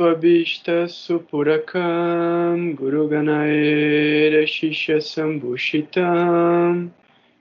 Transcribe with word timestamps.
Upavishta 0.00 0.88
Supurakam 0.88 2.74
Guru 2.74 3.10
Ganaera 3.10 4.44
Shisha 4.46 4.96
Sambhushitam 4.96 6.88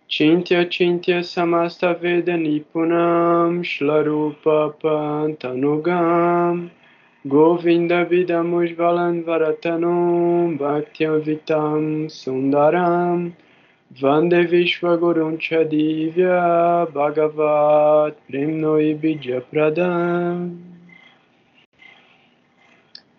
Chintya 0.09 0.65
Chintya 0.65 1.21
Samasta 1.21 1.97
Veda 1.97 2.33
Nipunam 2.33 3.63
Shlarupa 3.63 4.73
Pantanugam 4.81 6.69
Govinda 7.25 8.05
Vidamujvalan 8.05 9.23
Varatanum 9.23 10.59
Bhaktyam 10.59 11.23
Vitam 11.23 12.07
Sundaram 12.07 13.31
Vande 13.93 14.45
Vishwagurun 14.51 15.39
Chadivya 15.39 16.91
Bhagavat 16.91 18.15
Premnoi 18.29 18.99
Pradam 19.49 20.68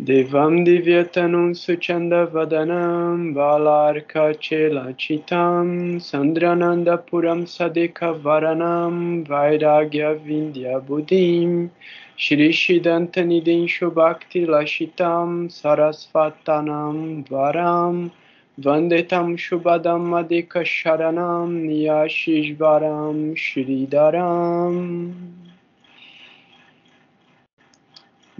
Devam 0.02 0.64
Divyatanum 0.64 1.54
Suchanda 1.54 2.26
Vadanam 2.26 3.34
Valarka 3.34 4.32
Chelachitam 4.40 6.00
Sandrananda 6.00 6.96
Puram 6.96 7.44
Sadeka 7.44 8.18
Varanam 8.18 9.26
Vairagya 9.26 10.18
Vindhya 10.24 10.80
Buddhim 10.80 11.70
Shri 12.16 12.48
Shidanta 12.48 13.20
Shidantanidin 13.20 13.68
Shubhakti 13.68 14.46
Lashitam 14.46 15.50
Sarasvatanam 15.50 17.28
Varam 17.28 18.10
Vandetam 18.58 19.36
Shubhadam 19.36 20.08
Madika 20.08 20.64
Sharanam 20.64 21.68
Niyashishvaram 21.68 23.36
Shridaram 23.36 25.49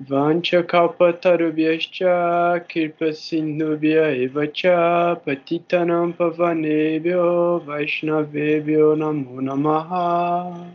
Vancha 0.09 0.63
kalpatarubhyascha 0.63 2.67
kirpa 2.67 3.13
sindhubhya 3.13 4.17
evacha 4.25 5.21
patitanam 5.23 6.17
pavanebhyo 6.17 7.61
vaishnavebhyo 7.67 8.97
namo 8.97 9.41
namaha. 9.45 10.73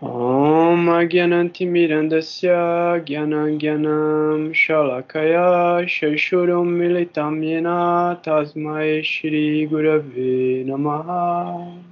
Om 0.00 0.88
Agyanantimirandasya 0.88 3.04
Gyanangyanam 3.04 4.54
Shalakaya 4.54 5.82
Shaishuram 5.90 6.70
Militam 6.70 7.42
Yena 7.42 8.22
Tasmai 8.22 9.02
Shri 9.02 9.66
Gurave 9.68 10.64
Namaha. 10.64 11.89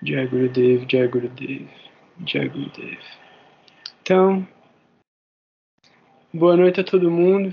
Jai 0.00 0.28
Gurudev, 0.28 0.86
Jai 0.88 1.08
Gurudev, 1.08 1.68
Jai 2.24 2.48
Gurudev. 2.48 2.98
Então, 4.00 4.46
boa 6.32 6.56
noite 6.56 6.80
a 6.80 6.84
todo 6.84 7.10
mundo. 7.10 7.52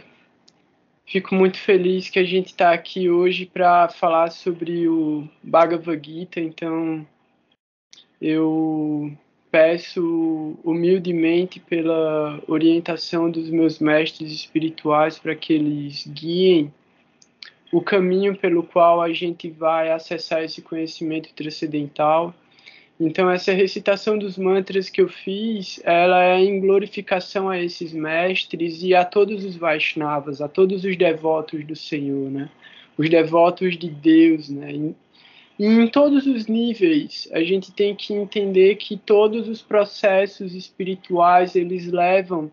Fico 1.08 1.34
muito 1.34 1.58
feliz 1.58 2.08
que 2.08 2.20
a 2.20 2.24
gente 2.24 2.48
está 2.48 2.72
aqui 2.72 3.10
hoje 3.10 3.48
para 3.48 3.90
falar 3.90 4.30
sobre 4.30 4.88
o 4.88 5.28
Bhagavad 5.42 6.00
Gita. 6.06 6.40
Então, 6.40 7.06
eu 8.22 9.12
peço 9.50 10.56
humildemente 10.64 11.60
pela 11.60 12.40
orientação 12.48 13.32
dos 13.32 13.50
meus 13.50 13.80
mestres 13.80 14.32
espirituais 14.32 15.18
para 15.18 15.36
que 15.36 15.52
eles 15.54 16.06
guiem 16.06 16.72
o 17.76 17.82
caminho 17.82 18.38
pelo 18.38 18.64
qual 18.64 19.02
a 19.02 19.12
gente 19.12 19.50
vai 19.50 19.92
acessar 19.92 20.42
esse 20.42 20.62
conhecimento 20.62 21.34
transcendental. 21.34 22.34
Então 22.98 23.30
essa 23.30 23.52
recitação 23.52 24.18
dos 24.18 24.38
mantras 24.38 24.90
que 24.90 25.02
eu 25.02 25.10
fiz, 25.10 25.82
ela 25.84 26.24
é 26.24 26.40
em 26.40 26.62
glorificação 26.62 27.50
a 27.50 27.60
esses 27.60 27.92
mestres 27.92 28.82
e 28.82 28.96
a 28.96 29.04
todos 29.04 29.44
os 29.44 29.58
Vaishnavas, 29.58 30.40
a 30.40 30.48
todos 30.48 30.86
os 30.86 30.96
devotos 30.96 31.66
do 31.66 31.76
Senhor, 31.76 32.32
né? 32.32 32.50
Os 32.98 33.10
devotos 33.10 33.78
de 33.78 33.90
Deus, 33.90 34.48
né? 34.48 34.72
E, 35.60 35.66
em 35.66 35.88
todos 35.90 36.26
os 36.26 36.48
níveis, 36.48 37.28
a 37.34 37.44
gente 37.44 37.74
tem 37.74 37.94
que 37.94 38.14
entender 38.14 38.76
que 38.76 38.96
todos 38.96 39.50
os 39.50 39.62
processos 39.62 40.56
espirituais, 40.56 41.58
eles 41.58 41.92
levam 41.92 42.50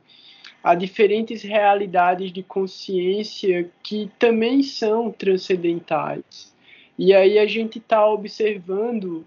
a 0.62 0.75
diferentes 0.75 1.43
realidades 1.43 2.33
de 2.33 2.43
consciência 2.43 3.69
que 3.83 4.11
também 4.19 4.62
são 4.62 5.11
transcendentais. 5.11 6.53
E 6.99 7.12
aí 7.15 7.39
a 7.39 7.47
gente 7.47 7.78
está 7.78 8.06
observando 8.06 9.25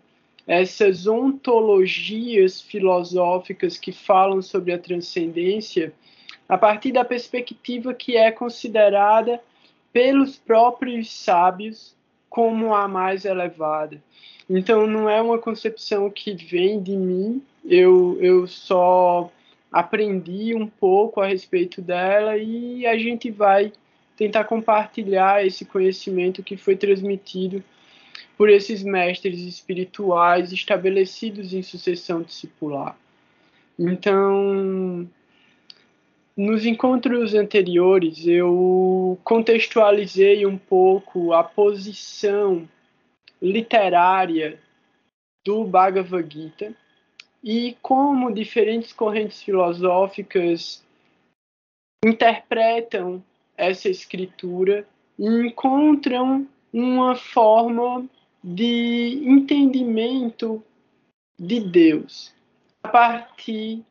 essas 0.48 1.08
ontologias 1.08 2.62
filosóficas 2.62 3.78
que 3.78 3.92
falam 3.92 4.42
sobre 4.42 4.72
a 4.72 4.78
transcendência 4.78 5.92
a 6.48 6.58
partir 6.58 6.92
da 6.92 7.04
perspectiva 7.04 7.94
que 7.94 8.16
é 8.16 8.32
considerada 8.32 9.42
pelos 9.92 10.38
próprios 10.38 11.12
sábios 11.12 11.96
como 12.30 12.74
a 12.74 12.88
mais 12.88 13.26
elevada. 13.26 14.02
Então 14.48 14.86
não 14.86 15.10
é 15.10 15.22
uma 15.22 15.40
concepção 15.40 16.10
que 16.10 16.36
vem 16.36 16.82
de 16.82 16.96
mim, 16.96 17.42
eu, 17.64 18.18
eu 18.22 18.46
só 18.46 19.32
aprendi 19.76 20.56
um 20.56 20.68
pouco 20.68 21.20
a 21.20 21.28
respeito 21.28 21.82
dela 21.82 22.38
e 22.38 22.88
a 22.88 22.98
gente 22.98 23.30
vai 23.30 23.74
tentar 24.16 24.46
compartilhar 24.46 25.46
esse 25.46 25.66
conhecimento 25.66 26.42
que 26.42 26.56
foi 26.56 26.78
transmitido 26.78 27.62
por 28.38 28.50
esses 28.50 28.82
mestres 28.84 29.42
espirituais 29.42 30.54
estabelecidos 30.54 31.54
em 31.54 31.62
sucessão 31.62 32.22
discipular. 32.22 32.98
Então, 33.78 35.10
nos 36.38 36.66
encontros 36.66 37.34
anteriores, 37.34 38.26
eu 38.26 39.20
contextualizei 39.26 40.46
um 40.46 40.58
pouco 40.58 41.34
a 41.34 41.44
posição 41.44 42.66
literária 43.42 44.58
do 45.44 45.66
Bhagavad 45.66 46.34
Gita 46.34 46.74
e 47.46 47.78
como 47.80 48.34
diferentes 48.34 48.92
correntes 48.92 49.44
filosóficas 49.44 50.84
interpretam 52.04 53.24
essa 53.56 53.88
escritura 53.88 54.88
e 55.18 55.28
encontram 55.28 56.48
uma 56.74 57.16
forma 57.16 58.10
de 58.44 59.22
entendimento 59.24 60.64
de 61.38 61.60
Deus 61.60 62.34
a 62.84 62.88
partir 62.88 63.84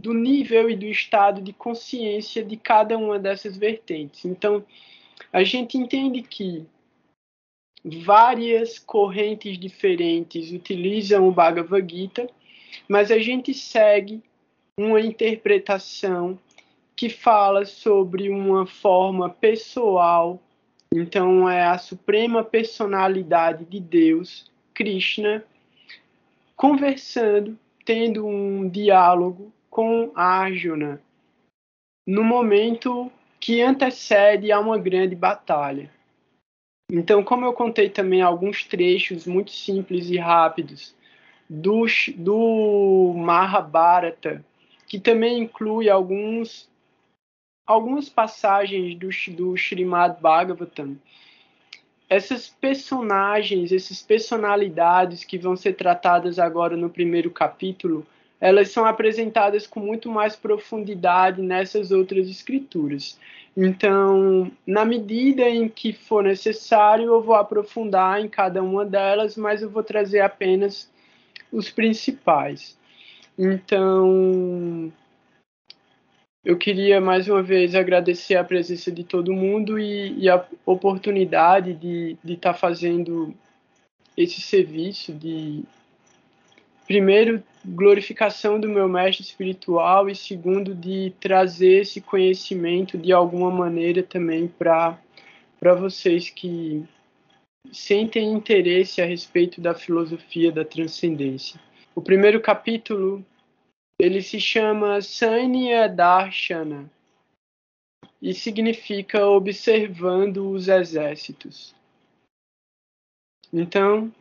do 0.00 0.14
nível 0.14 0.70
e 0.70 0.76
do 0.76 0.86
estado 0.86 1.40
de 1.40 1.52
consciência 1.52 2.44
de 2.44 2.56
cada 2.56 2.96
uma 2.96 3.18
dessas 3.18 3.56
vertentes. 3.56 4.24
Então, 4.24 4.64
a 5.32 5.42
gente 5.42 5.76
entende 5.76 6.22
que 6.22 6.64
várias 7.84 8.78
correntes 8.78 9.58
diferentes 9.58 10.52
utilizam 10.52 11.26
o 11.26 11.32
Bhagavad 11.32 11.92
Gita 11.92 12.30
mas 12.88 13.10
a 13.10 13.18
gente 13.18 13.52
segue 13.54 14.22
uma 14.78 15.00
interpretação 15.00 16.38
que 16.94 17.08
fala 17.10 17.64
sobre 17.64 18.28
uma 18.30 18.66
forma 18.66 19.28
pessoal, 19.28 20.40
então 20.94 21.48
é 21.48 21.64
a 21.64 21.78
suprema 21.78 22.42
personalidade 22.42 23.64
de 23.64 23.80
Deus, 23.80 24.50
Krishna, 24.72 25.44
conversando, 26.56 27.58
tendo 27.84 28.26
um 28.26 28.68
diálogo 28.68 29.52
com 29.68 30.10
Arjuna 30.14 31.02
no 32.06 32.24
momento 32.24 33.10
que 33.38 33.60
antecede 33.60 34.50
a 34.50 34.58
uma 34.58 34.78
grande 34.78 35.14
batalha. 35.14 35.90
Então, 36.90 37.22
como 37.22 37.44
eu 37.44 37.52
contei 37.52 37.90
também 37.90 38.22
alguns 38.22 38.64
trechos 38.64 39.26
muito 39.26 39.50
simples 39.50 40.08
e 40.08 40.16
rápidos 40.16 40.95
do, 41.48 41.86
do 42.16 43.14
Mahabharata, 43.16 44.44
que 44.86 44.98
também 44.98 45.42
inclui 45.42 45.88
alguns 45.88 46.68
algumas 47.66 48.08
passagens 48.08 48.94
do, 48.94 49.08
do 49.34 49.56
Srimad 49.56 50.20
Bhagavatam. 50.20 50.96
Essas 52.08 52.48
personagens, 52.48 53.72
essas 53.72 54.00
personalidades 54.00 55.24
que 55.24 55.36
vão 55.36 55.56
ser 55.56 55.72
tratadas 55.72 56.38
agora 56.38 56.76
no 56.76 56.88
primeiro 56.88 57.28
capítulo, 57.32 58.06
elas 58.40 58.70
são 58.70 58.84
apresentadas 58.84 59.66
com 59.66 59.80
muito 59.80 60.08
mais 60.08 60.36
profundidade 60.36 61.42
nessas 61.42 61.90
outras 61.90 62.28
escrituras. 62.28 63.18
Então, 63.56 64.52
na 64.64 64.84
medida 64.84 65.48
em 65.48 65.68
que 65.68 65.92
for 65.92 66.22
necessário, 66.22 67.06
eu 67.06 67.22
vou 67.22 67.34
aprofundar 67.34 68.20
em 68.20 68.28
cada 68.28 68.62
uma 68.62 68.84
delas, 68.84 69.36
mas 69.36 69.62
eu 69.62 69.70
vou 69.70 69.82
trazer 69.82 70.20
apenas 70.20 70.88
os 71.52 71.70
principais. 71.70 72.78
Então, 73.38 74.92
eu 76.44 76.56
queria 76.56 77.00
mais 77.00 77.28
uma 77.28 77.42
vez 77.42 77.74
agradecer 77.74 78.36
a 78.36 78.44
presença 78.44 78.90
de 78.90 79.04
todo 79.04 79.32
mundo 79.32 79.78
e, 79.78 80.18
e 80.18 80.28
a 80.28 80.46
oportunidade 80.64 81.74
de 81.74 82.16
estar 82.24 82.52
tá 82.52 82.58
fazendo 82.58 83.34
esse 84.16 84.40
serviço 84.40 85.12
de 85.12 85.64
primeiro, 86.86 87.42
glorificação 87.64 88.60
do 88.60 88.68
meu 88.68 88.88
mestre 88.88 89.24
espiritual 89.24 90.08
e 90.08 90.14
segundo, 90.14 90.74
de 90.74 91.12
trazer 91.20 91.82
esse 91.82 92.00
conhecimento 92.00 92.96
de 92.96 93.12
alguma 93.12 93.50
maneira 93.50 94.02
também 94.02 94.46
para 94.46 94.96
vocês 95.60 96.30
que 96.30 96.84
sentem 97.72 98.32
interesse 98.32 99.00
a 99.00 99.04
respeito 99.04 99.60
da 99.60 99.74
filosofia 99.74 100.50
da 100.52 100.64
transcendência. 100.64 101.60
O 101.94 102.02
primeiro 102.02 102.40
capítulo 102.40 103.24
ele 103.98 104.20
se 104.20 104.38
chama 104.38 105.00
Sanya 105.00 105.88
Darshana 105.88 106.90
e 108.20 108.34
significa 108.34 109.26
observando 109.26 110.50
os 110.50 110.68
exércitos. 110.68 111.74
Então, 113.52 114.12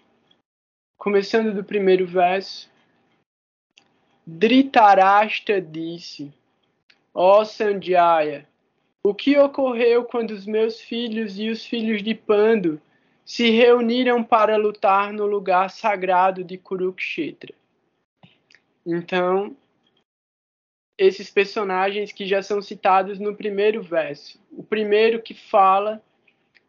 começando 0.97 1.53
do 1.53 1.63
primeiro 1.63 2.05
verso, 2.07 2.69
Dhritarashtra 4.25 5.61
disse: 5.61 6.33
Ó 7.13 7.41
oh 7.41 7.45
o 9.03 9.13
que 9.13 9.37
ocorreu 9.37 10.03
quando 10.05 10.31
os 10.31 10.47
meus 10.47 10.79
filhos 10.79 11.37
e 11.37 11.49
os 11.49 11.65
filhos 11.65 12.01
de 12.01 12.15
Pando 12.15 12.81
se 13.25 13.49
reuniram 13.49 14.23
para 14.23 14.55
lutar 14.55 15.11
no 15.11 15.25
lugar 15.25 15.71
sagrado 15.71 16.43
de 16.43 16.57
Kurukshetra? 16.59 17.53
Então, 18.85 19.57
esses 20.97 21.29
personagens 21.31 22.11
que 22.11 22.27
já 22.27 22.43
são 22.43 22.61
citados 22.61 23.19
no 23.19 23.35
primeiro 23.35 23.81
verso. 23.81 24.39
O 24.51 24.63
primeiro 24.63 25.21
que 25.21 25.33
fala 25.33 26.01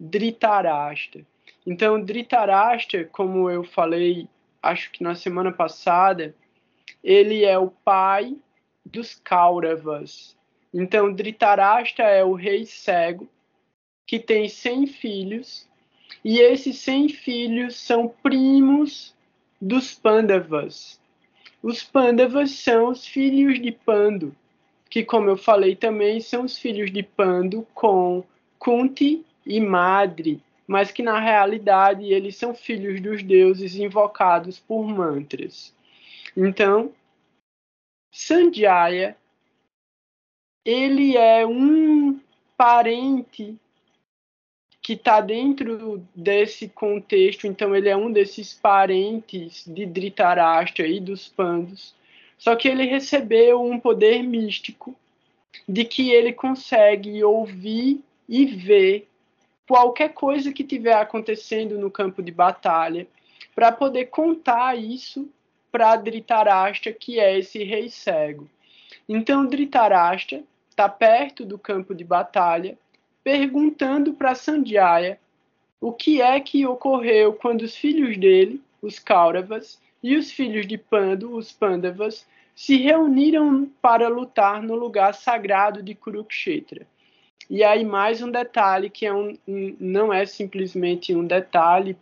Dhritarashtra. 0.01 1.25
Então, 1.67 2.01
Dhritarashtra, 2.01 3.05
como 3.05 3.51
eu 3.51 3.63
falei, 3.63 4.29
acho 4.63 4.91
que 4.91 5.03
na 5.03 5.15
semana 5.15 5.53
passada, 5.53 6.35
ele 7.05 7.45
é 7.45 7.59
o 7.59 7.71
pai 7.71 8.37
dos 8.85 9.15
Kauravas. 9.15 10.37
Então, 10.73 11.13
Dhritarashtra 11.13 12.05
é 12.05 12.25
o 12.25 12.33
rei 12.33 12.65
cego 12.65 13.29
que 14.07 14.19
tem 14.19 14.49
100 14.49 14.87
filhos, 14.87 15.69
e 16.25 16.41
esses 16.41 16.79
100 16.79 17.09
filhos 17.11 17.77
são 17.77 18.09
primos 18.09 19.15
dos 19.61 19.95
Pandavas. 19.95 21.01
Os 21.63 21.83
Pandavas 21.83 22.51
são 22.51 22.91
os 22.91 23.07
filhos 23.07 23.61
de 23.61 23.73
Pando, 23.73 24.35
que, 24.91 25.05
como 25.05 25.31
eu 25.31 25.37
falei 25.37 25.75
também, 25.75 26.21
são 26.21 26.45
os 26.45 26.59
filhos 26.59 26.91
de 26.91 27.03
Pando 27.03 27.67
com 27.75 28.25
Kunti 28.59 29.25
e 29.45 29.61
Madri, 29.61 30.43
mas 30.67 30.91
que 30.91 31.03
na 31.03 31.19
realidade 31.21 32.13
eles 32.13 32.37
são 32.37 32.55
filhos 32.55 33.01
dos 33.01 33.23
deuses 33.23 33.77
invocados 33.77 34.59
por 34.59 34.87
mantras. 34.87 35.75
Então, 36.37 36.93
Sanjaya 38.13 39.17
ele 40.67 41.17
é 41.17 41.47
um 41.47 42.21
parente 42.57 43.57
que 44.87 44.93
está 44.93 45.21
dentro 45.21 46.01
desse 46.15 46.69
contexto, 46.69 47.45
então 47.49 47.75
ele 47.75 47.89
é 47.89 47.97
um 47.97 48.09
desses 48.09 48.55
parentes 48.55 49.65
de 49.67 49.85
Dhritarashtra 49.85 50.87
e 50.87 51.01
dos 51.01 51.27
Pandos, 51.27 51.93
só 52.39 52.55
que 52.55 52.69
ele 52.69 52.85
recebeu 52.85 53.61
um 53.61 53.81
poder 53.81 54.23
místico 54.23 54.95
de 55.69 55.85
que 55.85 56.11
ele 56.11 56.33
consegue 56.33 57.25
ouvir 57.25 58.01
e 58.29 58.47
ver 58.47 59.09
qualquer 59.67 60.11
coisa 60.11 60.53
que 60.53 60.63
estiver 60.63 60.95
acontecendo 60.95 61.77
no 61.77 61.91
campo 61.91 62.23
de 62.23 62.31
batalha, 62.31 63.09
para 63.57 63.73
poder 63.73 64.05
contar 64.05 64.79
isso 64.79 65.29
para 65.73 65.97
Dhritarashtra, 65.97 66.93
que 66.93 67.19
é 67.19 67.37
esse 67.37 67.65
rei 67.65 67.89
cego. 67.89 68.49
Então 69.09 69.47
Dhritarashtra 69.47 70.45
está 70.71 70.89
perto 70.89 71.45
do 71.45 71.59
campo 71.59 71.93
de 71.93 72.05
batalha 72.05 72.79
perguntando 73.27 74.13
para 74.13 74.37
Sanjaya 74.37 75.19
o 75.81 75.93
que 75.93 76.23
é 76.23 76.39
que 76.39 76.65
ocorreu 76.65 77.33
quando 77.33 77.63
os 77.63 77.75
filhos 77.75 78.17
dele, 78.17 78.63
os 78.81 79.01
Kauravas, 79.01 79.83
e 80.01 80.15
os 80.15 80.31
filhos 80.31 80.65
de 80.65 80.79
Pandu, 80.79 81.37
os 81.37 81.51
Pandavas, 81.51 82.25
se 82.55 82.77
reuniram 82.77 83.69
para 83.83 84.07
lutar 84.07 84.63
no 84.63 84.77
lugar 84.77 85.13
sagrado 85.13 85.83
de 85.83 85.93
Kurukshetra. 85.93 86.87
E 87.51 87.65
aí 87.65 87.85
mais 87.85 88.23
um 88.23 88.31
detalhe 88.31 88.89
que 88.89 89.05
é 89.05 89.13
um, 89.13 89.37
um, 89.49 89.77
não 89.81 90.13
é 90.13 90.25
simplesmente 90.25 91.13
um 91.13 91.27
detalhe. 91.27 91.97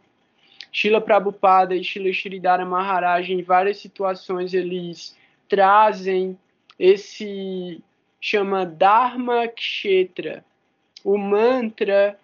Shila 0.70 1.00
Prabhupada 1.00 1.74
e 1.74 1.82
Shila 1.82 2.12
Shridhara 2.12 2.66
Maharaj 2.66 3.32
em 3.32 3.42
várias 3.42 3.78
situações 3.78 4.52
eles 4.52 5.16
trazem 5.48 6.38
esse 6.78 7.82
chama 8.20 8.66
Dharma 8.66 9.48
Kshetra, 9.48 10.44
o 11.04 11.18
mantra 11.18 12.18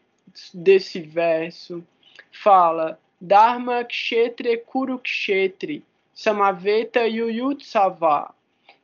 desse 0.54 1.00
verso 1.00 1.86
fala 2.32 2.98
Dharma 3.20 3.84
Kshetre 3.84 4.56
Kurukshetri 4.56 5.84
Samaveta 6.14 7.06
Yuyutsava. 7.06 8.34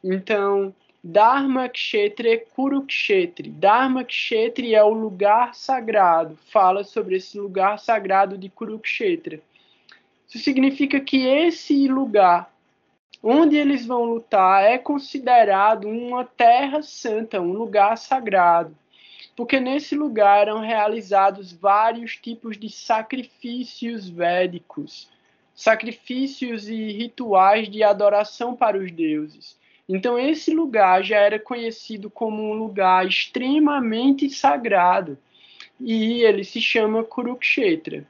Então, 0.05 0.75
Dharma 1.03 1.69
Kshetre 1.69 2.45
Kurukshetri. 2.55 3.49
Dharma 3.49 4.05
Kshetri 4.05 4.75
é 4.75 4.85
o 4.85 4.93
lugar 4.93 5.55
sagrado. 5.55 6.39
Fala 6.51 6.85
sobre 6.85 7.17
esse 7.17 7.39
lugar 7.39 7.79
sagrado 7.79 8.37
de 8.37 8.51
Kurukshetra. 8.51 9.41
Isso 10.29 10.39
significa 10.39 11.01
que 11.01 11.27
esse 11.27 11.89
lugar 11.89 12.53
onde 13.23 13.57
eles 13.57 13.87
vão 13.87 14.05
lutar 14.05 14.63
é 14.63 14.77
considerado 14.77 15.89
uma 15.89 16.25
terra 16.25 16.83
santa, 16.83 17.41
um 17.41 17.53
lugar 17.53 17.97
sagrado 17.97 18.77
porque 19.37 19.61
nesse 19.61 19.95
lugar 19.95 20.49
eram 20.49 20.61
realizados 20.61 21.53
vários 21.53 22.17
tipos 22.17 22.57
de 22.57 22.71
sacrifícios 22.71 24.09
védicos, 24.09 25.11
sacrifícios 25.55 26.67
e 26.69 26.93
rituais 26.93 27.69
de 27.69 27.83
adoração 27.83 28.57
para 28.57 28.79
os 28.79 28.91
deuses. 28.91 29.59
Então, 29.89 30.19
esse 30.19 30.53
lugar 30.53 31.05
já 31.05 31.19
era 31.19 31.39
conhecido 31.39 32.11
como 32.11 32.43
um 32.43 32.55
lugar 32.55 33.07
extremamente 33.07 34.29
sagrado 34.31 35.17
e 35.79 36.23
ele 36.23 36.43
se 36.43 36.61
chama 36.61 37.05
Kurukshetra. 37.05 38.05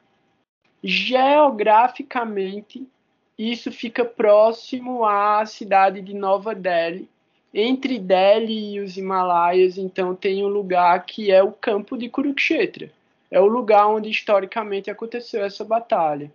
Geograficamente, 0.83 2.89
isso 3.37 3.71
fica 3.73 4.05
próximo 4.05 5.05
à 5.05 5.45
cidade 5.45 6.01
de 6.01 6.15
Nova 6.15 6.55
Delhi, 6.55 7.09
entre 7.59 7.99
Delhi 7.99 8.75
e 8.75 8.81
os 8.81 8.99
Himalaias, 8.99 9.79
então, 9.79 10.15
tem 10.15 10.45
um 10.45 10.49
lugar 10.49 11.07
que 11.07 11.31
é 11.31 11.43
o 11.43 11.51
campo 11.51 11.97
de 11.97 12.07
Kurukshetra. 12.07 12.93
É 13.31 13.41
o 13.41 13.47
lugar 13.47 13.89
onde 13.89 14.11
historicamente 14.11 14.91
aconteceu 14.91 15.43
essa 15.43 15.65
batalha. 15.65 16.31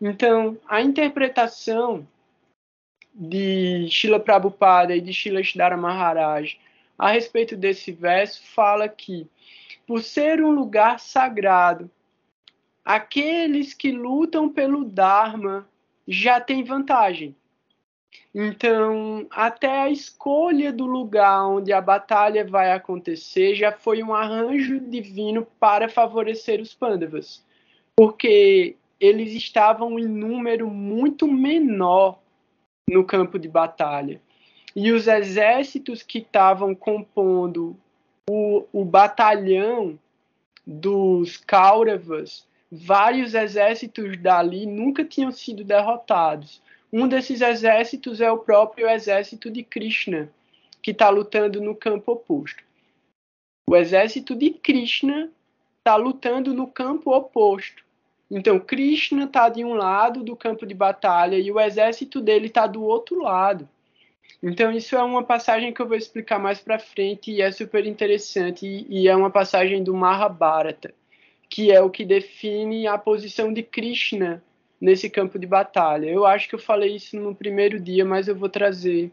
Então, 0.00 0.56
a 0.66 0.80
interpretação 0.80 2.08
de 3.14 3.86
Shila 3.90 4.18
Prabhupada 4.18 4.96
e 4.96 5.02
de 5.02 5.12
Shila 5.12 5.42
Shidara 5.42 5.76
Maharaj 5.76 6.58
a 6.98 7.10
respeito 7.10 7.58
desse 7.58 7.92
verso 7.92 8.42
fala 8.54 8.88
que, 8.88 9.28
por 9.86 10.02
ser 10.02 10.42
um 10.42 10.50
lugar 10.50 10.98
sagrado, 10.98 11.90
aqueles 12.82 13.74
que 13.74 13.92
lutam 13.92 14.48
pelo 14.48 14.82
Dharma 14.82 15.68
já 16.08 16.40
têm 16.40 16.64
vantagem. 16.64 17.36
Então, 18.34 19.26
até 19.30 19.82
a 19.82 19.90
escolha 19.90 20.72
do 20.72 20.86
lugar 20.86 21.46
onde 21.46 21.72
a 21.72 21.80
batalha 21.80 22.44
vai 22.44 22.72
acontecer 22.72 23.54
já 23.54 23.70
foi 23.70 24.02
um 24.02 24.12
arranjo 24.12 24.80
divino 24.80 25.46
para 25.60 25.88
favorecer 25.88 26.60
os 26.60 26.74
Pandavas, 26.74 27.44
porque 27.96 28.76
eles 28.98 29.32
estavam 29.32 29.98
em 29.98 30.06
número 30.06 30.68
muito 30.68 31.28
menor 31.28 32.18
no 32.90 33.04
campo 33.04 33.38
de 33.38 33.48
batalha. 33.48 34.20
E 34.74 34.90
os 34.90 35.06
exércitos 35.06 36.02
que 36.02 36.18
estavam 36.18 36.74
compondo 36.74 37.76
o, 38.28 38.64
o 38.72 38.84
batalhão 38.84 39.98
dos 40.66 41.36
Kauravas, 41.36 42.46
vários 42.70 43.34
exércitos 43.34 44.16
dali 44.16 44.66
nunca 44.66 45.04
tinham 45.04 45.30
sido 45.30 45.62
derrotados. 45.62 46.60
Um 46.96 47.08
desses 47.08 47.40
exércitos 47.40 48.20
é 48.20 48.30
o 48.30 48.38
próprio 48.38 48.88
exército 48.88 49.50
de 49.50 49.64
Krishna, 49.64 50.30
que 50.80 50.92
está 50.92 51.08
lutando 51.08 51.60
no 51.60 51.74
campo 51.74 52.12
oposto. 52.12 52.62
O 53.68 53.74
exército 53.74 54.36
de 54.36 54.50
Krishna 54.50 55.28
está 55.78 55.96
lutando 55.96 56.54
no 56.54 56.68
campo 56.68 57.10
oposto. 57.10 57.82
Então, 58.30 58.60
Krishna 58.60 59.24
está 59.24 59.48
de 59.48 59.64
um 59.64 59.74
lado 59.74 60.22
do 60.22 60.36
campo 60.36 60.64
de 60.64 60.72
batalha 60.72 61.34
e 61.34 61.50
o 61.50 61.58
exército 61.58 62.20
dele 62.20 62.46
está 62.46 62.64
do 62.64 62.84
outro 62.84 63.20
lado. 63.20 63.68
Então, 64.40 64.70
isso 64.70 64.94
é 64.94 65.02
uma 65.02 65.24
passagem 65.24 65.74
que 65.74 65.82
eu 65.82 65.88
vou 65.88 65.96
explicar 65.96 66.38
mais 66.38 66.60
para 66.60 66.78
frente 66.78 67.32
e 67.32 67.42
é 67.42 67.50
super 67.50 67.84
interessante. 67.86 68.86
E, 68.88 69.08
é 69.08 69.16
uma 69.16 69.30
passagem 69.30 69.82
do 69.82 69.92
Mahabharata, 69.92 70.94
que 71.50 71.72
é 71.72 71.82
o 71.82 71.90
que 71.90 72.04
define 72.04 72.86
a 72.86 72.96
posição 72.96 73.52
de 73.52 73.64
Krishna 73.64 74.40
nesse 74.84 75.08
campo 75.08 75.38
de 75.38 75.46
batalha. 75.46 76.10
Eu 76.10 76.26
acho 76.26 76.46
que 76.46 76.54
eu 76.54 76.58
falei 76.58 76.96
isso 76.96 77.18
no 77.18 77.34
primeiro 77.34 77.80
dia, 77.80 78.04
mas 78.04 78.28
eu 78.28 78.36
vou 78.36 78.50
trazer 78.50 79.10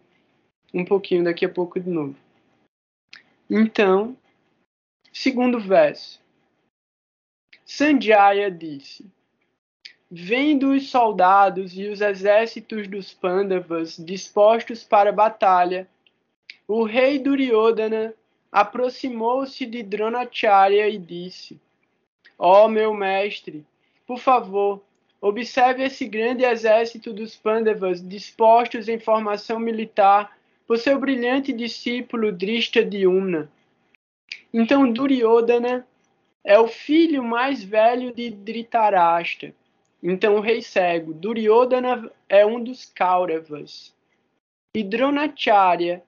um 0.74 0.84
pouquinho 0.84 1.24
daqui 1.24 1.46
a 1.46 1.50
pouco 1.50 1.80
de 1.80 1.90
novo. 1.90 2.14
Então, 3.50 4.18
segundo 5.14 5.62
verso. 5.62 6.20
Sanjaya 7.66 8.52
disse: 8.52 9.10
Vendo 10.10 10.74
os 10.74 10.90
soldados 10.90 11.72
e 11.78 11.88
os 11.88 12.02
exércitos 12.02 12.86
dos 12.90 13.14
Pandavas 13.14 13.96
dispostos 13.96 14.84
para 14.84 15.10
a 15.10 15.14
batalha, 15.14 15.88
o 16.68 16.84
rei 16.84 17.18
Duryodhana 17.18 18.14
aproximou-se 18.52 19.66
de 19.66 19.82
Dronacharya 19.84 20.90
e 20.90 20.98
disse: 20.98 21.58
Ó 22.38 22.66
oh, 22.66 22.68
meu 22.68 22.94
mestre, 22.94 23.66
por 24.06 24.20
favor, 24.20 24.84
observe 25.22 25.84
esse 25.84 26.08
grande 26.08 26.44
exército 26.44 27.14
dos 27.14 27.36
Pandavas 27.36 28.02
dispostos 28.06 28.90
em 28.90 29.00
formação 29.00 29.60
militar 29.60 30.36
por 30.66 30.80
seu 30.80 31.00
brilhante 31.00 31.54
discípulo 31.54 32.32
Drishtadyumna. 32.32 33.50
Então 34.52 34.92
Duryodhana 34.92 35.88
é 36.44 36.58
o 36.60 36.68
filho 36.68 37.24
mais 37.24 37.64
velho 37.64 38.12
de 38.12 38.32
Dhritarashtra. 38.32 39.54
Então 40.02 40.36
o 40.36 40.40
rei 40.40 40.62
cego, 40.62 41.14
Duryodhana 41.14 42.12
é 42.28 42.44
um 42.44 42.64
dos 42.64 42.86
Kauravas. 42.86 43.94
E 44.76 44.84
Dronacharya 44.84 46.02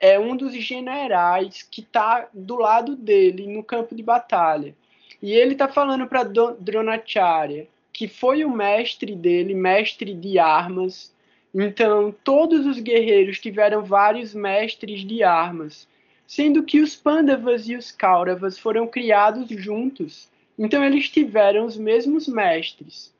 é 0.00 0.18
um 0.18 0.36
dos 0.36 0.54
generais 0.54 1.62
que 1.62 1.80
está 1.80 2.28
do 2.32 2.56
lado 2.56 2.96
dele 2.96 3.46
no 3.46 3.62
campo 3.62 3.94
de 3.94 4.02
batalha. 4.02 4.74
E 5.20 5.32
ele 5.32 5.52
está 5.52 5.68
falando 5.68 6.06
para 6.06 6.22
Dronacharya, 6.22 7.66
que 7.94 8.08
foi 8.08 8.44
o 8.44 8.50
mestre 8.50 9.14
dele, 9.14 9.54
mestre 9.54 10.12
de 10.12 10.36
armas. 10.36 11.14
Então, 11.54 12.12
todos 12.24 12.66
os 12.66 12.80
guerreiros 12.80 13.38
tiveram 13.38 13.84
vários 13.84 14.34
mestres 14.34 15.06
de 15.06 15.22
armas, 15.22 15.88
sendo 16.26 16.64
que 16.64 16.80
os 16.80 16.96
Pandavas 16.96 17.68
e 17.68 17.76
os 17.76 17.92
Kauravas 17.92 18.58
foram 18.58 18.88
criados 18.88 19.48
juntos. 19.48 20.28
Então, 20.58 20.84
eles 20.84 21.08
tiveram 21.08 21.64
os 21.64 21.76
mesmos 21.76 22.26
mestres. 22.26 23.14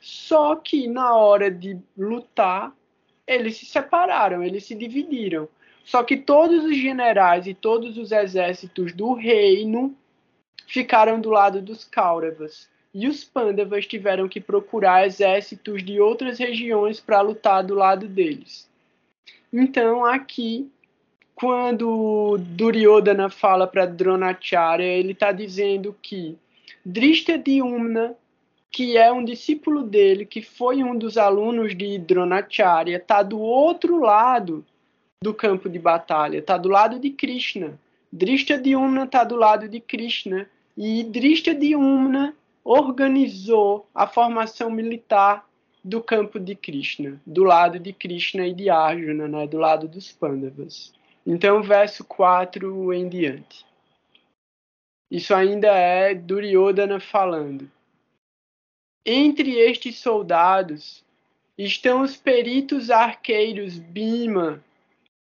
Só 0.00 0.56
que 0.56 0.88
na 0.88 1.14
hora 1.14 1.50
de 1.50 1.78
lutar, 1.96 2.74
eles 3.26 3.58
se 3.58 3.66
separaram, 3.66 4.42
eles 4.42 4.64
se 4.64 4.74
dividiram. 4.74 5.46
Só 5.84 6.02
que 6.02 6.16
todos 6.16 6.64
os 6.64 6.76
generais 6.78 7.46
e 7.46 7.52
todos 7.52 7.98
os 7.98 8.10
exércitos 8.10 8.94
do 8.94 9.12
reino 9.12 9.94
ficaram 10.66 11.20
do 11.20 11.28
lado 11.28 11.60
dos 11.60 11.84
Kauravas, 11.84 12.70
e 12.94 13.08
os 13.08 13.24
Pandavas 13.24 13.86
tiveram 13.86 14.28
que 14.28 14.40
procurar 14.40 15.04
exércitos 15.04 15.82
de 15.82 16.00
outras 16.00 16.38
regiões 16.38 17.00
para 17.00 17.20
lutar 17.20 17.64
do 17.64 17.74
lado 17.74 18.06
deles. 18.06 18.70
Então, 19.52 20.04
aqui, 20.04 20.70
quando 21.34 22.38
Duryodhana 22.38 23.28
fala 23.28 23.66
para 23.66 23.84
Dronacharya, 23.84 24.86
ele 24.86 25.10
está 25.10 25.32
dizendo 25.32 25.94
que 26.00 26.38
Drishtadyumna, 26.86 28.14
que 28.70 28.96
é 28.96 29.10
um 29.10 29.24
discípulo 29.24 29.82
dele, 29.82 30.24
que 30.24 30.40
foi 30.40 30.84
um 30.84 30.96
dos 30.96 31.18
alunos 31.18 31.76
de 31.76 31.98
Dronacharya, 31.98 32.98
está 32.98 33.22
do 33.24 33.40
outro 33.40 33.98
lado 33.98 34.64
do 35.20 35.34
campo 35.34 35.68
de 35.68 35.78
batalha, 35.78 36.38
está 36.38 36.56
do 36.56 36.68
lado 36.68 37.00
de 37.00 37.10
Krishna. 37.10 37.78
Drishtadyumna 38.12 39.04
está 39.04 39.24
do 39.24 39.34
lado 39.34 39.68
de 39.68 39.80
Krishna 39.80 40.48
e 40.76 41.02
Drishtadyumna 41.02 42.34
organizou 42.64 43.86
a 43.94 44.06
formação 44.06 44.70
militar 44.70 45.46
do 45.84 46.02
campo 46.02 46.40
de 46.40 46.54
Krishna, 46.54 47.20
do 47.26 47.44
lado 47.44 47.78
de 47.78 47.92
Krishna 47.92 48.46
e 48.46 48.54
de 48.54 48.70
Arjuna, 48.70 49.28
né, 49.28 49.46
do 49.46 49.58
lado 49.58 49.86
dos 49.86 50.10
Pandavas. 50.10 50.94
Então, 51.26 51.62
verso 51.62 52.02
4 52.04 52.92
em 52.94 53.06
diante. 53.06 53.66
Isso 55.10 55.34
ainda 55.34 55.68
é 55.68 56.14
Duryodhana 56.14 56.98
falando. 56.98 57.70
Entre 59.04 59.58
estes 59.58 59.98
soldados 59.98 61.04
estão 61.58 62.00
os 62.00 62.16
peritos 62.16 62.90
arqueiros 62.90 63.78
Bima, 63.78 64.64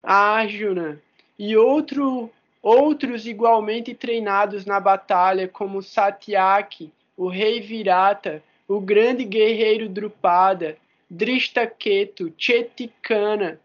Arjuna 0.03 1.01
e 1.39 1.57
outro, 1.57 2.31
outros 2.63 3.27
igualmente 3.27 3.95
treinados 3.95 4.67
na 4.67 4.79
batalha, 4.79 5.49
como 5.49 5.83
Satyaki, 5.83 6.93
o 7.21 7.29
rei 7.29 7.61
Virata, 7.61 8.43
o 8.67 8.81
grande 8.81 9.27
guerreiro 9.27 9.91
Drupada, 9.91 10.79
Drishtaketu, 11.11 12.33
Chetikana, 12.39 13.61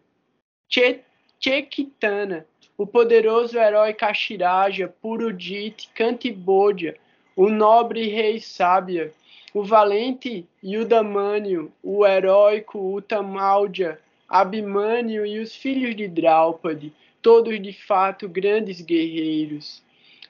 Chekitana, 1.40 2.46
o 2.78 2.86
poderoso 2.86 3.58
herói 3.58 3.94
Kashiraja, 3.94 4.94
Purudit, 5.02 5.90
Kantibodya, 5.96 6.98
o 7.34 7.48
nobre 7.48 8.10
rei 8.10 8.42
Sábia, 8.42 9.14
o 9.54 9.64
valente 9.64 10.46
Yudamânio, 10.62 11.72
o 11.82 12.06
heróico 12.06 12.94
Utamaldia, 12.94 13.98
Abimânio 14.28 15.26
e 15.26 15.40
os 15.40 15.56
filhos 15.56 15.96
de 15.96 16.10
Draupadi, 16.10 16.92
todos 17.22 17.58
de 17.62 17.72
fato 17.72 18.28
grandes 18.28 18.82
guerreiros. 18.82 19.82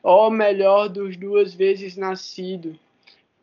Ó 0.04 0.30
melhor 0.30 0.90
dos 0.90 1.18
duas 1.18 1.56
vezes 1.56 1.98
nascido, 1.98 2.78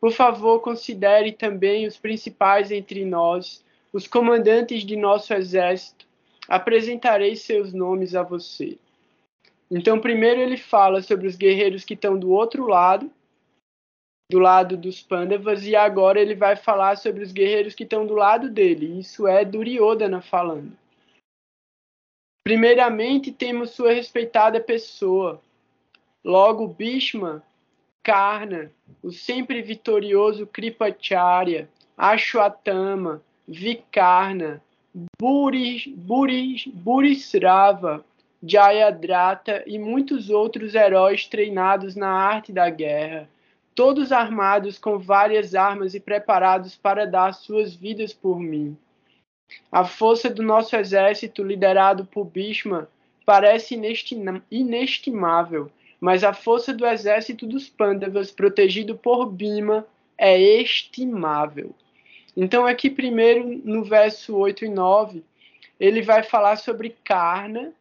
por 0.02 0.10
favor 0.10 0.58
considere 0.58 1.30
também 1.30 1.86
os 1.86 1.96
principais 1.96 2.72
entre 2.72 3.04
nós, 3.04 3.64
os 3.92 4.08
comandantes 4.08 4.82
de 4.82 4.96
nosso 4.96 5.32
exército. 5.32 6.04
Apresentarei 6.48 7.36
seus 7.36 7.72
nomes 7.72 8.16
a 8.16 8.24
você. 8.24 8.76
Então, 9.70 10.00
primeiro 10.00 10.40
ele 10.40 10.56
fala 10.56 11.02
sobre 11.02 11.28
os 11.28 11.36
guerreiros 11.36 11.84
que 11.84 11.94
estão 11.94 12.18
do 12.18 12.32
outro 12.32 12.66
lado, 12.66 13.08
do 14.28 14.40
lado 14.40 14.76
dos 14.76 15.00
Pandavas 15.00 15.64
e 15.64 15.76
agora 15.76 16.20
ele 16.20 16.34
vai 16.34 16.56
falar 16.56 16.96
sobre 16.96 17.22
os 17.22 17.30
guerreiros 17.30 17.72
que 17.72 17.84
estão 17.84 18.04
do 18.04 18.14
lado 18.14 18.50
dele. 18.50 18.98
Isso 18.98 19.28
é 19.28 19.44
Duryodhana 19.44 20.20
falando. 20.20 20.76
Primeiramente 22.42 23.30
temos 23.30 23.70
sua 23.70 23.92
respeitada 23.92 24.60
pessoa. 24.60 25.40
Logo 26.24 26.66
Bhishma, 26.66 27.44
Karna, 28.02 28.70
o 29.02 29.10
sempre 29.10 29.62
vitorioso 29.62 30.46
Kripacharya, 30.46 31.68
Ashwatthama, 31.96 33.22
Vikarna, 33.46 34.62
Buris, 35.20 35.86
Buris, 35.86 36.66
Burisrava, 36.66 38.04
Jayadratha 38.42 39.62
e 39.66 39.78
muitos 39.78 40.30
outros 40.30 40.74
heróis 40.74 41.26
treinados 41.26 41.94
na 41.94 42.10
arte 42.10 42.52
da 42.52 42.68
guerra 42.68 43.28
todos 43.74 44.12
armados 44.12 44.78
com 44.78 44.98
várias 44.98 45.54
armas 45.54 45.94
e 45.94 46.00
preparados 46.00 46.76
para 46.76 47.06
dar 47.06 47.32
suas 47.32 47.74
vidas 47.74 48.12
por 48.12 48.38
mim. 48.38 48.76
A 49.70 49.84
força 49.84 50.30
do 50.30 50.42
nosso 50.42 50.76
exército, 50.76 51.42
liderado 51.42 52.04
por 52.06 52.24
Bhishma, 52.24 52.88
parece 53.24 53.78
inestimável, 54.50 55.70
mas 56.02 56.24
a 56.24 56.34
força 56.34 56.74
do 56.74 56.84
exército 56.84 57.46
dos 57.46 57.68
Pandavas, 57.68 58.32
protegido 58.32 58.98
por 58.98 59.26
Bhima, 59.26 59.86
é 60.18 60.36
estimável. 60.38 61.72
Então, 62.36 62.66
aqui, 62.66 62.90
primeiro, 62.90 63.60
no 63.64 63.84
verso 63.84 64.36
8 64.36 64.64
e 64.64 64.68
9, 64.68 65.22
ele 65.78 66.02
vai 66.02 66.24
falar 66.24 66.56
sobre 66.56 66.96
Karna. 67.04 67.72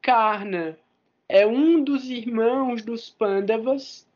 Karna 0.00 0.78
é 1.28 1.44
um 1.44 1.82
dos 1.82 2.08
irmãos 2.08 2.82
dos 2.82 3.10
Pandavas 3.10 4.06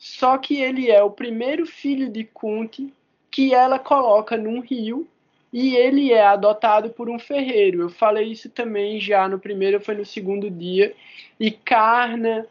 só 0.00 0.38
que 0.38 0.56
ele 0.56 0.90
é 0.90 1.02
o 1.02 1.10
primeiro 1.10 1.66
filho 1.66 2.08
de 2.10 2.24
Kunti 2.24 2.90
que 3.30 3.52
ela 3.52 3.78
coloca 3.78 4.34
num 4.34 4.60
rio 4.60 5.06
e 5.52 5.76
ele 5.76 6.10
é 6.10 6.24
adotado 6.24 6.88
por 6.88 7.10
um 7.10 7.18
ferreiro. 7.18 7.82
Eu 7.82 7.90
falei 7.90 8.32
isso 8.32 8.48
também 8.48 8.98
já 8.98 9.28
no 9.28 9.38
primeiro, 9.38 9.78
foi 9.78 9.94
no 9.94 10.06
segundo 10.06 10.50
dia. 10.50 10.94
E 11.38 11.50
Karna, 11.50 12.46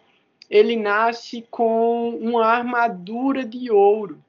ele 0.49 0.75
nasce 0.75 1.45
com 1.51 2.09
uma 2.09 2.45
armadura 2.45 3.45
de 3.45 3.69
ouro, 3.69 4.23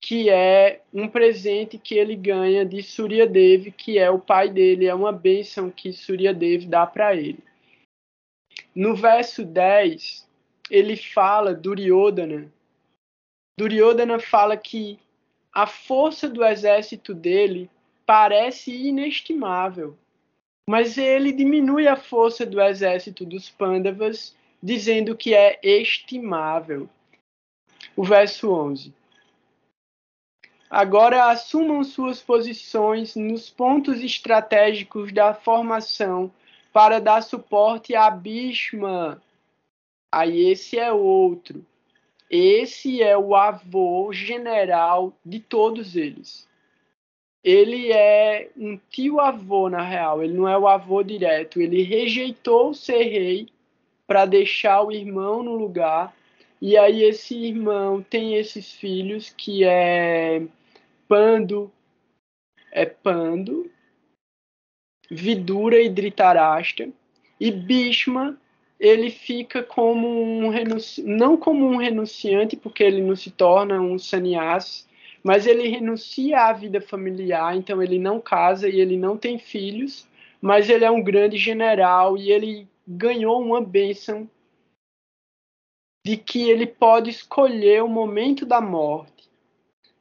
que 0.00 0.30
é 0.30 0.82
um 0.94 1.08
presente 1.08 1.78
que 1.78 1.96
ele 1.96 2.14
ganha 2.14 2.64
de 2.64 2.82
Suryadev, 2.82 3.72
que 3.72 3.98
é 3.98 4.08
o 4.08 4.20
pai 4.20 4.48
dele, 4.48 4.86
é 4.86 4.94
uma 4.94 5.10
bênção 5.10 5.70
que 5.70 5.92
Suryadev 5.92 6.66
dá 6.66 6.86
para 6.86 7.16
ele. 7.16 7.42
No 8.74 8.94
verso 8.94 9.44
10, 9.44 10.28
ele 10.70 10.96
fala, 10.96 11.54
Duryodhana, 11.54 12.52
Duryodhana 13.58 14.20
fala 14.20 14.56
que 14.56 14.98
a 15.52 15.66
força 15.66 16.28
do 16.28 16.44
exército 16.44 17.14
dele 17.14 17.70
parece 18.04 18.70
inestimável, 18.70 19.96
mas 20.68 20.98
ele 20.98 21.32
diminui 21.32 21.88
a 21.88 21.96
força 21.96 22.44
do 22.44 22.60
exército 22.60 23.24
dos 23.24 23.48
Pandavas, 23.48 24.36
dizendo 24.66 25.16
que 25.16 25.32
é 25.32 25.60
estimável. 25.62 26.88
O 27.94 28.02
verso 28.02 28.50
11. 28.50 28.92
agora 30.68 31.30
assumam 31.30 31.84
suas 31.84 32.20
posições 32.20 33.14
nos 33.14 33.48
pontos 33.48 34.02
estratégicos 34.02 35.12
da 35.12 35.32
formação 35.32 36.32
para 36.72 36.98
dar 36.98 37.22
suporte 37.22 37.94
à 37.94 38.10
Bhishma. 38.10 39.22
Aí 40.12 40.50
esse 40.50 40.76
é 40.76 40.92
outro. 40.92 41.64
Esse 42.28 43.00
é 43.00 43.16
o 43.16 43.36
avô 43.36 44.12
general 44.12 45.12
de 45.24 45.38
todos 45.38 45.94
eles. 45.94 46.48
Ele 47.44 47.92
é 47.92 48.50
um 48.56 48.76
tio-avô, 48.90 49.70
na 49.70 49.82
real. 49.82 50.24
Ele 50.24 50.32
não 50.32 50.48
é 50.48 50.58
o 50.58 50.66
avô 50.66 51.04
direto. 51.04 51.60
Ele 51.60 51.84
rejeitou 51.84 52.74
ser 52.74 53.04
rei 53.04 53.48
para 54.06 54.24
deixar 54.24 54.82
o 54.82 54.92
irmão 54.92 55.42
no 55.42 55.56
lugar. 55.56 56.14
E 56.60 56.76
aí 56.76 57.02
esse 57.02 57.36
irmão 57.36 58.02
tem 58.02 58.34
esses 58.34 58.72
filhos 58.72 59.32
que 59.36 59.64
é 59.64 60.42
Pando, 61.08 61.70
é 62.72 62.86
Pando, 62.86 63.70
Vidura 65.10 65.80
e 65.80 65.88
Dhritarashtra. 65.88 66.88
E 67.38 67.50
Bhishma 67.50 68.38
ele 68.78 69.10
fica 69.10 69.62
como 69.62 70.08
um 70.08 70.52
não 71.04 71.36
como 71.36 71.66
um 71.66 71.76
renunciante, 71.76 72.56
porque 72.56 72.82
ele 72.82 73.00
não 73.00 73.16
se 73.16 73.30
torna 73.30 73.80
um 73.80 73.98
sannyasi, 73.98 74.84
mas 75.22 75.46
ele 75.46 75.68
renuncia 75.68 76.42
à 76.42 76.52
vida 76.52 76.80
familiar, 76.80 77.56
então 77.56 77.82
ele 77.82 77.98
não 77.98 78.20
casa 78.20 78.68
e 78.68 78.80
ele 78.80 78.96
não 78.96 79.16
tem 79.16 79.38
filhos, 79.38 80.06
mas 80.40 80.68
ele 80.68 80.84
é 80.84 80.90
um 80.90 81.02
grande 81.02 81.36
general 81.38 82.16
e 82.16 82.30
ele 82.30 82.68
ganhou 82.86 83.40
uma 83.40 83.60
bênção 83.60 84.30
de 86.04 86.16
que 86.16 86.48
ele 86.48 86.66
pode 86.66 87.10
escolher 87.10 87.82
o 87.82 87.88
momento 87.88 88.46
da 88.46 88.60
morte. 88.60 89.28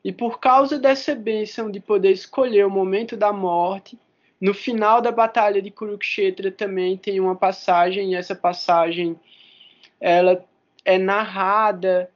E 0.04 0.12
por 0.12 0.40
causa 0.40 0.78
dessa 0.78 1.16
bênção 1.16 1.72
de 1.72 1.80
poder 1.80 2.12
escolher 2.12 2.64
o 2.64 2.70
momento 2.70 3.18
da 3.18 3.34
morte, 3.34 3.98
no 4.40 4.54
final 4.54 5.02
da 5.02 5.12
batalha 5.12 5.62
de 5.62 5.72
Kurukshetra 5.72 6.52
também 6.52 6.96
tem 6.96 7.20
uma 7.20 7.36
passagem, 7.36 8.12
e 8.12 8.16
essa 8.16 8.36
passagem 8.36 9.20
ela 10.00 10.46
é 10.84 11.00
narrada 11.00 12.12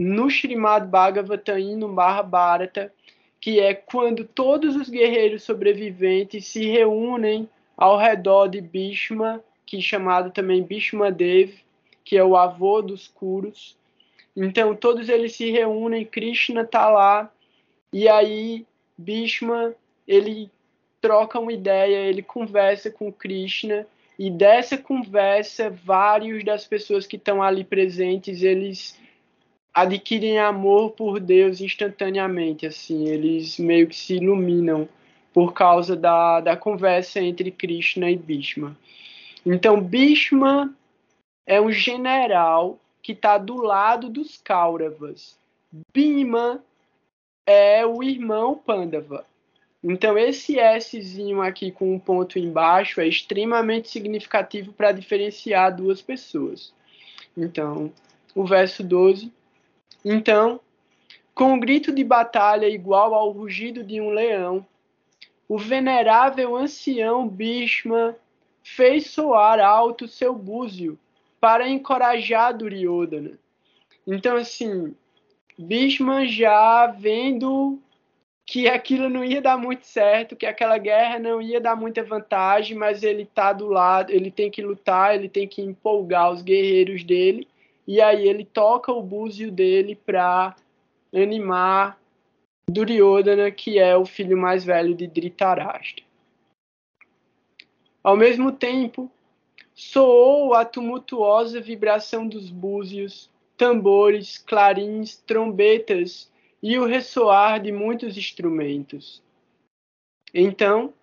no 0.00 0.28
Srimad 0.30 0.86
Bhagavatam 0.86 1.58
e 1.58 1.76
no 1.76 1.88
Mahabharata, 1.88 2.90
que 3.38 3.60
é 3.60 3.74
quando 3.74 4.24
todos 4.24 4.74
os 4.74 4.88
guerreiros 4.88 5.42
sobreviventes 5.42 6.46
se 6.46 6.64
reúnem 6.64 7.46
ao 7.76 7.98
redor 7.98 8.48
de 8.48 8.62
Bhishma, 8.62 9.44
que 9.66 9.78
é 9.78 9.80
chamado 9.80 10.30
também 10.30 10.62
Bhishma 10.62 11.10
Dev, 11.10 11.52
que 12.04 12.16
é 12.16 12.24
o 12.24 12.36
avô 12.36 12.80
dos 12.80 13.08
Kurus. 13.08 13.76
Então 14.36 14.74
todos 14.74 15.08
eles 15.08 15.34
se 15.34 15.50
reúnem, 15.50 16.04
Krishna 16.04 16.62
está 16.62 16.88
lá, 16.88 17.30
e 17.92 18.08
aí 18.08 18.64
Bhishma 18.96 19.74
ele 20.06 20.50
troca 21.00 21.40
uma 21.40 21.52
ideia, 21.52 21.96
ele 21.96 22.22
conversa 22.22 22.90
com 22.90 23.12
Krishna 23.12 23.86
e 24.18 24.30
dessa 24.30 24.78
conversa 24.78 25.68
vários 25.68 26.44
das 26.44 26.66
pessoas 26.66 27.06
que 27.06 27.16
estão 27.16 27.42
ali 27.42 27.64
presentes 27.64 28.42
eles 28.42 28.98
adquirem 29.74 30.38
amor 30.38 30.92
por 30.92 31.20
Deus 31.20 31.60
instantaneamente, 31.60 32.66
assim, 32.66 33.08
eles 33.08 33.58
meio 33.58 33.86
que 33.86 33.96
se 33.96 34.14
iluminam 34.14 34.88
por 35.34 35.52
causa 35.52 35.94
da, 35.94 36.40
da 36.40 36.56
conversa 36.56 37.20
entre 37.20 37.50
Krishna 37.50 38.10
e 38.10 38.16
Bhishma. 38.16 38.74
Então, 39.48 39.80
Bhishma 39.80 40.74
é 41.46 41.60
um 41.60 41.70
general 41.70 42.80
que 43.00 43.12
está 43.12 43.38
do 43.38 43.54
lado 43.62 44.10
dos 44.10 44.38
Kauravas. 44.38 45.38
Bhima 45.94 46.60
é 47.46 47.86
o 47.86 48.02
irmão 48.02 48.58
Pandava. 48.58 49.24
Então, 49.84 50.18
esse 50.18 50.56
Szinho 50.80 51.40
aqui 51.40 51.70
com 51.70 51.94
um 51.94 51.98
ponto 52.00 52.40
embaixo 52.40 53.00
é 53.00 53.06
extremamente 53.06 53.88
significativo 53.88 54.72
para 54.72 54.90
diferenciar 54.90 55.76
duas 55.76 56.02
pessoas. 56.02 56.74
Então, 57.36 57.92
o 58.34 58.44
verso 58.44 58.82
12. 58.82 59.32
Então, 60.04 60.58
com 61.32 61.52
um 61.52 61.60
grito 61.60 61.92
de 61.92 62.02
batalha 62.02 62.68
igual 62.68 63.14
ao 63.14 63.30
rugido 63.30 63.84
de 63.84 64.00
um 64.00 64.10
leão, 64.10 64.66
o 65.48 65.56
venerável 65.56 66.56
ancião 66.56 67.28
Bhishma 67.28 68.16
fez 68.66 69.06
soar 69.06 69.60
alto 69.60 70.08
seu 70.08 70.34
búzio 70.34 70.98
para 71.40 71.68
encorajar 71.68 72.56
Duryodhana. 72.56 73.38
Então, 74.04 74.36
assim, 74.36 74.92
Bhishma 75.56 76.26
já 76.26 76.88
vendo 76.88 77.80
que 78.44 78.68
aquilo 78.68 79.08
não 79.08 79.24
ia 79.24 79.40
dar 79.40 79.56
muito 79.56 79.86
certo, 79.86 80.34
que 80.34 80.46
aquela 80.46 80.78
guerra 80.78 81.18
não 81.18 81.40
ia 81.40 81.60
dar 81.60 81.76
muita 81.76 82.02
vantagem, 82.02 82.76
mas 82.76 83.04
ele 83.04 83.24
tá 83.24 83.52
do 83.52 83.68
lado, 83.68 84.10
ele 84.10 84.30
tem 84.30 84.50
que 84.50 84.62
lutar, 84.62 85.14
ele 85.14 85.28
tem 85.28 85.46
que 85.46 85.62
empolgar 85.62 86.32
os 86.32 86.42
guerreiros 86.42 87.04
dele, 87.04 87.46
e 87.86 88.00
aí 88.00 88.28
ele 88.28 88.44
toca 88.44 88.92
o 88.92 89.02
búzio 89.02 89.50
dele 89.50 89.94
para 89.94 90.56
animar 91.14 91.98
Duryodhana, 92.68 93.50
que 93.50 93.78
é 93.78 93.96
o 93.96 94.04
filho 94.04 94.36
mais 94.36 94.64
velho 94.64 94.94
de 94.94 95.06
Dhritarashtra. 95.06 96.05
Ao 98.06 98.16
mesmo 98.16 98.52
tempo, 98.52 99.10
soou 99.74 100.54
a 100.54 100.64
tumultuosa 100.64 101.60
vibração 101.60 102.28
dos 102.28 102.50
búzios, 102.50 103.28
tambores, 103.56 104.38
clarins, 104.38 105.16
trombetas 105.16 106.30
e 106.62 106.78
o 106.78 106.86
ressoar 106.86 107.60
de 107.60 107.72
muitos 107.72 108.16
instrumentos. 108.16 109.20
Então, 110.32 110.94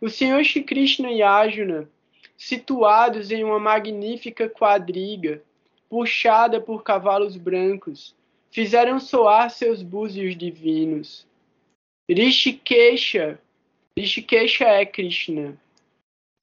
o 0.00 0.08
Senhor 0.08 0.42
Shri 0.42 0.64
Krishna 0.64 1.12
e 1.12 1.22
Arjuna, 1.22 1.88
situados 2.36 3.30
em 3.30 3.44
uma 3.44 3.60
magnífica 3.60 4.50
quadriga, 4.50 5.40
puxada 5.88 6.60
por 6.60 6.82
cavalos 6.82 7.36
brancos, 7.36 8.12
fizeram 8.50 8.98
soar 8.98 9.50
seus 9.50 9.82
búzios 9.82 10.36
divinos. 10.36 11.28
Rishikesha, 12.10 13.40
Rishikesha 13.96 14.64
é 14.64 14.84
Krishna. 14.84 15.62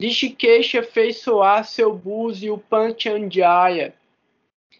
Rishikesha 0.01 0.81
fez 0.81 1.17
soar 1.19 1.63
seu 1.63 1.93
búzio 1.93 2.57
Panchanjaya. 2.57 3.93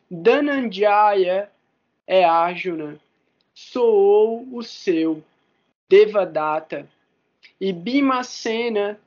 Dhananjaya 0.09 1.49
é 2.07 2.25
Arjuna 2.25 2.99
soou 3.53 4.47
o 4.51 4.63
seu 4.63 5.23
Devadatta 5.87 6.87
e 7.59 7.71
Bhimacena, 7.71 8.99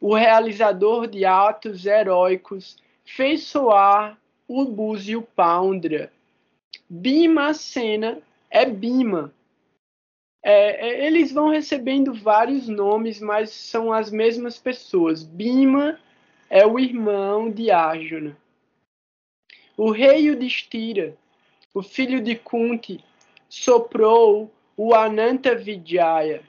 o 0.00 0.14
realizador 0.14 1.06
de 1.06 1.24
atos 1.24 1.86
heróicos, 1.86 2.76
fez 3.04 3.44
soar 3.44 4.18
o 4.48 4.64
búzio 4.64 5.22
Poundra. 5.22 6.12
Bhimacena 6.88 8.20
é 8.50 8.66
Bima. 8.66 9.32
É, 10.46 10.88
é, 10.88 11.06
eles 11.06 11.32
vão 11.32 11.48
recebendo 11.48 12.12
vários 12.12 12.68
nomes, 12.68 13.18
mas 13.18 13.48
são 13.48 13.90
as 13.90 14.10
mesmas 14.10 14.58
pessoas. 14.58 15.22
Bima 15.24 15.98
é 16.50 16.66
o 16.66 16.78
irmão 16.78 17.50
de 17.50 17.70
Arjuna. 17.70 18.36
O 19.74 19.90
rei 19.90 20.26
Yudhishthira, 20.26 21.16
o 21.72 21.82
filho 21.82 22.20
de 22.20 22.36
Kunti, 22.36 23.02
soprou 23.48 24.52
o 24.76 24.94
Ananta 24.94 25.54
Vidyaya, 25.54 26.42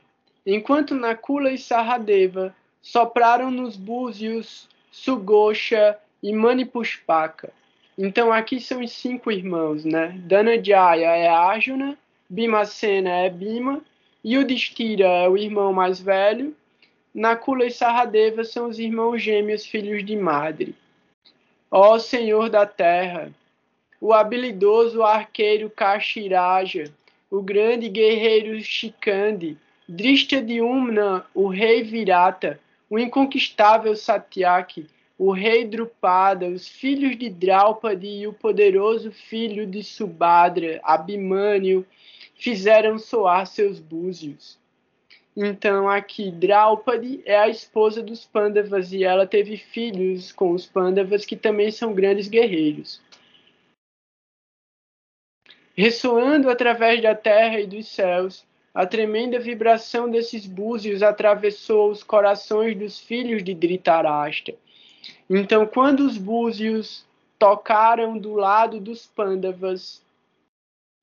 enquanto 0.45 0.93
Nakula 0.93 1.51
e 1.53 1.57
Saradeva 1.57 2.53
sopraram 2.81 3.49
nos 3.49 3.77
búzios 3.77 4.67
Sugosha 4.91 5.97
e 6.21 6.33
Manipushpaka. 6.33 7.53
Então 7.97 8.31
aqui 8.31 8.59
são 8.59 8.83
os 8.83 8.91
cinco 8.91 9.31
irmãos, 9.31 9.85
né? 9.85 10.09
Dhanajaya 10.25 11.15
é 11.15 11.29
Arjuna, 11.29 11.97
Bhimacena 12.29 13.09
é 13.09 13.29
Bhima, 13.29 13.81
Yudhishthira 14.25 15.05
é 15.05 15.29
o 15.29 15.37
irmão 15.37 15.71
mais 15.71 15.99
velho, 15.99 16.55
Nakula 17.13 17.65
e 17.65 17.71
Saradeva 17.71 18.43
são 18.43 18.67
os 18.67 18.79
irmãos 18.79 19.21
gêmeos 19.21 19.65
filhos 19.65 20.03
de 20.03 20.15
Madre. 20.15 20.75
Ó 21.69 21.99
Senhor 21.99 22.49
da 22.49 22.65
Terra, 22.65 23.31
o 24.01 24.11
habilidoso 24.11 25.03
arqueiro 25.03 25.69
Kashiraja, 25.69 26.91
o 27.29 27.41
grande 27.41 27.89
guerreiro 27.89 28.59
Shikandi, 28.61 29.57
Drishtadyumna, 29.87 31.25
o 31.33 31.47
rei 31.47 31.83
Virata, 31.83 32.59
o 32.89 32.97
inconquistável 32.97 33.95
Satyaki, 33.95 34.87
o 35.17 35.31
rei 35.31 35.63
Drupada, 35.63 36.47
os 36.47 36.67
filhos 36.67 37.17
de 37.17 37.29
Draupadi 37.29 38.21
e 38.21 38.27
o 38.27 38.33
poderoso 38.33 39.11
filho 39.11 39.65
de 39.65 39.83
Subhadra, 39.83 40.79
Abhimanyu, 40.83 41.85
fizeram 42.35 42.99
soar 42.99 43.47
seus 43.47 43.79
búzios. 43.79 44.59
Então 45.35 45.89
aqui 45.89 46.31
Draupadi 46.31 47.21
é 47.25 47.37
a 47.37 47.49
esposa 47.49 48.01
dos 48.01 48.25
Pandavas 48.25 48.93
e 48.93 49.03
ela 49.03 49.27
teve 49.27 49.57
filhos 49.57 50.31
com 50.31 50.51
os 50.51 50.65
Pandavas 50.65 51.25
que 51.25 51.35
também 51.35 51.71
são 51.71 51.93
grandes 51.93 52.27
guerreiros. 52.27 53.01
Ressoando 55.75 56.49
através 56.49 57.01
da 57.01 57.13
terra 57.13 57.59
e 57.59 57.67
dos 57.67 57.89
céus, 57.89 58.45
a 58.73 58.85
tremenda 58.85 59.39
vibração 59.39 60.09
desses 60.09 60.45
búzios 60.45 61.03
atravessou 61.03 61.91
os 61.91 62.01
corações 62.01 62.77
dos 62.77 62.97
filhos 62.97 63.43
de 63.43 63.53
Dhritarashtra. 63.53 64.55
Então, 65.29 65.65
quando 65.65 66.01
os 66.01 66.17
búzios 66.17 67.05
tocaram 67.37 68.17
do 68.17 68.33
lado 68.33 68.79
dos 68.79 69.05
Pandavas, 69.05 70.04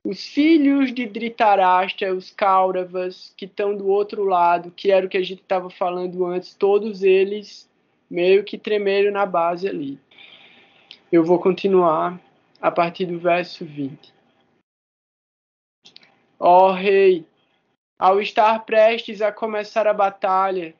os 0.04 0.26
filhos 0.26 0.92
de 0.92 1.06
Dhritarashtra, 1.06 2.14
os 2.14 2.30
Kauravas, 2.30 3.32
que 3.36 3.44
estão 3.44 3.76
do 3.76 3.86
outro 3.86 4.24
lado, 4.24 4.70
que 4.70 4.90
era 4.90 5.06
o 5.06 5.08
que 5.08 5.16
a 5.16 5.22
gente 5.22 5.42
estava 5.42 5.70
falando 5.70 6.26
antes, 6.26 6.54
todos 6.54 7.02
eles 7.02 7.70
meio 8.10 8.44
que 8.44 8.58
tremeram 8.58 9.12
na 9.12 9.24
base 9.24 9.68
ali. 9.68 9.98
Eu 11.10 11.24
vou 11.24 11.38
continuar 11.38 12.20
a 12.60 12.70
partir 12.70 13.06
do 13.06 13.18
verso 13.18 13.64
20. 13.64 14.12
Ó 16.38 16.70
oh, 16.70 16.72
rei, 16.72 17.24
ao 17.96 18.20
estar 18.20 18.64
prestes 18.64 19.22
a 19.22 19.30
começar 19.30 19.86
a 19.86 19.94
batalha, 19.94 20.74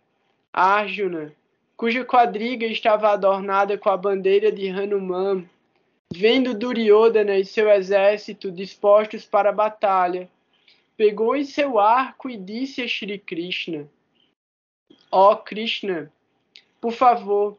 Arjuna, 0.52 1.32
cuja 1.76 2.04
quadriga 2.04 2.66
estava 2.66 3.10
adornada 3.10 3.78
com 3.78 3.88
a 3.88 3.96
bandeira 3.96 4.50
de 4.50 4.68
Hanuman, 4.68 5.48
vendo 6.14 6.54
Duryodhana 6.54 7.38
e 7.38 7.44
seu 7.44 7.70
exército 7.70 8.50
dispostos 8.50 9.24
para 9.24 9.48
a 9.48 9.52
batalha, 9.52 10.28
pegou 10.96 11.34
em 11.34 11.44
seu 11.44 11.78
arco 11.78 12.28
e 12.28 12.36
disse 12.36 12.82
a 12.82 12.88
Shri 12.88 13.18
Krishna: 13.18 13.88
Ó 15.10 15.32
oh 15.32 15.36
Krishna, 15.36 16.12
por 16.80 16.92
favor, 16.92 17.56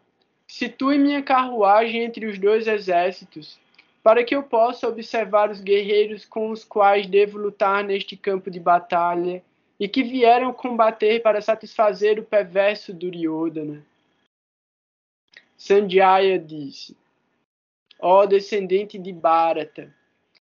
situe 0.48 0.98
minha 0.98 1.24
carruagem 1.24 2.04
entre 2.04 2.28
os 2.28 2.38
dois 2.38 2.68
exércitos, 2.68 3.60
para 4.04 4.24
que 4.24 4.36
eu 4.36 4.44
possa 4.44 4.88
observar 4.88 5.50
os 5.50 5.60
guerreiros 5.60 6.26
com 6.26 6.52
os 6.52 6.64
quais 6.64 7.08
devo 7.08 7.40
lutar 7.40 7.84
neste 7.84 8.16
campo 8.16 8.52
de 8.52 8.60
batalha 8.60 9.44
e 9.80 9.88
que 9.88 10.04
vieram 10.04 10.54
combater 10.54 11.22
para 11.22 11.42
satisfazer 11.42 12.20
o 12.20 12.24
perverso 12.24 12.94
Duryodhana. 12.94 13.84
Sanjaya 15.58 16.38
disse: 16.38 16.96
Ó 18.04 18.26
descendente 18.26 19.00
de 19.00 19.14
Bharata, 19.14 19.90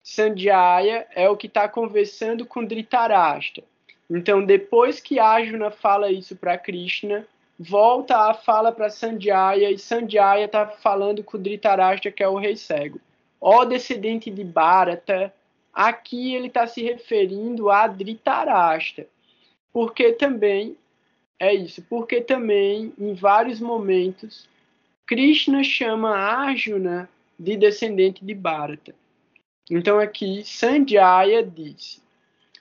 Sanjaya 0.03 1.07
é 1.14 1.29
o 1.29 1.37
que 1.37 1.49
está 1.49 1.68
conversando 1.68 2.47
com 2.47 2.64
Dhritarashtra. 2.64 3.64
Então, 4.09 4.44
depois 4.44 5.01
que 5.01 5.18
Arjuna 5.18 5.71
fala 5.71 6.11
isso 6.11 6.37
para 6.37 6.57
Krishna, 6.57 7.27
volta 7.59 8.31
a 8.31 8.35
fala 8.35 8.71
para 8.71 8.88
Sanjaya 8.88 9.71
e 9.71 9.77
Sanjaya 9.77 10.44
está 10.44 10.66
falando 10.68 11.25
com 11.25 11.37
Dhritarashtra, 11.37 12.12
que 12.12 12.23
é 12.23 12.29
o 12.29 12.38
rei 12.38 12.55
cego. 12.55 13.01
Ó 13.40 13.64
descendente 13.64 14.31
de 14.31 14.44
Bharata, 14.44 15.35
aqui 15.75 16.35
ele 16.35 16.47
está 16.47 16.66
se 16.66 16.81
referindo 16.83 17.71
a 17.71 17.88
Dhritarashtra 17.88 19.07
porque 19.73 20.12
também 20.12 20.77
é 21.38 21.55
isso, 21.55 21.83
porque 21.88 22.21
também 22.21 22.92
em 22.99 23.14
vários 23.14 23.61
momentos 23.61 24.49
Krishna 25.07 25.62
chama 25.62 26.16
Arjuna 26.16 27.09
de 27.38 27.57
descendente 27.57 28.24
de 28.24 28.35
Bharata. 28.35 28.94
Então 29.70 29.98
aqui 29.98 30.42
Sanjaya 30.44 31.42
disse: 31.42 32.01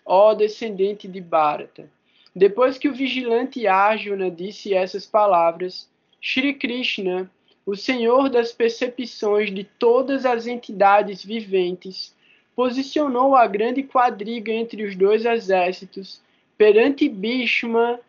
Ó 0.05 0.33
descendente 0.33 1.07
de 1.07 1.19
Bharata. 1.19 1.89
Depois 2.35 2.77
que 2.77 2.87
o 2.87 2.93
vigilante 2.93 3.65
Arjuna 3.65 4.29
disse 4.29 4.73
essas 4.73 5.05
palavras, 5.05 5.89
Shri 6.21 6.53
Krishna, 6.53 7.31
o 7.65 7.75
Senhor 7.75 8.29
das 8.29 8.53
percepções 8.53 9.53
de 9.53 9.63
todas 9.63 10.25
as 10.25 10.45
entidades 10.45 11.23
viventes, 11.23 12.15
posicionou 12.55 13.35
a 13.35 13.45
grande 13.47 13.83
quadriga 13.83 14.51
entre 14.51 14.83
os 14.83 14.95
dois 14.95 15.25
exércitos 15.25 16.21
perante 16.57 17.09
Bhishma, 17.09 17.99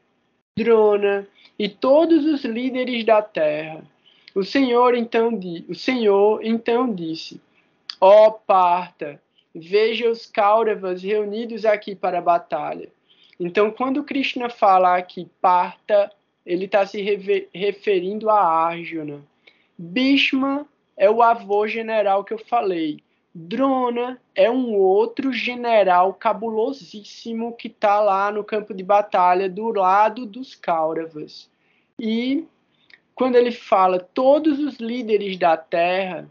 Drona 0.57 1.27
e 1.59 1.69
todos 1.69 2.25
os 2.25 2.45
líderes 2.45 3.05
da 3.05 3.23
terra. 3.23 3.85
O 4.35 4.43
Senhor 4.45 4.95
então, 4.95 5.39
o 5.69 5.75
Senhor 5.75 6.41
então 6.45 6.93
disse: 6.93 7.41
Ó 8.01 8.29
oh, 8.29 8.33
Parta, 8.33 9.21
veja 9.55 10.11
os 10.11 10.27
Kauravas 10.27 11.03
reunidos 11.03 11.65
aqui 11.65 11.95
para 11.95 12.19
a 12.19 12.23
batalha. 12.23 12.89
Então, 13.41 13.71
quando 13.71 14.05
Krishna 14.05 14.51
fala 14.51 14.97
aqui 14.97 15.29
Parta, 15.41 16.11
ele 16.45 16.65
está 16.65 16.85
se 16.87 17.01
referindo 17.55 18.31
a 18.31 18.41
Arjuna. 18.41 19.23
Bhishma 19.77 20.67
é 20.97 21.09
o 21.09 21.23
avô 21.23 21.67
general 21.69 22.25
que 22.25 22.35
eu 22.35 22.39
falei. 22.39 23.01
Drona 23.35 24.21
é 24.35 24.51
um 24.51 24.75
outro 24.75 25.33
general 25.33 26.13
cabulosíssimo 26.15 27.53
que 27.53 27.69
está 27.69 28.01
lá 28.01 28.33
no 28.33 28.43
campo 28.43 28.75
de 28.75 28.83
batalha 28.83 29.49
do 29.49 29.69
lado 29.69 30.27
dos 30.27 30.55
Kauravas. 30.55 31.49
E 32.01 32.45
quando 33.19 33.35
ele 33.35 33.51
fala 33.51 33.99
todos 33.99 34.61
os 34.61 34.77
líderes 34.77 35.37
da 35.37 35.57
terra, 35.57 36.31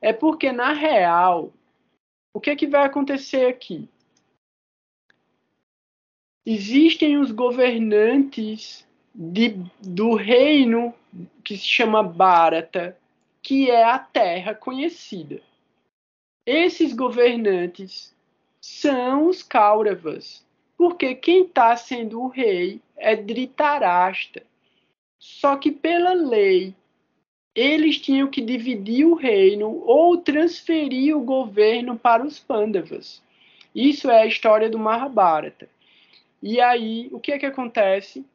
é 0.00 0.12
porque 0.12 0.50
na 0.50 0.72
real, 0.72 1.52
o 2.34 2.40
que 2.40 2.50
é 2.50 2.56
que 2.56 2.66
vai 2.66 2.84
acontecer 2.84 3.46
aqui? 3.46 3.88
Existem 6.44 7.18
os 7.18 7.30
governantes 7.30 8.84
de, 9.14 9.50
do 9.80 10.16
reino 10.16 10.92
que 11.44 11.56
se 11.56 11.68
chama 11.68 12.02
Bharata, 12.02 12.98
que 13.40 13.70
é 13.70 13.84
a 13.84 13.96
terra 13.96 14.56
conhecida. 14.56 15.40
Esses 16.44 16.92
governantes 16.92 18.12
são 18.60 19.28
os 19.28 19.40
Kauravas, 19.40 20.44
porque 20.76 21.14
quem 21.14 21.44
está 21.44 21.76
sendo 21.76 22.20
o 22.20 22.26
rei 22.26 22.82
é 22.96 23.14
Dhritarashtra. 23.14 24.44
Só 25.22 25.56
que 25.56 25.70
pela 25.70 26.14
lei, 26.14 26.74
eles 27.54 28.00
tinham 28.00 28.28
que 28.28 28.40
dividir 28.40 29.06
o 29.06 29.14
reino 29.14 29.68
ou 29.86 30.16
transferir 30.16 31.16
o 31.16 31.22
governo 31.22 31.96
para 31.96 32.26
os 32.26 32.40
Pandavas. 32.40 33.22
Isso 33.72 34.10
é 34.10 34.22
a 34.22 34.26
história 34.26 34.68
do 34.68 34.80
Mahabharata. 34.80 35.68
E 36.42 36.60
aí, 36.60 37.08
o 37.12 37.20
que 37.20 37.30
é 37.30 37.38
que 37.38 37.46
acontece? 37.46 38.26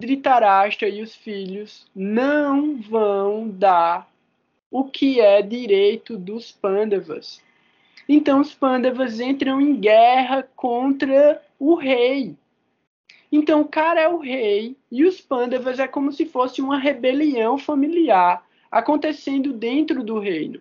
Dhritarashtra 0.00 0.88
e 0.88 1.02
os 1.02 1.16
filhos 1.16 1.90
não 1.92 2.80
vão 2.80 3.48
dar 3.48 4.08
o 4.70 4.84
que 4.84 5.20
é 5.20 5.42
direito 5.42 6.16
dos 6.16 6.52
Pandavas. 6.52 7.42
Então 8.08 8.40
os 8.40 8.54
Pandavas 8.54 9.18
entram 9.18 9.60
em 9.60 9.74
guerra 9.74 10.48
contra 10.54 11.42
o 11.58 11.74
rei. 11.74 12.36
Então 13.36 13.60
o 13.60 13.68
cara 13.68 14.00
é 14.00 14.08
o 14.08 14.16
rei 14.16 14.74
e 14.90 15.04
os 15.04 15.20
Pandavas 15.20 15.78
é 15.78 15.86
como 15.86 16.10
se 16.10 16.24
fosse 16.24 16.62
uma 16.62 16.78
rebelião 16.78 17.58
familiar 17.58 18.42
acontecendo 18.70 19.52
dentro 19.52 20.02
do 20.02 20.18
reino. 20.18 20.58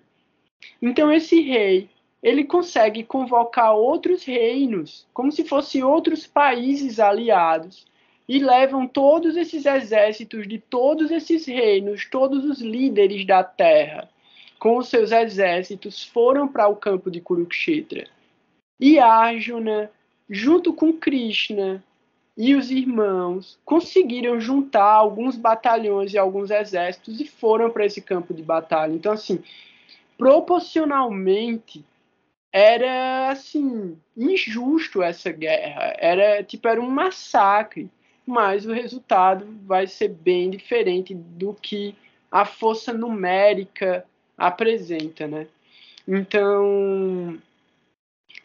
Então 0.81 1.09
esse 1.09 1.39
rei, 1.39 1.89
ele 2.21 2.43
consegue 2.43 3.01
convocar 3.01 3.73
outros 3.73 4.25
reinos, 4.25 5.07
como 5.13 5.31
se 5.31 5.45
fossem 5.45 5.85
outros 5.85 6.27
países 6.27 6.99
aliados, 6.99 7.87
e 8.27 8.39
levam 8.39 8.85
todos 8.85 9.37
esses 9.37 9.65
exércitos 9.65 10.45
de 10.45 10.59
todos 10.59 11.11
esses 11.11 11.45
reinos, 11.45 12.05
todos 12.11 12.43
os 12.43 12.59
líderes 12.59 13.25
da 13.25 13.41
terra, 13.41 14.09
com 14.59 14.77
os 14.77 14.89
seus 14.89 15.13
exércitos, 15.13 16.03
foram 16.03 16.45
para 16.45 16.67
o 16.67 16.75
campo 16.75 17.09
de 17.09 17.21
Kurukshetra. 17.21 18.05
E 18.77 18.99
Arjuna, 18.99 19.89
junto 20.29 20.73
com 20.73 20.91
Krishna 20.91 21.81
e 22.37 22.53
os 22.53 22.69
irmãos, 22.69 23.57
conseguiram 23.63 24.39
juntar 24.39 24.91
alguns 24.91 25.37
batalhões 25.37 26.13
e 26.13 26.17
alguns 26.17 26.51
exércitos 26.51 27.21
e 27.21 27.25
foram 27.25 27.69
para 27.69 27.85
esse 27.85 28.01
campo 28.01 28.33
de 28.33 28.43
batalha. 28.43 28.93
Então, 28.93 29.13
assim, 29.13 29.41
proporcionalmente 30.17 31.83
era 32.51 33.29
assim 33.31 33.97
injusto 34.15 35.03
essa 35.03 35.29
guerra 35.29 35.93
era 35.97 36.41
tipo 36.41 36.65
era 36.69 36.79
um 36.79 36.89
massacre 36.89 37.91
mas 38.25 38.65
o 38.65 38.73
resultado 38.73 39.45
vai 39.65 39.87
ser 39.87 40.09
bem 40.09 40.49
diferente 40.49 41.13
do 41.13 41.53
que 41.53 41.93
a 42.31 42.43
força 42.43 42.91
numérica 42.91 44.05
apresenta, 44.37 45.27
né? 45.27 45.47
Então, 46.07 47.39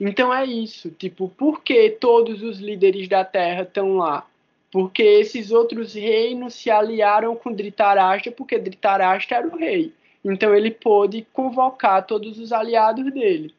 então 0.00 0.32
é 0.32 0.46
isso, 0.46 0.90
tipo, 0.90 1.28
por 1.28 1.62
que 1.62 1.90
todos 1.90 2.42
os 2.42 2.58
líderes 2.58 3.06
da 3.06 3.22
Terra 3.22 3.62
estão 3.62 3.98
lá? 3.98 4.26
Porque 4.72 5.02
esses 5.02 5.50
outros 5.50 5.92
reinos 5.92 6.54
se 6.54 6.70
aliaram 6.70 7.36
com 7.36 7.52
Dhritarashtra, 7.52 8.32
porque 8.32 8.58
Dhritarashtra 8.58 9.38
era 9.38 9.48
o 9.48 9.56
rei. 9.56 9.92
Então 10.24 10.54
ele 10.54 10.70
pôde 10.70 11.26
convocar 11.32 12.06
todos 12.06 12.38
os 12.38 12.50
aliados 12.52 13.12
dele. 13.12 13.54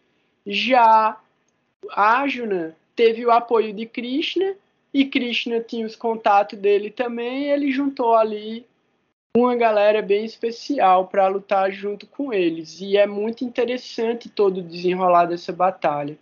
Já 0.48 1.18
Arjuna 1.90 2.76
teve 2.96 3.26
o 3.26 3.32
apoio 3.32 3.74
de 3.74 3.86
Krishna 3.86 4.56
e 4.94 5.06
Krishna 5.06 5.60
tinha 5.60 5.86
os 5.86 5.96
contatos 5.96 6.58
dele 6.58 6.90
também, 6.90 7.46
ele 7.46 7.72
juntou 7.72 8.16
ali 8.16 8.66
uma 9.38 9.56
galera 9.56 10.02
bem 10.02 10.26
especial 10.26 11.08
para 11.08 11.28
lutar 11.28 11.72
junto 11.72 12.06
com 12.06 12.34
eles. 12.34 12.82
E 12.82 12.98
é 12.98 13.08
muito 13.08 13.46
interessante 13.46 14.30
todo 14.30 14.58
o 14.58 14.64
desenrolar 14.64 15.26
dessa 15.26 15.54
batalha. 15.54 16.18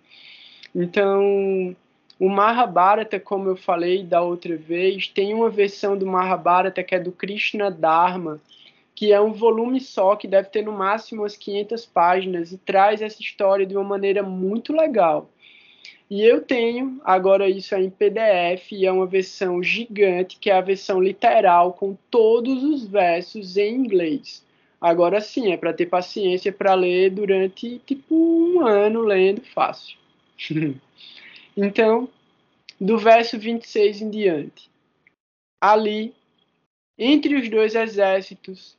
Então, 0.76 1.76
o 2.20 2.30
Mahabharata, 2.30 3.20
como 3.20 3.50
eu 3.50 3.56
falei 3.56 4.04
da 4.04 4.22
outra 4.22 4.56
vez, 4.56 5.08
tem 5.08 5.34
uma 5.34 5.50
versão 5.50 5.98
do 5.98 6.06
Mahabharata 6.06 6.84
que 6.84 6.94
é 6.94 7.00
do 7.00 7.12
Krishna 7.12 7.72
Dharma, 7.72 8.40
que 8.94 9.12
é 9.12 9.20
um 9.20 9.34
volume 9.34 9.80
só, 9.80 10.16
que 10.16 10.28
deve 10.28 10.50
ter 10.50 10.62
no 10.62 10.74
máximo 10.74 11.24
umas 11.24 11.36
500 11.36 11.86
páginas, 11.88 12.52
e 12.52 12.58
traz 12.58 13.02
essa 13.02 13.22
história 13.22 13.66
de 13.66 13.76
uma 13.76 13.84
maneira 13.84 14.22
muito 14.22 14.72
legal. 14.72 15.30
E 16.10 16.24
eu 16.24 16.42
tenho, 16.42 17.00
agora 17.04 17.48
isso 17.48 17.76
em 17.76 17.90
PDF, 17.90 18.72
e 18.72 18.86
é 18.86 18.92
uma 18.92 19.06
versão 19.06 19.62
gigante, 19.62 20.40
que 20.40 20.50
é 20.50 20.54
a 20.54 20.62
versão 20.62 21.00
literal, 21.00 21.74
com 21.74 21.96
todos 22.10 22.64
os 22.64 22.88
versos 22.88 23.58
em 23.58 23.76
inglês. 23.76 24.44
Agora 24.82 25.22
sim, 25.22 25.52
é 25.52 25.58
para 25.58 25.72
ter 25.72 25.86
paciência 25.86 26.52
para 26.52 26.74
ler 26.74 27.12
durante 27.12 27.80
tipo 27.86 28.16
um 28.16 28.66
ano 28.66 29.02
lendo 29.02 29.42
fácil. 29.42 29.98
então, 31.56 32.10
do 32.82 32.98
verso 32.98 33.38
26 33.38 34.02
em 34.02 34.10
diante. 34.10 34.70
Ali, 35.62 36.16
entre 36.98 37.36
os 37.36 37.50
dois 37.50 37.76
exércitos, 37.76 38.76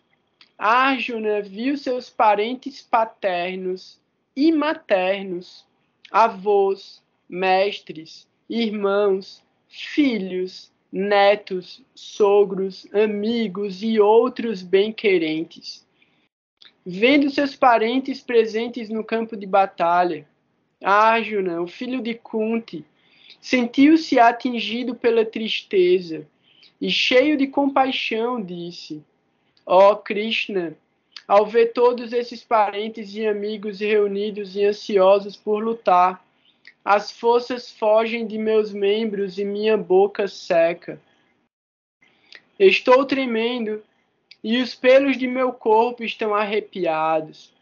Arjuna 0.59 1.43
viu 1.43 1.77
seus 1.77 2.11
parentes 2.11 2.83
paternos 2.83 4.01
e 4.35 4.51
maternos, 4.51 5.64
avós, 6.11 7.03
mestres, 7.31 8.27
irmãos, 8.49 9.43
filhos, 9.69 10.73
netos, 10.93 11.81
sogros, 11.95 12.87
amigos 12.93 13.83
e 13.83 14.01
outros 14.01 14.62
bem-querentes. 14.62 15.87
Vendo 16.85 17.31
seus 17.31 17.55
parentes 17.55 18.21
presentes 18.21 18.88
no 18.88 19.05
campo 19.05 19.37
de 19.37 19.47
batalha, 19.47 20.27
Arjuna, 20.83 21.62
o 21.62 21.69
filho 21.69 22.03
de 22.03 22.14
Kunti, 22.14 22.85
sentiu-se 23.40 24.19
atingido 24.19 24.95
pela 24.95 25.25
tristeza 25.25 26.27
e, 26.81 26.90
cheio 26.90 27.37
de 27.37 27.47
compaixão, 27.47 28.43
disse: 28.43 29.05
Ó 29.64 29.93
oh, 29.93 29.97
Krishna, 29.97 30.77
ao 31.29 31.47
ver 31.47 31.73
todos 31.73 32.12
esses 32.12 32.43
parentes 32.43 33.14
e 33.14 33.27
amigos 33.27 33.79
reunidos 33.79 34.57
e 34.57 34.64
ansiosos 34.64 35.37
por 35.37 35.62
lutar, 35.62 36.25
as 36.85 37.12
forças 37.12 37.71
fogem 37.71 38.27
de 38.27 38.38
meus 38.38 38.73
membros 38.73 39.38
e 39.38 39.45
minha 39.45 39.77
boca 39.77 40.27
seca. 40.27 41.01
Estou 42.59 43.05
tremendo 43.05 43.83
e 44.43 44.61
os 44.61 44.75
pelos 44.75 45.16
de 45.16 45.27
meu 45.27 45.53
corpo 45.53 46.03
estão 46.03 46.35
arrepiados. 46.35 47.53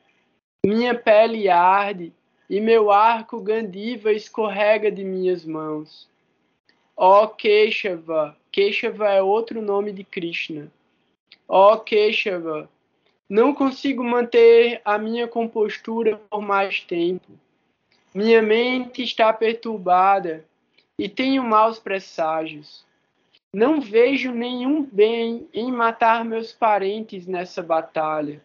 Minha 0.64 0.94
pele 0.94 1.48
arde 1.48 2.12
e 2.48 2.60
meu 2.60 2.90
arco 2.90 3.40
Gandiva 3.40 4.12
escorrega 4.12 4.90
de 4.90 5.04
minhas 5.04 5.44
mãos. 5.44 6.08
Ó 6.96 7.24
oh, 7.24 7.28
Keshava, 7.28 8.36
Keshava 8.50 9.08
é 9.08 9.22
outro 9.22 9.62
nome 9.62 9.92
de 9.92 10.02
Krishna. 10.02 10.70
Ó 11.46 11.74
oh, 11.74 11.78
Keshava, 11.78 12.68
não 13.28 13.54
consigo 13.54 14.02
manter 14.02 14.80
a 14.84 14.98
minha 14.98 15.28
compostura 15.28 16.16
por 16.30 16.40
mais 16.40 16.80
tempo. 16.80 17.30
Minha 18.14 18.40
mente 18.40 19.02
está 19.02 19.32
perturbada 19.32 20.44
e 20.98 21.08
tenho 21.08 21.42
maus 21.42 21.78
presságios. 21.78 22.86
Não 23.52 23.80
vejo 23.80 24.32
nenhum 24.32 24.82
bem 24.82 25.46
em 25.52 25.70
matar 25.70 26.24
meus 26.24 26.52
parentes 26.52 27.26
nessa 27.26 27.62
batalha. 27.62 28.42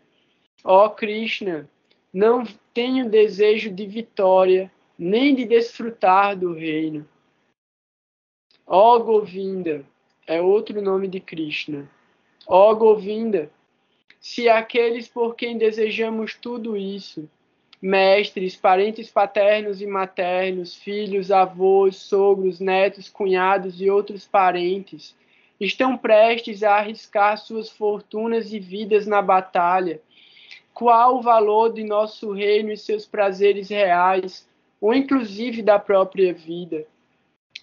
Ó 0.64 0.86
oh, 0.86 0.90
Krishna, 0.90 1.70
não 2.14 2.44
tenho 2.74 3.10
desejo 3.10 3.72
de 3.72 3.86
vitória, 3.86 4.72
nem 4.98 5.34
de 5.34 5.46
desfrutar 5.46 6.38
do 6.38 6.54
reino. 6.54 7.08
Ó 8.68 8.96
oh, 8.96 9.04
Govinda, 9.04 9.86
é 10.28 10.42
outro 10.42 10.82
nome 10.82 11.08
de 11.08 11.20
Krishna. 11.20 11.90
Ó 12.46 12.72
oh, 12.72 12.76
Govinda, 12.76 13.50
se 14.20 14.50
aqueles 14.50 15.08
por 15.08 15.36
quem 15.36 15.58
desejamos 15.58 16.36
tudo 16.36 16.76
isso 16.76 17.30
mestres, 17.84 18.56
parentes 18.56 19.12
paternos 19.12 19.82
e 19.82 19.86
maternos, 19.86 20.74
filhos, 20.74 21.30
avós, 21.32 21.98
sogros, 21.98 22.62
netos, 22.62 23.10
cunhados 23.10 23.82
e 23.82 23.90
outros 23.90 24.26
parentes, 24.26 25.14
estão 25.60 25.98
prestes 25.98 26.64
a 26.64 26.78
arriscar 26.78 27.38
suas 27.38 27.70
fortunas 27.70 28.54
e 28.54 28.60
vidas 28.60 29.06
na 29.06 29.22
batalha. 29.22 30.00
Qual 30.74 31.18
o 31.18 31.22
valor 31.22 31.74
de 31.74 31.84
nosso 31.84 32.32
reino 32.32 32.72
e 32.72 32.78
seus 32.78 33.06
prazeres 33.06 33.68
reais, 33.68 34.48
ou 34.80 34.94
inclusive 34.94 35.62
da 35.62 35.78
própria 35.78 36.34
vida? 36.34 36.86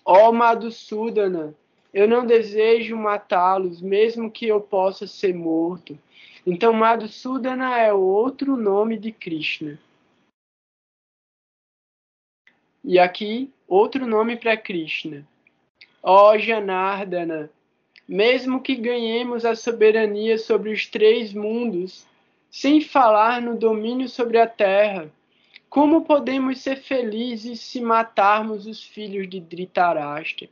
Ó 0.05 0.29
oh, 0.29 0.33
Madhusudana, 0.35 1.55
eu 1.95 2.07
não 2.07 2.27
desejo 2.27 2.95
matá-los, 2.95 3.81
mesmo 3.81 4.31
que 4.31 4.47
eu 4.47 4.61
possa 4.61 5.07
ser 5.07 5.35
morto. 5.35 5.99
Então, 6.47 6.75
Madhusudana 6.75 7.79
é 7.79 7.91
outro 7.91 8.55
nome 8.55 8.99
de 8.99 9.13
Krishna. 9.13 9.79
E 12.83 12.99
aqui, 12.99 13.53
outro 13.69 14.07
nome 14.07 14.37
para 14.37 14.57
Krishna. 14.57 15.27
Ó 16.03 16.39
Janardana, 16.39 17.51
mesmo 18.09 18.63
que 18.63 18.75
ganhemos 18.75 19.45
a 19.45 19.55
soberania 19.55 20.39
sobre 20.39 20.73
os 20.73 20.87
três 20.87 21.35
mundos, 21.35 22.07
sem 22.51 22.81
falar 22.81 23.43
no 23.43 23.57
domínio 23.57 24.09
sobre 24.09 24.39
a 24.39 24.47
terra, 24.47 25.13
como 25.69 26.05
podemos 26.05 26.61
ser 26.61 26.77
felizes 26.77 27.61
se 27.61 27.81
matarmos 27.81 28.67
os 28.67 28.83
filhos 28.83 29.29
de 29.29 29.39
Dhritarashtra? 29.41 30.49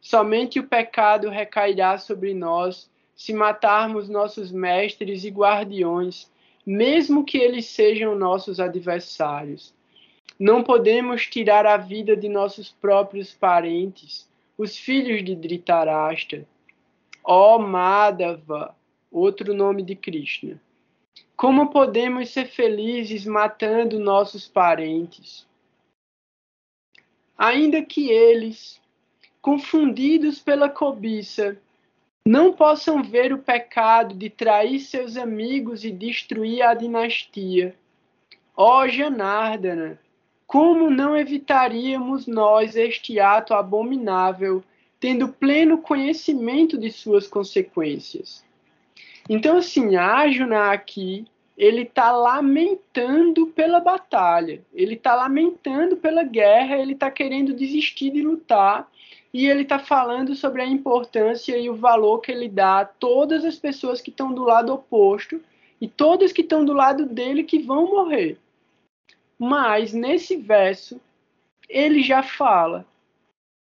Somente 0.00 0.58
o 0.58 0.66
pecado 0.66 1.28
recairá 1.28 1.98
sobre 1.98 2.32
nós 2.34 2.90
se 3.14 3.32
matarmos 3.34 4.08
nossos 4.08 4.50
mestres 4.50 5.24
e 5.24 5.28
guardiões, 5.28 6.30
mesmo 6.66 7.24
que 7.24 7.36
eles 7.36 7.66
sejam 7.66 8.16
nossos 8.16 8.58
adversários. 8.58 9.73
Não 10.38 10.62
podemos 10.62 11.26
tirar 11.26 11.64
a 11.66 11.76
vida 11.76 12.16
de 12.16 12.28
nossos 12.28 12.70
próprios 12.70 13.32
parentes, 13.32 14.28
os 14.58 14.76
filhos 14.76 15.24
de 15.24 15.34
Dhritarashtra. 15.34 16.46
Ó 17.22 17.56
oh, 17.56 17.58
Madhava, 17.58 18.74
outro 19.10 19.54
nome 19.54 19.82
de 19.82 19.94
Krishna. 19.94 20.60
Como 21.36 21.70
podemos 21.70 22.30
ser 22.30 22.46
felizes 22.46 23.24
matando 23.26 23.98
nossos 23.98 24.48
parentes? 24.48 25.46
Ainda 27.36 27.82
que 27.82 28.10
eles, 28.10 28.80
confundidos 29.40 30.38
pela 30.38 30.68
cobiça, 30.68 31.58
não 32.26 32.52
possam 32.52 33.02
ver 33.02 33.32
o 33.32 33.38
pecado 33.38 34.14
de 34.14 34.30
trair 34.30 34.80
seus 34.80 35.16
amigos 35.16 35.84
e 35.84 35.90
destruir 35.90 36.62
a 36.62 36.72
dinastia. 36.72 37.76
Ó 38.56 38.82
oh, 38.82 38.88
Janardana, 38.88 39.98
como 40.46 40.90
não 40.90 41.16
evitaríamos 41.16 42.26
nós 42.26 42.76
este 42.76 43.18
ato 43.18 43.54
abominável, 43.54 44.62
tendo 45.00 45.28
pleno 45.28 45.78
conhecimento 45.78 46.78
de 46.78 46.90
suas 46.90 47.26
consequências? 47.26 48.44
Então, 49.28 49.56
assim, 49.56 49.96
Ajuna 49.96 50.70
aqui, 50.70 51.26
ele 51.56 51.82
está 51.82 52.12
lamentando 52.12 53.46
pela 53.48 53.80
batalha, 53.80 54.62
ele 54.72 54.94
está 54.94 55.14
lamentando 55.14 55.96
pela 55.96 56.22
guerra, 56.22 56.76
ele 56.76 56.92
está 56.92 57.10
querendo 57.10 57.54
desistir 57.54 58.10
de 58.10 58.22
lutar, 58.22 58.88
e 59.34 59.48
ele 59.48 59.62
está 59.62 59.80
falando 59.80 60.36
sobre 60.36 60.62
a 60.62 60.66
importância 60.66 61.58
e 61.58 61.68
o 61.68 61.74
valor 61.74 62.20
que 62.20 62.30
ele 62.30 62.48
dá 62.48 62.80
a 62.80 62.84
todas 62.84 63.44
as 63.44 63.56
pessoas 63.56 64.00
que 64.00 64.10
estão 64.10 64.32
do 64.32 64.44
lado 64.44 64.72
oposto 64.72 65.40
e 65.80 65.88
todas 65.88 66.32
que 66.32 66.42
estão 66.42 66.64
do 66.64 66.72
lado 66.72 67.04
dele 67.04 67.42
que 67.42 67.58
vão 67.58 67.90
morrer. 67.90 68.38
Mas 69.38 69.92
nesse 69.92 70.36
verso 70.36 71.00
ele 71.68 72.02
já 72.02 72.22
fala 72.22 72.86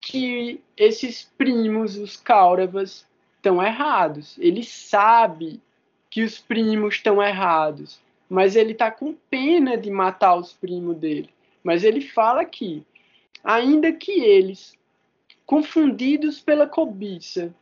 que 0.00 0.60
esses 0.76 1.30
primos, 1.38 1.96
os 1.96 2.16
Kauravas, 2.16 3.06
estão 3.36 3.62
errados. 3.62 4.36
Ele 4.38 4.62
sabe 4.62 5.60
que 6.10 6.22
os 6.22 6.38
primos 6.38 6.96
estão 6.96 7.22
errados, 7.22 8.00
mas 8.28 8.56
ele 8.56 8.72
está 8.72 8.90
com 8.90 9.14
pena 9.30 9.76
de 9.76 9.90
matar 9.90 10.36
os 10.36 10.52
primos 10.52 10.96
dele. 10.96 11.30
Mas 11.62 11.84
ele 11.84 12.00
fala 12.00 12.44
que, 12.44 12.84
ainda 13.42 13.92
que 13.92 14.12
eles, 14.12 14.76
confundidos 15.46 16.40
pela 16.40 16.66
cobiça, 16.66 17.54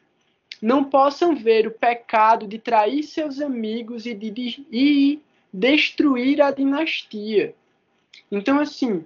não 0.60 0.84
possam 0.84 1.34
ver 1.34 1.66
o 1.66 1.70
pecado 1.70 2.46
de 2.46 2.58
trair 2.58 3.02
seus 3.02 3.40
amigos 3.40 4.04
e 4.04 4.14
de, 4.14 4.30
de 4.30 4.66
e 4.70 5.20
destruir 5.52 6.42
a 6.42 6.50
dinastia. 6.50 7.54
Então, 8.30 8.60
assim, 8.60 9.04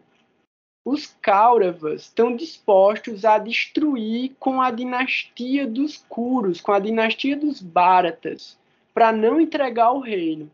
os 0.85 1.07
Kauravas 1.23 2.03
estão 2.03 2.37
dispostos 2.37 3.25
a 3.25 3.39
destruir 3.39 4.33
com 4.39 4.61
a 4.61 4.71
dinastia 4.71 5.67
dos 5.67 6.05
Kuros, 6.09 6.61
com 6.61 6.73
a 6.73 6.79
dinastia 6.79 7.37
dos 7.37 7.63
Bharatas, 7.63 8.59
para 8.93 9.11
não 9.11 9.41
entregar 9.41 9.93
o 9.93 10.01
reino. 10.01 10.51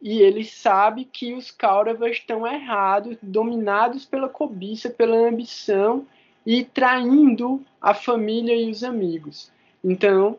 E 0.00 0.20
ele 0.20 0.44
sabe 0.44 1.04
que 1.04 1.34
os 1.34 1.50
Kauravas 1.50 2.12
estão 2.12 2.46
errados, 2.46 3.16
dominados 3.20 4.04
pela 4.04 4.28
cobiça, 4.28 4.88
pela 4.88 5.16
ambição 5.16 6.06
e 6.46 6.64
traindo 6.64 7.64
a 7.80 7.92
família 7.92 8.54
e 8.54 8.70
os 8.70 8.84
amigos. 8.84 9.50
Então, 9.82 10.38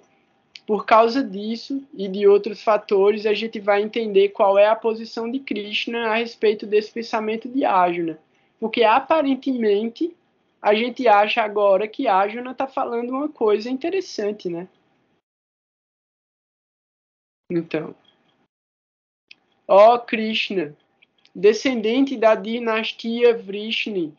por 0.70 0.86
causa 0.86 1.24
disso 1.24 1.84
e 1.96 2.08
de 2.08 2.28
outros 2.28 2.62
fatores, 2.62 3.26
a 3.26 3.34
gente 3.34 3.60
vai 3.60 3.82
entender 3.82 4.30
qual 4.30 4.56
é 4.56 4.68
a 4.68 4.76
posição 4.76 5.28
de 5.28 5.40
Krishna 5.40 6.12
a 6.12 6.14
respeito 6.14 6.68
desse 6.68 6.92
pensamento 6.92 7.50
de 7.50 7.66
Arjuna. 7.66 8.20
Porque 8.60 8.84
aparentemente 8.84 10.16
a 10.62 10.76
gente 10.76 11.08
acha 11.08 11.42
agora 11.42 11.88
que 11.88 12.08
Arjuna 12.08 12.52
está 12.52 12.68
falando 12.68 13.10
uma 13.10 13.28
coisa 13.28 13.68
interessante, 13.68 14.48
né? 14.48 14.68
Então, 17.52 17.96
ó 19.68 19.98
Krishna, 19.98 20.78
descendente 21.34 22.16
da 22.16 22.36
dinastia 22.36 23.36
Vrishni, 23.36 24.16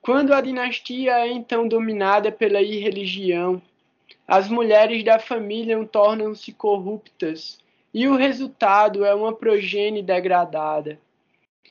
quando 0.00 0.32
a 0.32 0.40
dinastia 0.40 1.18
é 1.18 1.30
então 1.30 1.68
dominada 1.68 2.32
pela 2.32 2.62
irreligião, 2.62 3.60
as 4.26 4.48
mulheres 4.48 5.04
da 5.04 5.18
família 5.18 5.82
tornam-se 5.86 6.52
corruptas 6.52 7.58
e 7.94 8.08
o 8.08 8.16
resultado 8.16 9.04
é 9.04 9.14
uma 9.14 9.32
progenie 9.32 10.02
degradada. 10.02 10.98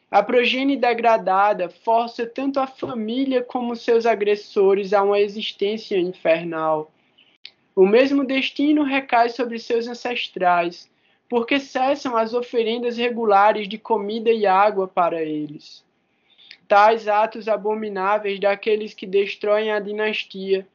A 0.09 0.23
progenie 0.23 0.77
degradada 0.77 1.69
força 1.69 2.25
tanto 2.25 2.59
a 2.59 2.65
família 2.65 3.43
como 3.43 3.75
seus 3.75 4.05
agressores 4.05 4.93
a 4.93 5.03
uma 5.03 5.19
existência 5.19 5.97
infernal. 5.97 6.91
O 7.75 7.85
mesmo 7.85 8.23
destino 8.23 8.83
recai 8.83 9.29
sobre 9.29 9.59
seus 9.59 9.87
ancestrais, 9.87 10.89
porque 11.27 11.59
cessam 11.59 12.15
as 12.15 12.33
oferendas 12.33 12.97
regulares 12.97 13.67
de 13.67 13.77
comida 13.77 14.31
e 14.31 14.45
água 14.45 14.87
para 14.87 15.21
eles. 15.21 15.83
Tais 16.67 17.07
atos 17.07 17.47
abomináveis 17.47 18.39
daqueles 18.39 18.93
que 18.93 19.05
destroem 19.05 19.71
a 19.71 19.79
dinastia 19.79 20.65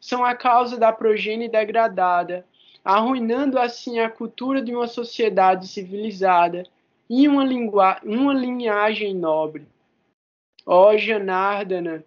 são 0.00 0.24
a 0.24 0.34
causa 0.34 0.78
da 0.78 0.92
progenie 0.92 1.48
degradada, 1.48 2.46
arruinando 2.84 3.58
assim 3.58 4.00
a 4.00 4.08
cultura 4.08 4.62
de 4.62 4.74
uma 4.74 4.86
sociedade 4.86 5.68
civilizada 5.68 6.64
e 7.08 7.28
uma, 7.28 7.44
uma 8.02 8.32
linhagem 8.32 9.14
nobre. 9.14 9.66
Ó 10.64 10.96
Janardana, 10.96 12.04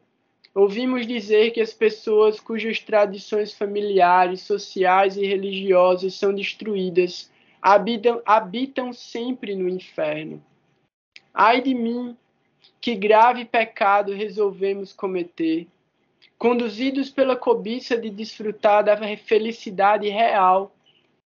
ouvimos 0.55 1.05
dizer 1.05 1.51
que 1.51 1.61
as 1.61 1.73
pessoas 1.73 2.39
cujas 2.39 2.79
tradições 2.79 3.53
familiares, 3.53 4.41
sociais 4.41 5.15
e 5.15 5.25
religiosas 5.25 6.15
são 6.15 6.33
destruídas 6.33 7.31
habitam, 7.63 8.21
habitam 8.25 8.91
sempre 8.91 9.55
no 9.55 9.69
inferno. 9.69 10.43
Ai 11.33 11.61
de 11.61 11.73
mim, 11.73 12.17
que 12.81 12.93
grave 12.93 13.45
pecado 13.45 14.13
resolvemos 14.13 14.91
cometer, 14.91 15.67
conduzidos 16.37 17.09
pela 17.09 17.35
cobiça 17.35 17.97
de 17.97 18.09
desfrutar 18.09 18.83
da 18.83 18.97
felicidade 19.17 20.09
real, 20.09 20.75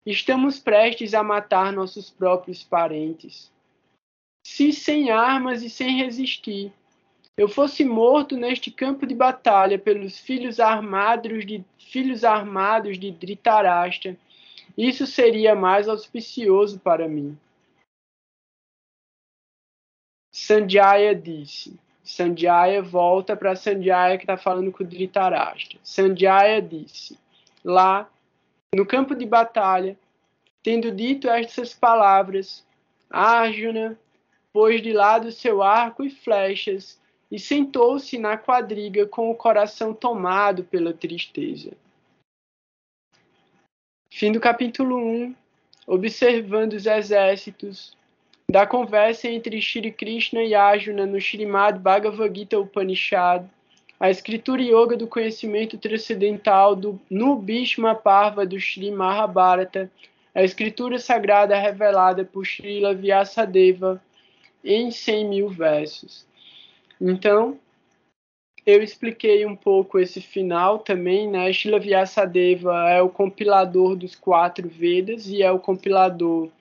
estamos 0.05 0.59
prestes 0.59 1.13
a 1.13 1.23
matar 1.23 1.71
nossos 1.71 2.09
próprios 2.09 2.63
parentes 2.63 3.51
se 4.45 4.73
sem 4.73 5.09
armas 5.09 5.63
e 5.63 5.69
sem 5.69 5.97
resistir 5.97 6.73
eu 7.35 7.47
fosse 7.47 7.83
morto 7.83 8.37
neste 8.37 8.69
campo 8.69 9.07
de 9.07 9.15
batalha 9.15 9.79
pelos 9.79 10.19
filhos 10.19 10.59
armados 10.59 11.45
de 11.45 11.65
filhos 11.79 12.23
armados 12.23 12.99
de 12.99 13.11
Dhritarashtra, 13.11 14.15
isso 14.77 15.07
seria 15.07 15.55
mais 15.55 15.87
auspicioso 15.87 16.79
para 16.79 17.07
mim. 17.07 17.35
Sanjaya 20.31 21.15
disse. 21.15 21.79
Sanjaya 22.13 22.81
volta 22.81 23.35
para 23.35 23.55
Sanjaya 23.55 24.17
que 24.17 24.23
está 24.23 24.37
falando 24.37 24.71
com 24.71 24.83
o 24.83 24.87
Dhritarashtra. 24.87 25.79
Sanjaya 25.83 26.61
disse: 26.61 27.17
Lá, 27.63 28.09
no 28.75 28.85
campo 28.85 29.15
de 29.15 29.25
batalha, 29.25 29.97
tendo 30.61 30.91
dito 30.91 31.29
estas 31.29 31.73
palavras, 31.73 32.65
Arjuna 33.09 33.97
pôs 34.51 34.81
de 34.81 34.93
lado 34.93 35.31
seu 35.31 35.63
arco 35.63 36.03
e 36.03 36.09
flechas 36.09 37.01
e 37.31 37.39
sentou-se 37.39 38.17
na 38.19 38.37
quadriga 38.37 39.07
com 39.07 39.31
o 39.31 39.35
coração 39.35 39.93
tomado 39.93 40.63
pela 40.63 40.93
tristeza. 40.93 41.71
Fim 44.09 44.31
do 44.31 44.39
capítulo 44.39 44.97
1. 44.97 45.35
Observando 45.87 46.73
os 46.73 46.85
exércitos 46.85 47.97
da 48.53 48.67
conversa 48.67 49.27
entre 49.27 49.59
Shri 49.59 49.91
Krishna 49.91 50.43
e 50.43 50.53
Arjuna 50.53 51.07
no 51.07 51.17
Srimad 51.17 51.79
Bhagavad 51.79 52.37
Gita 52.37 52.59
Upanishad, 52.59 53.47
a 53.99 54.11
escritura 54.11 54.61
yoga 54.61 54.95
do 54.95 55.07
conhecimento 55.07 55.75
transcendental 55.75 56.75
do, 56.75 57.01
no 57.09 57.35
Bhishma 57.35 57.95
Parva 57.95 58.45
do 58.45 58.59
Sri 58.59 58.91
Mahabharata, 58.91 59.89
a 60.35 60.43
escritura 60.43 60.99
sagrada 60.99 61.57
revelada 61.57 62.23
por 62.23 62.45
Srila 62.45 62.93
Vyasadeva, 62.93 63.99
em 64.63 64.91
100 64.91 65.25
mil 65.29 65.49
versos. 65.49 66.23
Então, 67.01 67.57
eu 68.67 68.83
expliquei 68.83 69.47
um 69.47 69.55
pouco 69.55 69.97
esse 69.97 70.21
final 70.21 70.77
também, 70.77 71.27
né? 71.27 71.51
Shila 71.51 71.79
Vyasadeva 71.79 72.87
é 72.87 73.01
o 73.01 73.09
compilador 73.09 73.95
dos 73.95 74.13
quatro 74.13 74.69
Vedas 74.69 75.27
e 75.27 75.41
é 75.41 75.51
o 75.51 75.57
compilador 75.57 76.51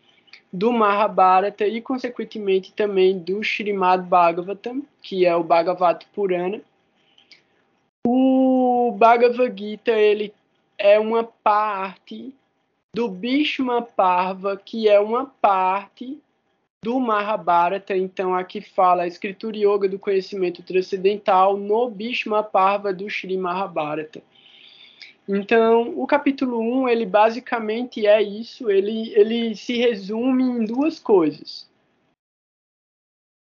do 0.52 0.72
Mahabharata 0.72 1.66
e, 1.66 1.80
consequentemente, 1.80 2.72
também 2.72 3.18
do 3.18 3.40
Srimad 3.40 4.06
Bhagavatam, 4.06 4.82
que 5.00 5.24
é 5.24 5.34
o 5.34 5.42
Bhagavad 5.42 6.04
Purana. 6.14 6.60
O 8.06 8.94
Bhagavad 8.98 9.56
Gita, 9.56 9.92
ele 9.92 10.34
é 10.76 10.98
uma 10.98 11.24
parte 11.24 12.34
do 12.94 13.08
Bhishma 13.08 13.80
Parva, 13.80 14.56
que 14.56 14.88
é 14.88 15.00
uma 15.00 15.24
parte 15.24 16.20
do 16.84 16.98
Mahabharata, 16.98 17.96
então 17.96 18.34
aqui 18.34 18.60
fala 18.60 19.04
a 19.04 19.06
escritura 19.06 19.56
yoga 19.56 19.88
do 19.88 20.00
conhecimento 20.00 20.62
transcendental 20.64 21.56
no 21.56 21.88
Bhishma 21.88 22.42
Parva 22.42 22.92
do 22.92 23.08
Sri 23.08 23.38
Mahabharata. 23.38 24.20
Então, 25.28 25.94
o 25.96 26.06
capítulo 26.06 26.58
1, 26.58 26.88
ele 26.88 27.06
basicamente 27.06 28.06
é 28.06 28.20
isso, 28.20 28.70
ele, 28.70 29.12
ele 29.14 29.54
se 29.54 29.76
resume 29.76 30.42
em 30.42 30.64
duas 30.64 30.98
coisas. 30.98 31.70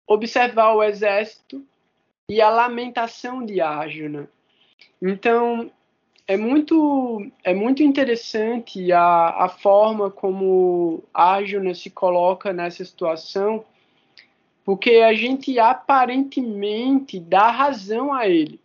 Observar 0.08 0.74
o 0.74 0.84
exército 0.84 1.64
e 2.30 2.42
a 2.42 2.50
lamentação 2.50 3.46
de 3.46 3.62
Arjuna. 3.62 4.28
Então, 5.00 5.72
é 6.28 6.36
muito, 6.38 7.32
é 7.44 7.54
muito 7.54 7.84
interessante 7.84 8.92
a, 8.92 9.46
a 9.46 9.50
forma 9.50 10.10
como 10.10 11.04
Arjuna 11.14 11.74
se 11.74 11.90
coloca 11.90 12.52
nessa 12.52 12.84
situação, 12.84 13.64
porque 14.64 14.98
a 14.98 15.14
gente 15.14 15.58
aparentemente 15.58 17.20
dá 17.20 17.50
razão 17.50 18.14
a 18.14 18.28
ele. 18.28 18.60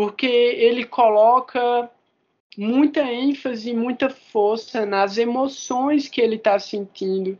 Porque 0.00 0.26
ele 0.26 0.84
coloca 0.84 1.90
muita 2.56 3.00
ênfase, 3.00 3.74
muita 3.74 4.08
força 4.08 4.86
nas 4.86 5.18
emoções 5.18 6.08
que 6.08 6.20
ele 6.20 6.36
está 6.36 6.58
sentindo 6.58 7.38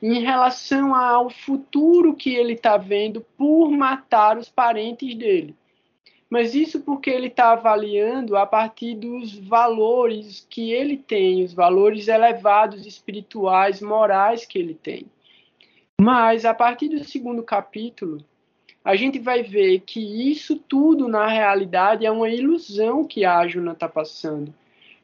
em 0.00 0.20
relação 0.20 0.94
ao 0.94 1.28
futuro 1.28 2.14
que 2.14 2.34
ele 2.34 2.54
está 2.54 2.76
vendo 2.76 3.20
por 3.36 3.70
matar 3.70 4.38
os 4.38 4.48
parentes 4.48 5.14
dele 5.14 5.54
mas 6.30 6.54
isso 6.54 6.80
porque 6.80 7.08
ele 7.08 7.28
está 7.28 7.52
avaliando 7.52 8.36
a 8.36 8.46
partir 8.46 8.94
dos 8.94 9.38
valores 9.38 10.46
que 10.48 10.72
ele 10.72 10.96
tem, 10.96 11.42
os 11.42 11.54
valores 11.54 12.06
elevados, 12.06 12.86
espirituais, 12.86 13.80
morais 13.80 14.44
que 14.44 14.58
ele 14.58 14.74
tem. 14.74 15.06
Mas 15.98 16.44
a 16.44 16.52
partir 16.52 16.88
do 16.88 17.02
segundo 17.02 17.42
capítulo, 17.42 18.22
a 18.84 18.96
gente 18.96 19.18
vai 19.18 19.42
ver 19.42 19.80
que 19.80 20.00
isso 20.30 20.56
tudo, 20.56 21.08
na 21.08 21.26
realidade, 21.26 22.06
é 22.06 22.10
uma 22.10 22.28
ilusão 22.28 23.04
que 23.04 23.24
a 23.24 23.46
Juna 23.46 23.72
está 23.72 23.88
passando. 23.88 24.54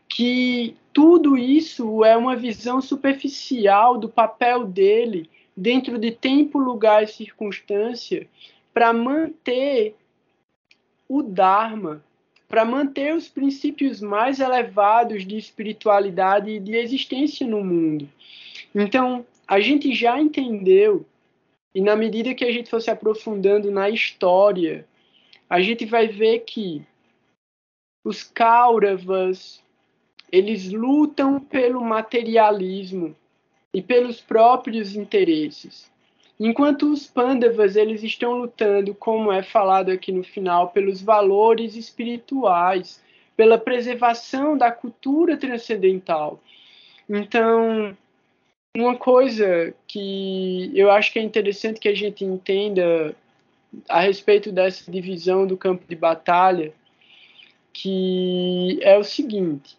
Que 0.09 0.77
tudo 0.93 1.37
isso 1.37 2.05
é 2.05 2.17
uma 2.17 2.37
visão 2.37 2.81
superficial 2.81 3.99
do 3.99 4.09
papel 4.09 4.65
dele 4.65 5.29
dentro 5.57 5.99
de 5.99 6.11
tempo, 6.11 6.59
lugar 6.59 7.03
e 7.03 7.09
circunstância 7.09 8.27
para 8.73 8.93
manter 8.93 9.95
o 11.09 11.23
Dharma 11.23 12.03
para 12.55 12.65
manter 12.65 13.13
os 13.15 13.29
princípios 13.29 14.01
mais 14.01 14.39
elevados 14.39 15.27
de 15.27 15.37
espiritualidade 15.37 16.53
e 16.53 16.61
de 16.61 16.77
existência 16.77 17.45
no 17.45 17.65
mundo. 17.65 18.09
Então, 18.73 19.27
a 19.45 19.59
gente 19.59 19.93
já 19.93 20.21
entendeu, 20.21 21.05
e 21.75 21.81
na 21.81 21.97
medida 21.97 22.35
que 22.35 22.45
a 22.45 22.53
gente 22.53 22.71
for 22.71 22.81
se 22.81 22.91
aprofundando 22.91 23.71
na 23.71 23.91
história, 23.91 24.87
a 25.51 25.61
gente 25.61 25.85
vai 25.85 26.07
ver 26.07 26.41
que 26.41 26.83
os 28.05 28.23
Kauravas, 28.23 29.63
eles 30.31 30.71
lutam 30.71 31.41
pelo 31.41 31.83
materialismo 31.83 33.17
e 33.73 33.83
pelos 33.83 34.21
próprios 34.21 34.95
interesses. 34.95 35.91
Enquanto 36.39 36.93
os 36.93 37.07
Pandavas 37.07 37.77
eles 37.77 38.03
estão 38.03 38.39
lutando, 38.39 38.95
como 38.95 39.33
é 39.33 39.43
falado 39.43 39.91
aqui 39.91 40.13
no 40.13 40.23
final, 40.23 40.71
pelos 40.71 41.01
valores 41.01 41.75
espirituais, 41.77 43.03
pela 43.37 43.59
preservação 43.59 44.57
da 44.57 44.71
cultura 44.71 45.37
transcendental. 45.37 46.41
Então, 47.09 47.97
uma 48.77 48.97
coisa 48.97 49.73
que 49.87 50.71
eu 50.75 50.91
acho 50.91 51.13
que 51.13 51.19
é 51.19 51.23
interessante 51.23 51.79
que 51.79 51.89
a 51.89 51.95
gente 51.95 52.25
entenda 52.25 53.15
a 53.89 54.01
respeito 54.01 54.51
dessa 54.51 54.91
divisão 54.91 55.47
do 55.47 55.57
campo 55.57 55.87
de 55.87 55.95
batalha, 55.95 56.73
que 57.73 58.79
é 58.83 58.99
o 58.99 59.05
seguinte: 59.05 59.79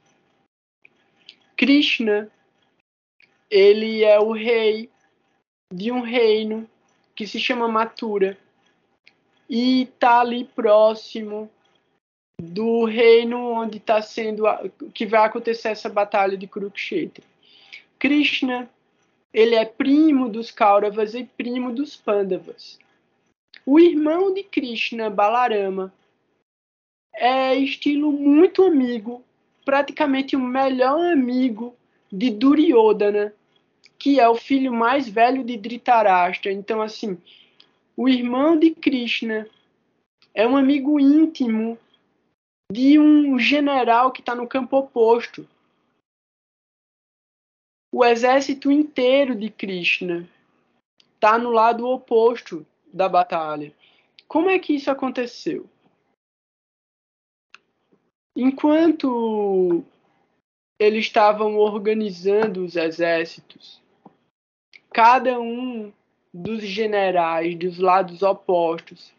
Krishna, 1.58 2.32
ele 3.50 4.04
é 4.04 4.20
o 4.20 4.32
rei 4.32 4.89
de 5.74 5.91
um 5.91 6.02
reino 6.02 6.70
que 7.14 7.28
se 7.28 7.39
chama 7.39 7.68
Mathura 7.68 8.38
e 9.50 9.84
está 9.84 10.22
ali 10.22 10.46
próximo 10.46 11.50
do 12.41 12.86
reino 12.86 13.39
onde 13.52 13.78
está 13.78 14.02
sendo 14.02 14.43
que 14.93 15.06
vai 15.06 15.26
acontecer 15.26 15.70
essa 15.70 15.89
batalha 15.89 16.38
de 16.38 16.48
Kurukshetra. 16.48 17.24
Krishna, 17.98 18.70
ele 19.36 19.54
é 19.54 19.66
primo 19.66 20.30
dos 20.30 20.50
Kauravas 20.50 21.14
e 21.14 21.26
primo 21.26 21.74
dos 21.74 21.98
Pandavas. 21.98 22.80
O 23.66 23.78
irmão 23.78 24.34
de 24.34 24.44
Krishna, 24.44 25.10
Balarama, 25.10 25.94
é 27.14 27.54
estilo 27.54 28.14
muito 28.14 28.64
amigo, 28.64 29.22
praticamente 29.66 30.38
o 30.38 30.40
melhor 30.40 31.12
amigo 31.12 31.76
de 32.10 32.30
Duryodhana, 32.30 33.34
que 34.00 34.22
é 34.22 34.30
o 34.30 34.36
filho 34.36 34.74
mais 34.74 35.10
velho 35.10 35.44
de 35.44 35.58
Dhritarashtra. 35.58 36.50
Então, 36.50 36.82
assim, 36.82 37.18
o 37.98 38.08
irmão 38.08 38.58
de 38.58 38.72
Krishna 38.72 39.50
é 40.34 40.48
um 40.48 40.56
amigo 40.56 40.98
íntimo 40.98 41.78
de 42.72 42.98
um 42.98 43.38
general 43.38 44.14
que 44.14 44.22
está 44.22 44.34
no 44.34 44.48
campo 44.48 44.78
oposto. 44.78 45.46
O 47.98 48.04
exército 48.04 48.70
inteiro 48.70 49.34
de 49.34 49.50
Krishna 49.50 50.28
está 51.14 51.38
no 51.38 51.50
lado 51.50 51.88
oposto 51.88 52.66
da 52.93 53.08
batalha. 53.08 53.74
Como 54.28 54.50
é 54.50 54.60
que 54.60 54.74
isso 54.74 54.91
aconteceu? 54.91 55.66
Enquanto 58.36 59.82
eles 60.78 61.06
estavam 61.06 61.56
organizando 61.56 62.66
os 62.66 62.76
exércitos, 62.76 63.82
cada 64.91 65.39
um 65.39 65.93
dos 66.34 66.64
generais 66.64 67.58
dos 67.58 67.80
lados 67.80 68.22
opostos 68.22 69.14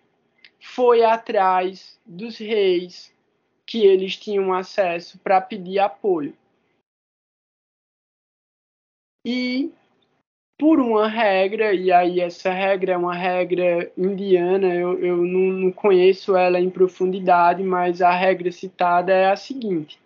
foi 0.60 1.02
atrás 1.02 1.98
dos 2.04 2.36
reis 2.36 3.10
que 3.64 3.86
eles 3.86 4.18
tinham 4.18 4.52
acesso 4.52 5.18
para 5.20 5.40
pedir 5.40 5.78
apoio. 5.78 6.36
E 9.28 9.72
por 10.56 10.78
uma 10.78 11.08
regra, 11.08 11.74
e 11.74 11.90
aí 11.90 12.20
essa 12.20 12.52
regra 12.52 12.92
é 12.92 12.96
uma 12.96 13.12
regra 13.12 13.92
indiana, 13.98 14.72
eu, 14.72 14.96
eu 15.04 15.16
não, 15.16 15.52
não 15.52 15.72
conheço 15.72 16.36
ela 16.36 16.60
em 16.60 16.70
profundidade, 16.70 17.60
mas 17.60 18.00
a 18.00 18.12
regra 18.12 18.52
citada 18.52 19.12
é 19.12 19.32
a 19.32 19.36
seguinte: 19.36 20.00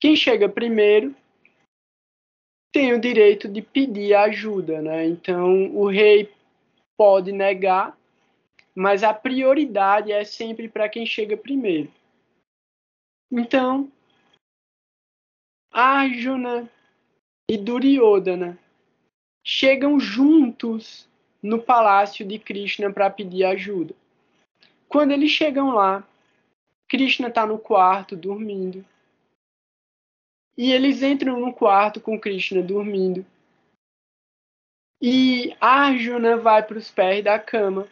quem 0.00 0.14
chega 0.14 0.48
primeiro 0.48 1.12
tem 2.72 2.92
o 2.92 3.00
direito 3.00 3.48
de 3.48 3.60
pedir 3.60 4.14
ajuda, 4.14 4.80
né? 4.80 5.04
Então 5.04 5.74
o 5.74 5.88
rei 5.88 6.32
pode 6.96 7.32
negar, 7.32 7.98
mas 8.76 9.02
a 9.02 9.12
prioridade 9.12 10.12
é 10.12 10.24
sempre 10.24 10.68
para 10.68 10.88
quem 10.88 11.04
chega 11.04 11.36
primeiro. 11.36 11.90
Então, 13.28 13.90
Arjuna 15.72 16.70
e 17.48 17.56
Duryodhana 17.56 18.58
chegam 19.44 20.00
juntos 20.00 21.08
no 21.42 21.62
palácio 21.62 22.26
de 22.26 22.38
Krishna 22.38 22.92
para 22.92 23.08
pedir 23.08 23.44
ajuda. 23.44 23.94
Quando 24.88 25.12
eles 25.12 25.30
chegam 25.30 25.70
lá, 25.70 26.06
Krishna 26.88 27.28
está 27.28 27.46
no 27.46 27.58
quarto 27.58 28.16
dormindo. 28.16 28.84
E 30.58 30.72
eles 30.72 31.02
entram 31.02 31.38
no 31.38 31.52
quarto 31.52 32.00
com 32.00 32.18
Krishna 32.18 32.62
dormindo. 32.62 33.24
E 35.00 35.54
Arjuna 35.60 36.36
vai 36.38 36.62
para 36.62 36.78
os 36.78 36.90
pés 36.90 37.22
da 37.22 37.38
cama, 37.38 37.86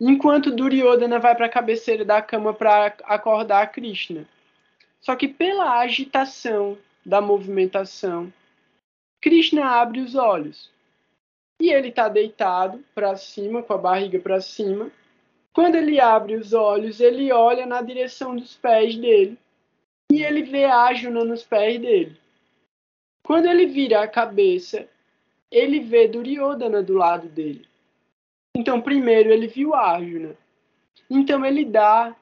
enquanto 0.00 0.54
Duryodhana 0.54 1.18
vai 1.18 1.34
para 1.34 1.46
a 1.46 1.50
cabeceira 1.50 2.04
da 2.04 2.20
cama 2.20 2.52
para 2.52 2.86
acordar 3.04 3.70
Krishna. 3.70 4.26
Só 5.00 5.14
que 5.14 5.28
pela 5.28 5.78
agitação 5.78 6.76
da 7.06 7.20
movimentação, 7.20 8.32
Krishna 9.22 9.64
abre 9.64 10.00
os 10.00 10.16
olhos 10.16 10.72
e 11.60 11.72
ele 11.72 11.88
está 11.88 12.08
deitado 12.08 12.84
para 12.92 13.16
cima, 13.16 13.62
com 13.62 13.72
a 13.72 13.78
barriga 13.78 14.18
para 14.18 14.40
cima. 14.40 14.90
Quando 15.52 15.76
ele 15.76 16.00
abre 16.00 16.34
os 16.34 16.52
olhos, 16.52 17.00
ele 17.00 17.32
olha 17.32 17.64
na 17.64 17.80
direção 17.80 18.34
dos 18.34 18.56
pés 18.56 18.96
dele 18.96 19.38
e 20.10 20.22
ele 20.22 20.42
vê 20.42 20.64
Arjuna 20.64 21.24
nos 21.24 21.44
pés 21.44 21.80
dele. 21.80 22.16
Quando 23.22 23.46
ele 23.46 23.66
vira 23.66 24.02
a 24.02 24.08
cabeça, 24.08 24.88
ele 25.50 25.78
vê 25.80 26.08
Duryodhana 26.08 26.82
do 26.82 26.94
lado 26.94 27.28
dele. 27.28 27.66
Então, 28.56 28.80
primeiro 28.80 29.30
ele 29.30 29.46
viu 29.46 29.74
Arjuna. 29.74 30.36
Então, 31.08 31.44
ele 31.46 31.64
dá 31.64 32.16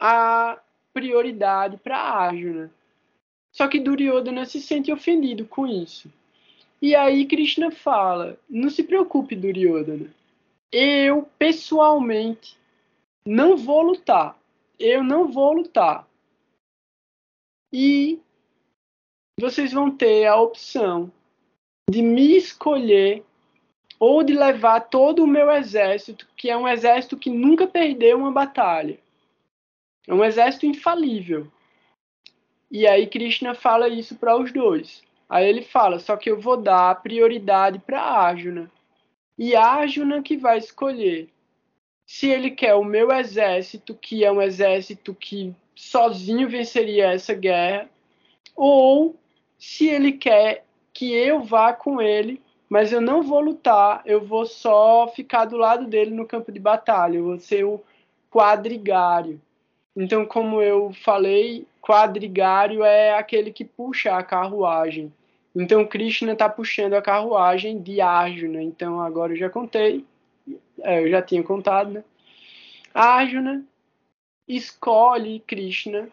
a 0.00 0.58
prioridade 0.94 1.76
para 1.76 1.98
Arjuna. 1.98 2.70
Só 3.52 3.68
que 3.68 3.78
Duryodhana 3.78 4.46
se 4.46 4.60
sente 4.60 4.90
ofendido 4.90 5.44
com 5.44 5.66
isso. 5.66 6.10
E 6.80 6.96
aí 6.96 7.26
Krishna 7.26 7.70
fala: 7.70 8.38
não 8.48 8.70
se 8.70 8.82
preocupe, 8.82 9.36
Duryodhana. 9.36 10.12
Eu, 10.72 11.28
pessoalmente, 11.38 12.56
não 13.24 13.56
vou 13.56 13.82
lutar. 13.82 14.38
Eu 14.78 15.04
não 15.04 15.30
vou 15.30 15.52
lutar. 15.52 16.08
E 17.72 18.18
vocês 19.38 19.72
vão 19.72 19.90
ter 19.90 20.26
a 20.26 20.36
opção 20.36 21.12
de 21.90 22.02
me 22.02 22.36
escolher 22.36 23.22
ou 23.98 24.22
de 24.22 24.34
levar 24.34 24.80
todo 24.80 25.22
o 25.22 25.26
meu 25.26 25.50
exército, 25.50 26.26
que 26.36 26.50
é 26.50 26.56
um 26.56 26.66
exército 26.66 27.16
que 27.16 27.30
nunca 27.30 27.66
perdeu 27.66 28.18
uma 28.18 28.32
batalha. 28.32 28.98
É 30.06 30.12
um 30.12 30.24
exército 30.24 30.66
infalível. 30.66 31.50
E 32.72 32.86
aí 32.86 33.06
Krishna 33.06 33.54
fala 33.54 33.86
isso 33.86 34.16
para 34.16 34.34
os 34.34 34.50
dois. 34.50 35.02
Aí 35.28 35.46
ele 35.46 35.60
fala, 35.60 35.98
só 35.98 36.16
que 36.16 36.30
eu 36.30 36.40
vou 36.40 36.56
dar 36.56 37.02
prioridade 37.02 37.78
para 37.78 38.00
Arjuna. 38.00 38.70
E 39.38 39.54
Arjuna 39.54 40.22
que 40.22 40.38
vai 40.38 40.56
escolher 40.56 41.28
se 42.06 42.28
ele 42.28 42.50
quer 42.50 42.74
o 42.74 42.82
meu 42.82 43.12
exército, 43.12 43.94
que 43.94 44.24
é 44.24 44.32
um 44.32 44.40
exército 44.40 45.14
que 45.14 45.54
sozinho 45.74 46.48
venceria 46.48 47.12
essa 47.12 47.34
guerra, 47.34 47.90
ou 48.56 49.16
se 49.58 49.88
ele 49.88 50.12
quer 50.12 50.64
que 50.94 51.12
eu 51.12 51.42
vá 51.42 51.74
com 51.74 52.00
ele, 52.00 52.40
mas 52.70 52.90
eu 52.90 53.02
não 53.02 53.22
vou 53.22 53.40
lutar, 53.40 54.02
eu 54.06 54.24
vou 54.24 54.46
só 54.46 55.08
ficar 55.08 55.44
do 55.44 55.58
lado 55.58 55.86
dele 55.86 56.10
no 56.10 56.26
campo 56.26 56.50
de 56.50 56.58
batalha, 56.58 57.18
eu 57.18 57.24
vou 57.24 57.38
ser 57.38 57.64
o 57.64 57.82
quadrigário. 58.30 59.40
Então, 59.94 60.24
como 60.24 60.62
eu 60.62 60.92
falei, 60.92 61.66
quadrigário 61.80 62.82
é 62.82 63.14
aquele 63.14 63.52
que 63.52 63.64
puxa 63.64 64.16
a 64.16 64.22
carruagem. 64.22 65.12
Então, 65.54 65.86
Krishna 65.86 66.32
está 66.32 66.48
puxando 66.48 66.94
a 66.94 67.02
carruagem 67.02 67.80
de 67.80 68.00
Arjuna. 68.00 68.62
Então, 68.62 69.00
agora 69.00 69.32
eu 69.32 69.36
já 69.36 69.50
contei, 69.50 70.04
é, 70.80 71.02
eu 71.04 71.10
já 71.10 71.20
tinha 71.20 71.42
contado, 71.42 71.90
né? 71.90 72.04
Arjuna 72.94 73.64
escolhe 74.48 75.40
Krishna. 75.40 76.08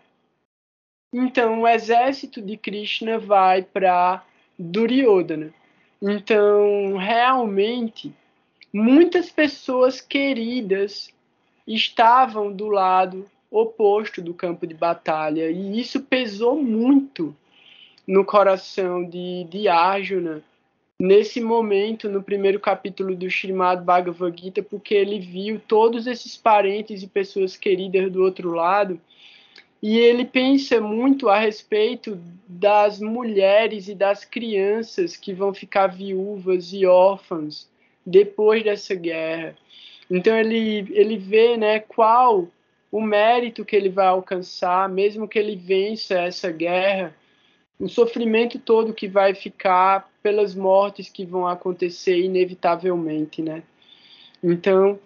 Então, 1.13 1.61
o 1.61 1.67
exército 1.67 2.41
de 2.41 2.57
Krishna 2.57 3.17
vai 3.17 3.63
para 3.63 4.23
Duryodhana. 4.57 5.53
Então, 6.01 6.97
realmente, 6.97 8.13
muitas 8.73 9.31
pessoas 9.31 10.01
queridas 10.01 11.13
estavam 11.65 12.51
do 12.51 12.67
lado 12.67 13.29
oposto 13.51 14.21
do 14.21 14.33
campo 14.33 14.67
de 14.67 14.73
batalha. 14.73 15.49
E 15.49 15.79
isso 15.79 16.01
pesou 16.01 16.61
muito 16.61 17.35
no 18.07 18.25
coração 18.25 19.03
de, 19.03 19.67
Arjuna 19.67 20.43
nesse 20.99 21.39
momento, 21.39 22.09
no 22.09 22.21
primeiro 22.21 22.59
capítulo 22.59 23.15
do 23.15 23.25
Srimad 23.27 23.83
Bhagavad 23.83 24.37
Gita, 24.37 24.61
porque 24.61 24.93
ele 24.93 25.19
viu 25.19 25.61
todos 25.65 26.05
esses 26.07 26.35
parentes 26.35 27.01
e 27.01 27.07
pessoas 27.07 27.55
queridas 27.55 28.11
do 28.11 28.21
outro 28.21 28.51
lado 28.51 28.99
e 29.81 29.97
ele 29.97 30.25
pensa 30.25 30.81
muito 30.81 31.29
a 31.29 31.39
respeito 31.39 32.19
das 32.45 32.99
mulheres 32.99 33.87
e 33.87 33.95
das 33.95 34.25
crianças 34.25 35.15
que 35.15 35.33
vão 35.33 35.53
ficar 35.53 35.87
viúvas 35.87 36.73
e 36.73 36.85
órfãs 36.85 37.69
depois 38.05 38.61
dessa 38.61 38.93
guerra. 38.93 39.55
Então 40.11 40.35
ele, 40.35 40.85
ele 40.91 41.17
vê 41.17 41.55
né, 41.55 41.79
qual 41.79 42.49
o 42.91 43.01
mérito 43.01 43.65
que 43.65 43.75
ele 43.75 43.89
vai 43.89 44.07
alcançar, 44.07 44.89
mesmo 44.89 45.27
que 45.27 45.37
ele 45.37 45.55
vença 45.55 46.15
essa 46.15 46.51
guerra, 46.51 47.15
o 47.79 47.87
sofrimento 47.87 48.59
todo 48.59 48.93
que 48.93 49.07
vai 49.07 49.33
ficar 49.33 50.09
pelas 50.21 50.53
mortes 50.53 51.09
que 51.09 51.25
vão 51.25 51.47
acontecer 51.47 52.19
inevitavelmente, 52.19 53.41
né? 53.41 53.63
Então, 54.43 54.99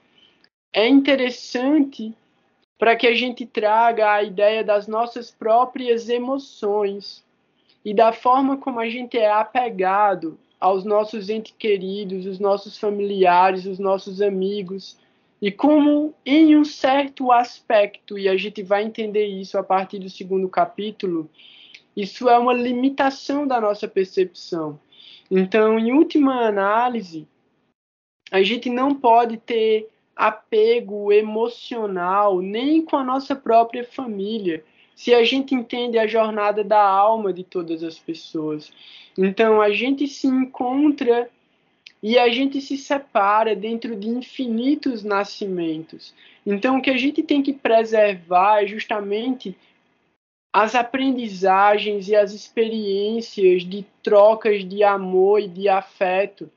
é 0.73 0.87
interessante 0.87 2.15
para 2.77 2.95
que 2.95 3.05
a 3.05 3.13
gente 3.13 3.45
traga 3.45 4.13
a 4.13 4.23
ideia 4.23 4.63
das 4.63 4.87
nossas 4.87 5.29
próprias 5.29 6.09
emoções 6.09 7.23
e 7.85 7.93
da 7.93 8.11
forma 8.11 8.57
como 8.57 8.79
a 8.79 8.89
gente 8.89 9.17
é 9.17 9.31
apegado 9.31 10.39
aos 10.59 10.83
nossos 10.83 11.29
entes 11.29 11.53
queridos, 11.57 12.25
os 12.25 12.39
nossos 12.39 12.77
familiares, 12.77 13.65
os 13.65 13.77
nossos 13.77 14.21
amigos, 14.21 14.97
e 15.43 15.51
como, 15.51 16.15
em 16.25 16.55
um 16.55 16.63
certo 16.63 17.29
aspecto, 17.29 18.17
e 18.17 18.29
a 18.29 18.37
gente 18.37 18.63
vai 18.63 18.81
entender 18.81 19.25
isso 19.25 19.57
a 19.57 19.61
partir 19.61 19.99
do 19.99 20.09
segundo 20.09 20.47
capítulo, 20.47 21.29
isso 21.97 22.29
é 22.29 22.39
uma 22.39 22.53
limitação 22.53 23.45
da 23.45 23.59
nossa 23.59 23.85
percepção. 23.85 24.79
Então, 25.29 25.77
em 25.77 25.91
última 25.91 26.47
análise, 26.47 27.27
a 28.31 28.41
gente 28.41 28.69
não 28.69 28.95
pode 28.95 29.35
ter 29.35 29.89
apego 30.15 31.11
emocional 31.11 32.39
nem 32.39 32.81
com 32.81 32.95
a 32.95 33.03
nossa 33.03 33.35
própria 33.35 33.83
família, 33.83 34.63
se 34.95 35.13
a 35.13 35.25
gente 35.25 35.53
entende 35.53 35.97
a 35.97 36.07
jornada 36.07 36.63
da 36.63 36.81
alma 36.81 37.33
de 37.33 37.43
todas 37.43 37.83
as 37.83 37.99
pessoas. 37.99 38.71
Então, 39.17 39.61
a 39.61 39.71
gente 39.71 40.07
se 40.07 40.25
encontra 40.25 41.29
e 42.03 42.19
a 42.19 42.27
gente 42.27 42.59
se 42.59 42.77
separa 42.77 43.55
dentro 43.55 43.95
de 43.95 44.09
infinitos 44.09 45.05
nascimentos. 45.05 46.13
Então, 46.45 46.77
o 46.77 46.81
que 46.81 46.89
a 46.89 46.97
gente 46.97 47.23
tem 47.23 47.41
que 47.41 47.53
preservar 47.53 48.61
é 48.61 48.67
justamente 48.67 49.55
as 50.51 50.75
aprendizagens 50.75 52.09
e 52.09 52.15
as 52.15 52.33
experiências 52.33 53.63
de 53.63 53.85
trocas 54.03 54.67
de 54.67 54.83
amor 54.83 55.39
e 55.39 55.47
de 55.47 55.69
afeto. 55.69 56.51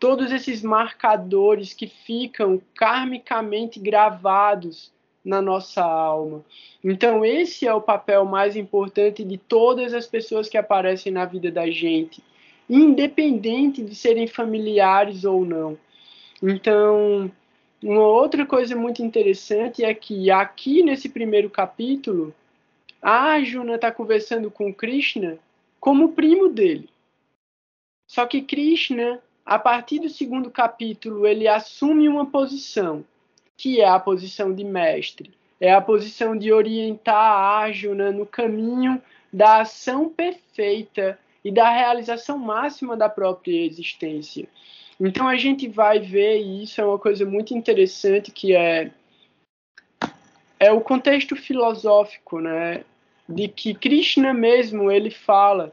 Todos 0.00 0.32
esses 0.32 0.60
marcadores 0.60 1.72
que 1.72 1.86
ficam 1.86 2.60
karmicamente 2.74 3.78
gravados 3.78 4.92
na 5.24 5.40
nossa 5.40 5.84
alma. 5.84 6.44
Então, 6.82 7.24
esse 7.24 7.64
é 7.64 7.72
o 7.72 7.80
papel 7.80 8.24
mais 8.24 8.56
importante 8.56 9.22
de 9.22 9.38
todas 9.38 9.94
as 9.94 10.08
pessoas 10.08 10.48
que 10.48 10.58
aparecem 10.58 11.12
na 11.12 11.24
vida 11.24 11.50
da 11.50 11.70
gente 11.70 12.20
independente 12.68 13.82
de 13.82 13.94
serem 13.94 14.26
familiares 14.26 15.24
ou 15.24 15.44
não. 15.44 15.78
Então, 16.42 17.30
uma 17.82 18.06
outra 18.06 18.46
coisa 18.46 18.74
muito 18.74 19.02
interessante 19.02 19.84
é 19.84 19.92
que 19.94 20.30
aqui 20.30 20.82
nesse 20.82 21.08
primeiro 21.08 21.50
capítulo, 21.50 22.34
a 23.00 23.32
Arjuna 23.32 23.74
está 23.74 23.92
conversando 23.92 24.50
com 24.50 24.72
Krishna 24.72 25.38
como 25.78 26.12
primo 26.12 26.48
dele. 26.48 26.88
Só 28.06 28.26
que 28.26 28.40
Krishna, 28.40 29.20
a 29.44 29.58
partir 29.58 29.98
do 29.98 30.08
segundo 30.08 30.50
capítulo, 30.50 31.26
ele 31.26 31.46
assume 31.46 32.08
uma 32.08 32.24
posição, 32.24 33.04
que 33.56 33.80
é 33.80 33.88
a 33.88 34.00
posição 34.00 34.54
de 34.54 34.64
mestre. 34.64 35.30
É 35.60 35.72
a 35.72 35.80
posição 35.80 36.36
de 36.36 36.52
orientar 36.52 37.14
a 37.14 37.58
Arjuna 37.58 38.10
no 38.10 38.24
caminho 38.24 39.00
da 39.32 39.60
ação 39.60 40.08
perfeita 40.08 41.18
e 41.44 41.52
da 41.52 41.68
realização 41.70 42.38
máxima 42.38 42.96
da 42.96 43.08
própria 43.08 43.64
existência. 43.66 44.48
Então 44.98 45.28
a 45.28 45.36
gente 45.36 45.68
vai 45.68 45.98
ver, 45.98 46.38
e 46.38 46.62
isso 46.62 46.80
é 46.80 46.84
uma 46.84 46.98
coisa 46.98 47.26
muito 47.26 47.54
interessante, 47.54 48.30
que 48.30 48.54
é, 48.54 48.90
é 50.58 50.72
o 50.72 50.80
contexto 50.80 51.36
filosófico, 51.36 52.40
né? 52.40 52.84
De 53.28 53.48
que 53.48 53.74
Krishna 53.74 54.32
mesmo, 54.32 54.90
ele 54.90 55.10
fala 55.10 55.72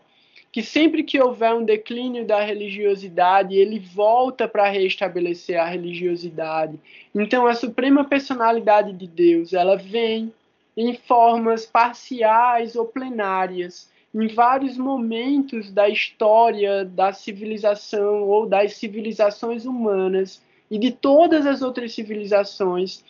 que 0.52 0.62
sempre 0.62 1.04
que 1.04 1.22
houver 1.22 1.54
um 1.54 1.64
declínio 1.64 2.26
da 2.26 2.42
religiosidade, 2.44 3.56
ele 3.56 3.80
volta 3.80 4.48
para 4.48 4.70
restabelecer 4.70 5.58
a 5.58 5.66
religiosidade. 5.66 6.78
Então 7.16 7.48
a 7.48 7.54
suprema 7.54 8.04
personalidade 8.04 8.92
de 8.92 9.08
Deus, 9.08 9.54
ela 9.54 9.78
vem 9.78 10.34
em 10.76 10.94
formas 10.94 11.66
parciais 11.66 12.76
ou 12.76 12.86
plenárias, 12.86 13.90
em 14.14 14.28
vários 14.28 14.78
momentos 14.78 15.72
da 15.72 15.88
história 15.88 16.84
da 16.84 17.14
civilização 17.14 18.24
ou 18.24 18.46
das 18.46 18.74
civilizações 18.74 19.66
humanas 19.66 20.42
e 20.70 20.78
de 20.78 20.92
todas 20.92 21.46
as 21.46 21.62
outras 21.62 21.94
civilizações, 21.94 23.04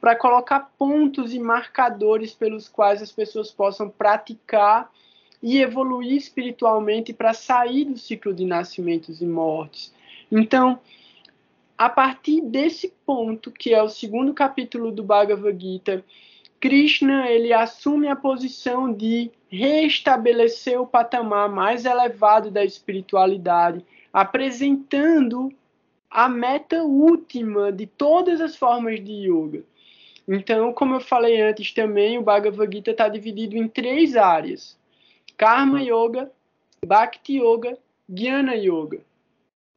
para 0.00 0.16
colocar 0.16 0.72
pontos 0.78 1.34
e 1.34 1.38
marcadores 1.38 2.32
pelos 2.32 2.68
quais 2.68 3.02
as 3.02 3.10
pessoas 3.10 3.50
possam 3.50 3.88
praticar 3.88 4.90
e 5.42 5.60
evoluir 5.60 6.16
espiritualmente 6.16 7.12
para 7.12 7.32
sair 7.32 7.84
do 7.84 7.96
ciclo 7.96 8.32
de 8.32 8.44
nascimentos 8.44 9.20
e 9.20 9.26
mortes. 9.26 9.92
Então, 10.30 10.80
a 11.76 11.88
partir 11.88 12.40
desse 12.40 12.92
ponto, 13.06 13.50
que 13.50 13.72
é 13.72 13.82
o 13.82 13.88
segundo 13.88 14.34
capítulo 14.34 14.90
do 14.90 15.02
Bhagavad 15.02 15.60
Gita, 15.60 16.04
Krishna 16.60 17.30
ele 17.30 17.52
assume 17.52 18.08
a 18.08 18.16
posição 18.16 18.92
de 18.92 19.30
restabelecer 19.48 20.80
o 20.80 20.86
patamar 20.86 21.48
mais 21.48 21.84
elevado 21.84 22.50
da 22.50 22.64
espiritualidade, 22.64 23.84
apresentando 24.12 25.52
a 26.10 26.28
meta 26.28 26.82
última 26.82 27.70
de 27.70 27.86
todas 27.86 28.40
as 28.40 28.56
formas 28.56 29.02
de 29.02 29.12
yoga. 29.12 29.62
Então, 30.26 30.72
como 30.72 30.94
eu 30.94 31.00
falei 31.00 31.40
antes 31.40 31.72
também, 31.72 32.18
o 32.18 32.22
Bhagavad 32.22 32.74
Gita 32.74 32.90
está 32.90 33.08
dividido 33.08 33.56
em 33.56 33.66
três 33.66 34.16
áreas: 34.16 34.78
Karma 35.36 35.80
Yoga, 35.80 36.30
Bhakti 36.84 37.38
Yoga, 37.38 37.78
Jnana 38.08 38.54
Yoga. 38.54 39.00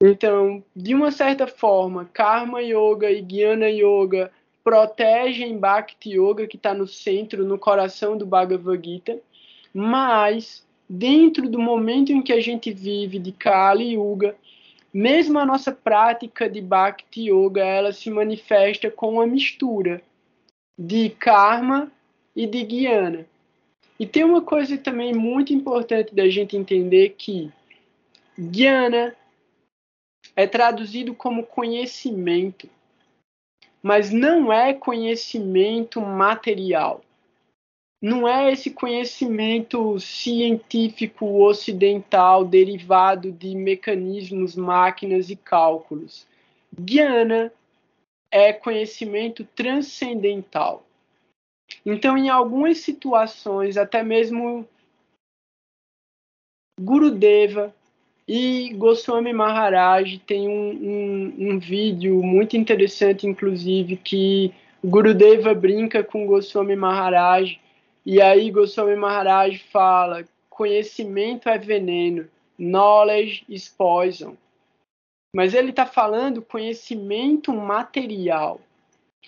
Então, 0.03 0.63
de 0.75 0.95
uma 0.95 1.11
certa 1.11 1.45
forma, 1.45 2.09
Karma 2.11 2.61
Yoga 2.61 3.09
e 3.11 3.21
Jnana 3.21 3.69
Yoga 3.69 4.31
protegem 4.63 5.57
Bhakti 5.57 6.17
Yoga, 6.17 6.47
que 6.47 6.55
está 6.55 6.73
no 6.73 6.87
centro, 6.87 7.45
no 7.45 7.57
coração 7.57 8.17
do 8.17 8.25
Bhagavad 8.25 8.81
Gita, 8.83 9.19
mas 9.73 10.65
dentro 10.89 11.49
do 11.49 11.59
momento 11.59 12.11
em 12.11 12.21
que 12.21 12.33
a 12.33 12.41
gente 12.41 12.71
vive 12.71 13.17
de 13.17 13.31
Kali 13.31 13.93
Yuga, 13.93 14.35
mesmo 14.93 15.39
a 15.39 15.45
nossa 15.45 15.71
prática 15.71 16.49
de 16.49 16.61
Bhakti 16.61 17.29
Yoga, 17.29 17.63
ela 17.63 17.93
se 17.93 18.09
manifesta 18.09 18.91
com 18.91 19.13
uma 19.13 19.25
mistura 19.25 20.01
de 20.77 21.09
karma 21.09 21.91
e 22.35 22.45
de 22.45 22.63
guiana. 22.63 23.25
E 23.99 24.05
tem 24.05 24.23
uma 24.23 24.41
coisa 24.41 24.77
também 24.77 25.13
muito 25.13 25.53
importante 25.53 26.13
da 26.13 26.27
gente 26.27 26.57
entender 26.57 27.15
que 27.17 27.51
guiana 28.37 29.15
é 30.35 30.47
traduzido 30.47 31.13
como 31.13 31.43
conhecimento 31.43 32.67
mas 33.81 34.11
não 34.11 34.51
é 34.51 34.73
conhecimento 34.73 36.01
material. 36.01 37.03
Não 38.01 38.27
é 38.27 38.51
esse 38.51 38.71
conhecimento 38.71 39.99
científico 39.99 41.43
ocidental 41.43 42.43
derivado 42.43 43.31
de 43.31 43.55
mecanismos, 43.55 44.55
máquinas 44.55 45.29
e 45.29 45.35
cálculos. 45.35 46.25
Guiana 46.73 47.53
é 48.31 48.51
conhecimento 48.51 49.43
transcendental. 49.55 50.83
Então, 51.85 52.17
em 52.17 52.29
algumas 52.29 52.79
situações, 52.79 53.77
até 53.77 54.03
mesmo 54.03 54.67
Gurudeva 56.79 57.73
e 58.33 58.73
Goswami 58.75 59.33
Maharaj 59.33 60.17
tem 60.19 60.47
um, 60.47 60.71
um, 60.71 61.35
um, 61.49 61.59
vídeo 61.59 62.23
muito 62.23 62.55
interessante, 62.55 63.27
inclusive, 63.27 63.97
que 63.97 64.53
Gurudeva 64.81 65.53
brinca 65.53 66.01
com 66.01 66.25
Goswami 66.25 66.77
Maharaj, 66.77 67.59
e 68.05 68.21
aí 68.21 68.49
Goswami 68.49 68.95
Maharaj 68.95 69.57
fala: 69.69 70.23
conhecimento 70.49 71.49
é 71.49 71.57
veneno, 71.57 72.25
knowledge 72.57 73.43
is 73.49 73.67
poison. 73.67 74.37
Mas 75.35 75.53
ele 75.53 75.71
está 75.71 75.85
falando 75.85 76.41
conhecimento 76.41 77.51
material. 77.51 78.61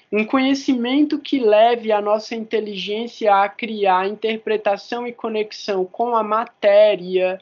Um 0.09 0.23
conhecimento 0.23 1.19
que 1.19 1.39
leve 1.39 1.91
a 1.91 1.99
nossa 1.99 2.35
inteligência 2.35 3.35
a 3.35 3.49
criar 3.49 4.07
interpretação 4.07 5.05
e 5.05 5.11
conexão 5.11 5.83
com 5.83 6.15
a 6.15 6.23
matéria, 6.23 7.41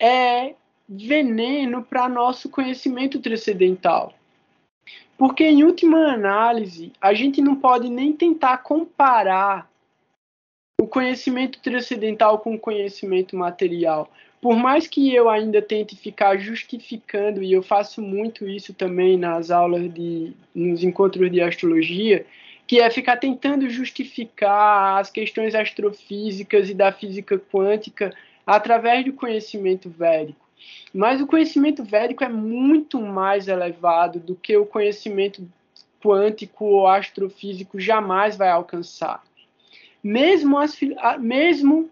é 0.00 0.54
veneno 0.88 1.82
para 1.82 2.08
nosso 2.08 2.48
conhecimento 2.48 3.18
transcendental. 3.20 4.14
Porque, 5.18 5.44
em 5.44 5.64
última 5.64 6.12
análise, 6.12 6.92
a 7.00 7.14
gente 7.14 7.40
não 7.40 7.56
pode 7.56 7.88
nem 7.88 8.12
tentar 8.12 8.58
comparar 8.58 9.68
o 10.78 10.86
conhecimento 10.86 11.58
transcendental 11.60 12.38
com 12.38 12.54
o 12.54 12.58
conhecimento 12.58 13.34
material. 13.34 14.10
Por 14.42 14.56
mais 14.56 14.86
que 14.86 15.12
eu 15.14 15.30
ainda 15.30 15.62
tente 15.62 15.96
ficar 15.96 16.36
justificando, 16.36 17.42
e 17.42 17.52
eu 17.52 17.62
faço 17.62 18.02
muito 18.02 18.46
isso 18.46 18.74
também 18.74 19.16
nas 19.16 19.50
aulas 19.50 19.92
de 19.92 20.32
nos 20.54 20.84
encontros 20.84 21.32
de 21.32 21.40
astrologia, 21.40 22.26
que 22.66 22.80
é 22.80 22.90
ficar 22.90 23.16
tentando 23.16 23.68
justificar 23.70 25.00
as 25.00 25.10
questões 25.10 25.54
astrofísicas 25.54 26.68
e 26.68 26.74
da 26.74 26.92
física 26.92 27.38
quântica 27.38 28.12
através 28.46 29.04
do 29.04 29.12
conhecimento 29.12 29.90
védico. 29.90 30.46
Mas 30.94 31.20
o 31.20 31.26
conhecimento 31.26 31.82
védico 31.82 32.24
é 32.24 32.28
muito 32.28 33.00
mais 33.00 33.48
elevado 33.48 34.20
do 34.20 34.34
que 34.34 34.56
o 34.56 34.64
conhecimento 34.64 35.46
quântico 36.02 36.64
ou 36.64 36.86
astrofísico 36.86 37.80
jamais 37.80 38.36
vai 38.36 38.48
alcançar. 38.48 39.22
Mesmo 40.02 40.56
as, 40.56 40.78
mesmo 41.18 41.90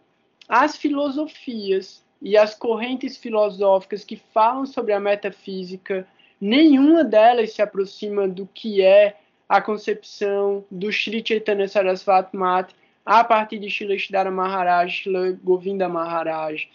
as 0.49 0.77
filosofias 0.77 2.03
e 2.23 2.37
as 2.37 2.55
correntes 2.55 3.17
filosóficas 3.17 4.05
que 4.05 4.17
falam 4.17 4.65
sobre 4.65 4.93
a 4.93 5.01
metafísica, 5.01 6.07
nenhuma 6.41 7.03
delas 7.03 7.53
se 7.53 7.61
aproxima 7.61 8.29
do 8.29 8.47
que 8.47 8.81
é 8.81 9.17
a 9.49 9.61
concepção 9.61 10.65
do 10.71 10.91
Sri 10.91 11.23
Chaitanya 11.27 11.69
Sarasvati 11.69 12.35
Mati 12.37 12.75
a 13.05 13.23
partir 13.23 13.59
de 13.59 13.71
Srila 13.71 13.99
Sridhara 13.99 14.31
Maharaj, 14.31 15.03
Srila 15.03 15.39
Govinda 15.43 15.89
Maharaj. 15.89 16.69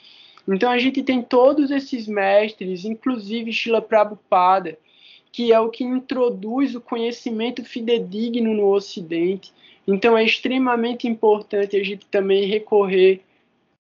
Então 0.47 0.71
a 0.71 0.77
gente 0.77 1.03
tem 1.03 1.21
todos 1.21 1.71
esses 1.71 2.07
mestres, 2.07 2.85
inclusive 2.85 3.51
Srila 3.51 3.81
Prabhupada, 3.81 4.77
que 5.31 5.51
é 5.51 5.59
o 5.59 5.69
que 5.69 5.83
introduz 5.83 6.75
o 6.75 6.81
conhecimento 6.81 7.63
fidedigno 7.63 8.53
no 8.53 8.67
Ocidente. 8.67 9.53
Então 9.87 10.17
é 10.17 10.23
extremamente 10.23 11.07
importante 11.07 11.75
a 11.75 11.83
gente 11.83 12.05
também 12.07 12.45
recorrer 12.45 13.21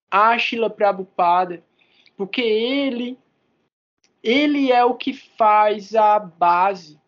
a 0.09 0.37
Srila 0.37 0.69
Prabhupada, 0.69 1.63
porque 2.17 2.41
ele 2.41 3.17
ele 4.21 4.71
é 4.71 4.83
o 4.83 4.95
que 4.95 5.13
faz 5.13 5.95
a 5.95 6.19
base. 6.19 6.99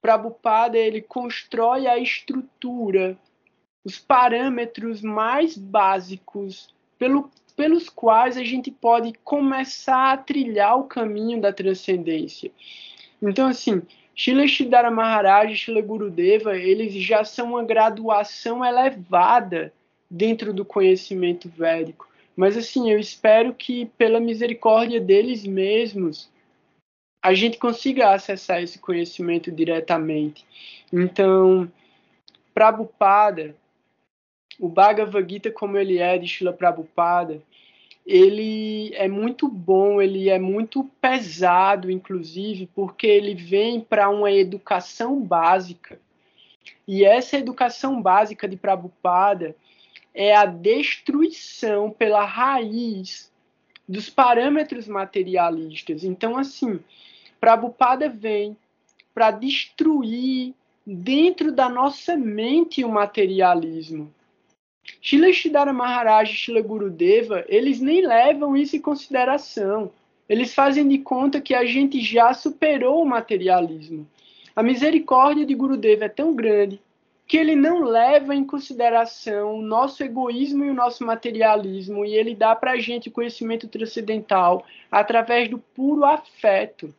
Prabhupada 0.00 0.78
ele 0.78 1.02
constrói 1.02 1.86
a 1.86 1.98
estrutura, 1.98 3.18
os 3.84 3.98
parâmetros 3.98 5.02
mais 5.02 5.56
básicos 5.56 6.74
pelo, 6.98 7.30
pelos 7.54 7.88
quais 7.88 8.36
a 8.36 8.44
gente 8.44 8.70
pode 8.70 9.12
começar 9.22 10.12
a 10.12 10.16
trilhar 10.16 10.78
o 10.78 10.84
caminho 10.84 11.40
da 11.40 11.52
transcendência. 11.52 12.50
Então, 13.20 13.46
assim, 13.46 13.82
Shila 14.14 14.46
Shidara 14.46 14.90
Maharaj 14.90 15.52
e 15.52 15.56
Shila 15.56 15.82
Gurudeva, 15.82 16.56
eles 16.56 16.94
já 16.94 17.24
são 17.24 17.50
uma 17.50 17.64
graduação 17.64 18.64
elevada 18.64 19.72
dentro 20.10 20.52
do 20.52 20.64
conhecimento 20.64 21.48
védico. 21.48 22.08
Mas, 22.36 22.56
assim, 22.56 22.90
eu 22.90 22.98
espero 22.98 23.54
que, 23.54 23.86
pela 23.98 24.20
misericórdia 24.20 25.00
deles 25.00 25.44
mesmos, 25.44 26.30
a 27.22 27.32
gente 27.32 27.58
consiga 27.58 28.10
acessar 28.10 28.62
esse 28.62 28.78
conhecimento 28.78 29.50
diretamente. 29.50 30.44
Então, 30.92 31.70
Prabhupada, 32.52 33.54
o 34.64 34.68
Bhagavad 34.68 35.30
Gita 35.30 35.50
como 35.50 35.76
ele 35.76 35.98
é 35.98 36.16
de 36.16 36.26
Shila 36.26 36.50
Prabhupada, 36.50 37.42
ele 38.06 38.94
é 38.94 39.06
muito 39.08 39.46
bom, 39.46 40.00
ele 40.00 40.30
é 40.30 40.38
muito 40.38 40.84
pesado, 41.02 41.90
inclusive, 41.90 42.66
porque 42.74 43.06
ele 43.06 43.34
vem 43.34 43.78
para 43.78 44.08
uma 44.08 44.32
educação 44.32 45.20
básica. 45.20 46.00
E 46.88 47.04
essa 47.04 47.36
educação 47.36 48.00
básica 48.00 48.48
de 48.48 48.56
Prabhupada 48.56 49.54
é 50.14 50.34
a 50.34 50.46
destruição 50.46 51.90
pela 51.90 52.24
raiz 52.24 53.30
dos 53.86 54.08
parâmetros 54.08 54.88
materialistas. 54.88 56.04
Então, 56.04 56.38
assim, 56.38 56.80
Prabhupada 57.38 58.08
vem 58.08 58.56
para 59.14 59.30
destruir 59.30 60.54
dentro 60.86 61.52
da 61.52 61.68
nossa 61.68 62.16
mente 62.16 62.82
o 62.82 62.88
materialismo. 62.88 64.13
Shila 65.00 65.32
Shidara 65.32 65.72
Maharaj 65.72 66.32
e 66.32 66.36
Shila 66.36 66.60
Gurudeva, 66.60 67.44
eles 67.48 67.80
nem 67.80 68.06
levam 68.06 68.56
isso 68.56 68.76
em 68.76 68.80
consideração. 68.80 69.90
Eles 70.28 70.54
fazem 70.54 70.88
de 70.88 70.98
conta 70.98 71.40
que 71.40 71.54
a 71.54 71.64
gente 71.64 72.00
já 72.00 72.32
superou 72.32 73.02
o 73.02 73.06
materialismo. 73.06 74.06
A 74.56 74.62
misericórdia 74.62 75.44
de 75.44 75.54
Gurudeva 75.54 76.04
é 76.04 76.08
tão 76.08 76.34
grande 76.34 76.80
que 77.26 77.36
ele 77.36 77.56
não 77.56 77.84
leva 77.84 78.34
em 78.34 78.44
consideração 78.44 79.58
o 79.58 79.62
nosso 79.62 80.02
egoísmo 80.02 80.64
e 80.64 80.70
o 80.70 80.74
nosso 80.74 81.04
materialismo 81.04 82.04
e 82.04 82.14
ele 82.14 82.34
dá 82.34 82.54
para 82.54 82.72
a 82.72 82.78
gente 82.78 83.10
conhecimento 83.10 83.66
transcendental 83.66 84.64
através 84.90 85.48
do 85.48 85.58
puro 85.58 86.04
afeto. 86.04 86.94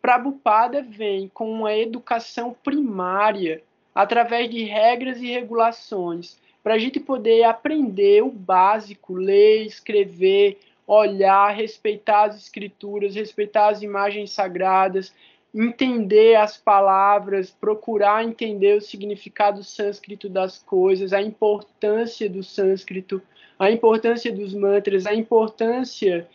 Prabhupada 0.00 0.80
vem 0.80 1.28
com 1.28 1.50
uma 1.50 1.74
educação 1.74 2.56
primária 2.62 3.62
através 3.92 4.48
de 4.48 4.62
regras 4.62 5.20
e 5.20 5.26
regulações 5.26 6.38
para 6.68 6.74
a 6.74 6.78
gente 6.78 7.00
poder 7.00 7.44
aprender 7.44 8.22
o 8.22 8.30
básico, 8.30 9.14
ler, 9.14 9.62
escrever, 9.62 10.58
olhar, 10.86 11.48
respeitar 11.48 12.24
as 12.24 12.36
escrituras, 12.36 13.14
respeitar 13.14 13.68
as 13.70 13.80
imagens 13.80 14.32
sagradas, 14.32 15.10
entender 15.54 16.34
as 16.34 16.58
palavras, 16.58 17.50
procurar 17.50 18.22
entender 18.22 18.76
o 18.76 18.82
significado 18.82 19.64
sânscrito 19.64 20.28
das 20.28 20.58
coisas, 20.58 21.14
a 21.14 21.22
importância 21.22 22.28
do 22.28 22.42
sânscrito, 22.42 23.22
a 23.58 23.70
importância 23.70 24.30
dos 24.30 24.52
mantras, 24.52 25.06
a 25.06 25.14
importância 25.14 26.28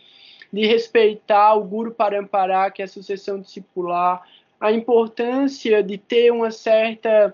de 0.52 0.66
respeitar 0.66 1.54
o 1.54 1.62
Guru 1.62 1.92
Parampara, 1.92 2.72
que 2.72 2.82
é 2.82 2.86
a 2.86 2.88
sucessão 2.88 3.40
discipular, 3.40 4.20
a 4.60 4.72
importância 4.72 5.80
de 5.80 5.96
ter 5.96 6.32
uma 6.32 6.50
certa 6.50 7.32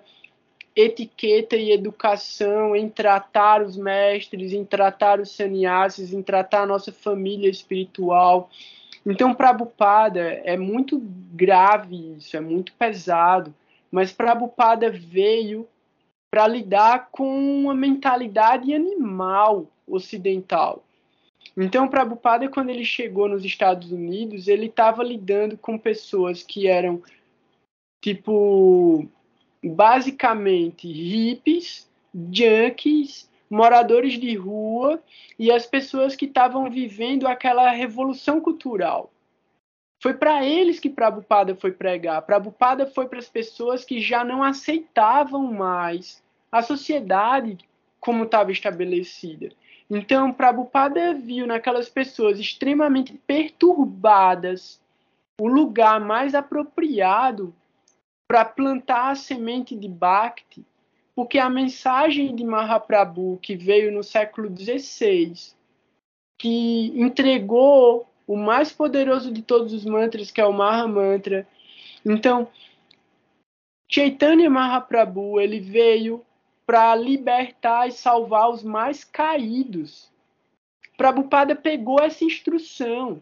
etiqueta 0.75 1.57
e 1.57 1.73
educação 1.73 2.75
em 2.77 2.89
tratar 2.89 3.63
os 3.63 3.77
mestres, 3.77 4.53
em 4.53 4.65
tratar 4.65 5.21
os 5.21 5.31
sannyasis, 5.31 6.13
em 6.13 6.23
tratar 6.23 6.63
a 6.63 6.67
nossa 6.67 6.93
família 6.93 7.51
espiritual. 7.51 8.51
Então, 9.05 9.35
Prabhupada 9.35 10.21
é 10.45 10.57
muito 10.57 11.01
grave 11.33 12.17
isso, 12.17 12.37
é 12.37 12.41
muito 12.41 12.73
pesado, 12.75 13.55
mas 13.91 14.13
Prabhupada 14.13 14.91
veio 14.91 15.67
para 16.31 16.47
lidar 16.47 17.09
com 17.11 17.29
uma 17.63 17.75
mentalidade 17.75 18.73
animal 18.73 19.67
ocidental. 19.87 20.85
Então, 21.57 21.89
Prabhupada, 21.89 22.49
quando 22.49 22.71
ele 22.71 22.85
chegou 22.85 23.29
nos 23.29 23.45
Estados 23.45 23.91
Unidos, 23.91 24.47
ele 24.47 24.67
estava 24.67 25.03
lidando 25.03 25.57
com 25.57 25.77
pessoas 25.77 26.43
que 26.43 26.69
eram 26.69 27.03
tipo 28.01 29.09
basicamente 29.69 30.91
hippies, 30.91 31.89
junkies, 32.33 33.29
moradores 33.51 34.19
de 34.19 34.35
rua 34.37 35.03
e 35.39 35.51
as 35.51 35.67
pessoas 35.67 36.15
que 36.15 36.27
estavam 36.27 36.71
vivendo 36.71 37.27
aquela 37.27 37.71
revolução 37.71 38.41
cultural. 38.41 39.11
Foi 40.03 40.15
para 40.15 40.45
eles 40.45 40.81
que 40.81 40.89
Prabhupada 40.89 41.55
foi 41.55 41.73
pregar. 41.73 42.23
Prabhupada 42.23 42.87
foi 42.87 43.07
para 43.07 43.19
as 43.19 43.29
pessoas 43.29 43.85
que 43.85 44.01
já 44.01 44.25
não 44.25 44.43
aceitavam 44.43 45.53
mais 45.53 46.23
a 46.51 46.63
sociedade 46.63 47.59
como 47.99 48.25
estava 48.25 48.51
estabelecida. 48.51 49.51
Então, 49.91 50.33
Prabhupada 50.33 51.13
viu 51.13 51.47
naquelas 51.47 51.89
pessoas 51.89 52.39
extremamente 52.39 53.13
perturbadas 53.27 54.81
o 55.39 55.47
lugar 55.47 56.01
mais 56.01 56.35
apropriado 56.35 57.55
para 58.31 58.45
plantar 58.45 59.11
a 59.11 59.17
semente 59.17 59.75
de 59.75 59.89
Bhakti, 59.89 60.65
porque 61.17 61.37
a 61.37 61.51
mensagem 61.51 62.33
de 62.33 62.45
Mahaprabhu, 62.45 63.41
que 63.43 63.57
veio 63.57 63.91
no 63.91 64.05
século 64.05 64.57
XVI, 64.57 65.35
que 66.39 66.93
entregou 66.95 68.09
o 68.29 68.37
mais 68.37 68.71
poderoso 68.71 69.33
de 69.33 69.43
todos 69.43 69.73
os 69.73 69.85
mantras, 69.85 70.31
que 70.31 70.41
é 70.41 70.47
o 70.47 70.53
Maha 70.53 70.87
Mantra. 70.87 71.45
Então, 72.07 72.47
Chaitanya 73.89 74.49
Mahaprabhu, 74.49 75.41
ele 75.41 75.59
veio 75.59 76.25
para 76.65 76.95
libertar 76.95 77.89
e 77.89 77.93
salvar 77.93 78.49
os 78.49 78.63
mais 78.63 79.03
caídos. 79.03 80.09
Prabhupada 80.97 81.57
pegou 81.57 81.99
essa 82.01 82.25
instrução 82.25 83.21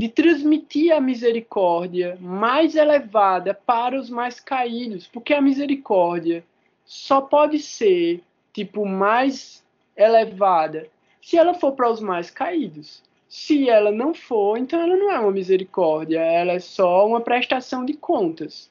de 0.00 0.08
transmitir 0.08 0.92
a 0.92 1.00
misericórdia 1.00 2.16
mais 2.20 2.76
elevada 2.76 3.52
para 3.52 3.98
os 3.98 4.08
mais 4.08 4.38
caídos, 4.38 5.08
porque 5.08 5.34
a 5.34 5.40
misericórdia 5.40 6.44
só 6.84 7.20
pode 7.20 7.58
ser 7.58 8.22
tipo 8.52 8.86
mais 8.86 9.64
elevada 9.96 10.88
se 11.20 11.36
ela 11.36 11.52
for 11.52 11.72
para 11.72 11.90
os 11.90 12.00
mais 12.00 12.30
caídos. 12.30 13.02
Se 13.28 13.68
ela 13.68 13.92
não 13.92 14.14
for, 14.14 14.56
então 14.56 14.80
ela 14.80 14.96
não 14.96 15.10
é 15.10 15.18
uma 15.18 15.30
misericórdia, 15.30 16.20
ela 16.20 16.52
é 16.52 16.58
só 16.58 17.06
uma 17.06 17.20
prestação 17.20 17.84
de 17.84 17.92
contas. 17.92 18.70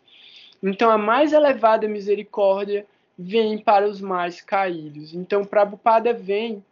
Então 0.63 0.89
a 0.89 0.97
mais 0.97 1.33
elevada 1.33 1.87
misericórdia 1.87 2.87
vem 3.17 3.57
para 3.57 3.87
os 3.87 3.99
mais 3.99 4.41
caídos. 4.41 5.13
Então, 5.13 5.43
Prabhupada 5.43 6.13
vem 6.13 6.63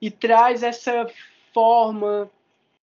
e 0.00 0.10
traz 0.10 0.62
essa 0.62 1.10
forma 1.52 2.30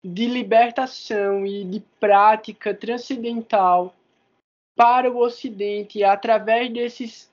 de 0.05 0.27
libertação 0.27 1.47
e 1.47 1.63
de 1.63 1.79
prática 1.99 2.75
transcendental 2.75 3.95
para 4.75 5.11
o 5.11 5.17
Ocidente 5.17 6.03
através 6.03 6.71
desses 6.71 7.31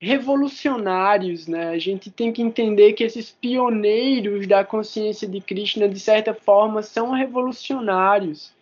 revolucionários, 0.00 1.46
né? 1.46 1.68
A 1.68 1.78
gente 1.78 2.10
tem 2.10 2.32
que 2.32 2.40
entender 2.40 2.94
que 2.94 3.04
esses 3.04 3.30
pioneiros 3.30 4.46
da 4.46 4.64
consciência 4.64 5.28
de 5.28 5.40
Krishna, 5.40 5.86
de 5.86 6.00
certa 6.00 6.32
forma, 6.32 6.82
são 6.82 7.10
revolucionários. 7.12 8.54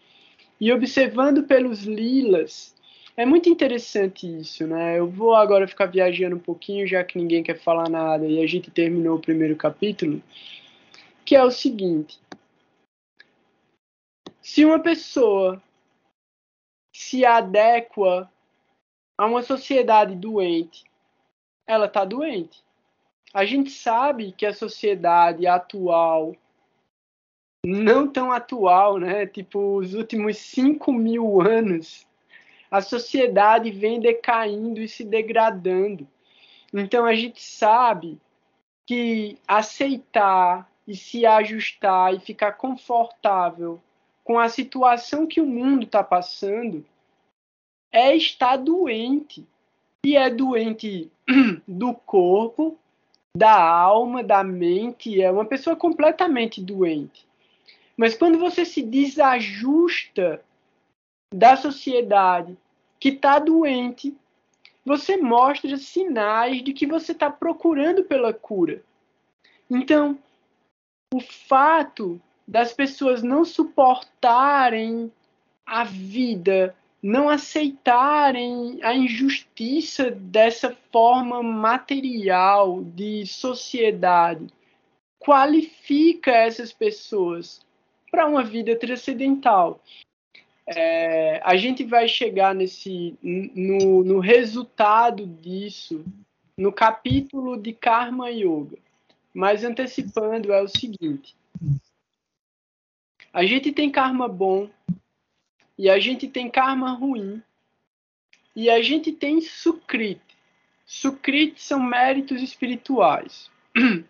E 0.61 0.72
observando 0.72 1.45
pelos 1.45 1.82
lilas, 1.82 2.74
é 3.16 3.24
muito 3.24 3.49
interessante 3.49 4.26
isso, 4.26 4.66
né? 4.66 4.99
Eu 4.99 5.09
vou 5.09 5.35
agora 5.35 5.68
ficar 5.68 5.87
viajando 5.87 6.37
um 6.37 6.41
pouquinho, 6.41 6.87
já 6.87 7.05
que 7.05 7.16
ninguém 7.16 7.45
quer 7.45 7.59
falar 7.59 7.89
nada 7.89 8.26
e 8.26 8.43
a 8.43 8.47
gente 8.47 8.72
terminou 8.72 9.16
o 9.16 9.20
primeiro 9.20 9.55
capítulo, 9.55 10.20
que 11.24 11.34
é 11.34 11.42
o 11.42 11.50
seguinte: 11.50 12.20
se 14.40 14.64
uma 14.64 14.78
pessoa 14.78 15.62
se 16.94 17.24
adequa 17.24 18.30
a 19.18 19.26
uma 19.26 19.42
sociedade 19.42 20.14
doente, 20.14 20.84
ela 21.66 21.86
está 21.86 22.04
doente. 22.04 22.62
A 23.32 23.44
gente 23.44 23.70
sabe 23.70 24.32
que 24.32 24.46
a 24.46 24.54
sociedade 24.54 25.46
atual, 25.46 26.36
não 27.64 28.06
tão 28.06 28.30
atual, 28.30 28.98
né? 28.98 29.26
Tipo, 29.26 29.78
os 29.78 29.94
últimos 29.94 30.36
5 30.36 30.92
mil 30.92 31.40
anos, 31.40 32.06
a 32.70 32.80
sociedade 32.80 33.70
vem 33.70 33.98
decaindo 33.98 34.80
e 34.80 34.88
se 34.88 35.04
degradando. 35.04 36.06
Então 36.72 37.04
a 37.04 37.14
gente 37.14 37.42
sabe 37.42 38.20
que 38.86 39.38
aceitar 39.48 40.70
e 40.87 40.95
se 40.95 41.24
ajustar 41.24 42.14
e 42.14 42.20
ficar 42.20 42.53
confortável 42.53 43.80
com 44.22 44.39
a 44.39 44.49
situação 44.49 45.26
que 45.26 45.41
o 45.41 45.47
mundo 45.47 45.85
está 45.85 46.03
passando 46.03 46.85
é 47.93 48.14
estar 48.16 48.57
doente. 48.57 49.47
E 50.05 50.16
é 50.16 50.28
doente 50.28 51.11
do 51.66 51.95
corpo, 51.95 52.78
da 53.37 53.59
alma, 53.59 54.22
da 54.22 54.45
mente, 54.45 55.20
é 55.20 55.30
uma 55.30 55.45
pessoa 55.45 55.74
completamente 55.74 56.61
doente. 56.61 57.26
Mas 57.97 58.14
quando 58.14 58.39
você 58.39 58.64
se 58.64 58.82
desajusta 58.82 60.43
da 61.32 61.57
sociedade 61.57 62.57
que 63.01 63.11
está 63.11 63.39
doente, 63.39 64.14
você 64.85 65.16
mostra 65.16 65.76
sinais 65.76 66.62
de 66.62 66.72
que 66.72 66.87
você 66.87 67.12
está 67.12 67.30
procurando 67.30 68.05
pela 68.05 68.32
cura. 68.32 68.82
Então, 69.70 70.18
o 71.16 71.20
fato 71.20 72.20
das 72.46 72.72
pessoas 72.72 73.22
não 73.22 73.44
suportarem 73.44 75.10
a 75.64 75.84
vida, 75.84 76.74
não 77.02 77.28
aceitarem 77.28 78.78
a 78.82 78.94
injustiça 78.94 80.10
dessa 80.10 80.76
forma 80.92 81.42
material 81.42 82.82
de 82.82 83.26
sociedade, 83.26 84.46
qualifica 85.18 86.30
essas 86.30 86.72
pessoas 86.72 87.60
para 88.10 88.26
uma 88.26 88.42
vida 88.42 88.76
transcendental 88.76 89.80
é, 90.66 91.40
a 91.44 91.56
gente 91.56 91.84
vai 91.84 92.08
chegar 92.08 92.54
nesse 92.54 93.16
no, 93.22 94.02
no 94.02 94.18
resultado 94.18 95.26
disso 95.26 96.04
no 96.56 96.72
capítulo 96.72 97.56
de 97.56 97.72
Karma 97.72 98.30
Yoga. 98.30 98.78
Mas 99.35 99.64
antecipando 99.64 100.53
é 100.53 100.62
o 100.62 100.68
seguinte: 100.68 101.37
a 103.32 103.45
gente 103.45 103.72
tem 103.72 103.91
karma 103.91 104.28
bom 104.28 104.70
e 105.76 105.91
a 105.91 105.99
gente 105.99 106.28
tem 106.28 106.49
karma 106.49 106.93
ruim 106.93 107.43
e 108.55 108.70
a 108.70 108.80
gente 108.80 109.12
tem 109.12 109.41
sukrit. 109.41 110.20
Sukrit 110.87 111.61
são 111.61 111.82
méritos 111.82 112.41
espirituais. 112.41 113.51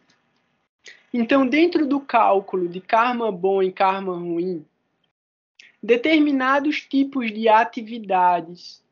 Então, 1.16 1.46
dentro 1.46 1.86
do 1.86 2.00
cálculo 2.00 2.68
de 2.68 2.80
karma 2.80 3.30
bom 3.30 3.62
e 3.62 3.70
karma 3.70 4.16
ruim, 4.16 4.66
determinados 5.80 6.80
tipos 6.80 7.32
de 7.32 7.48
atividades 7.48 8.82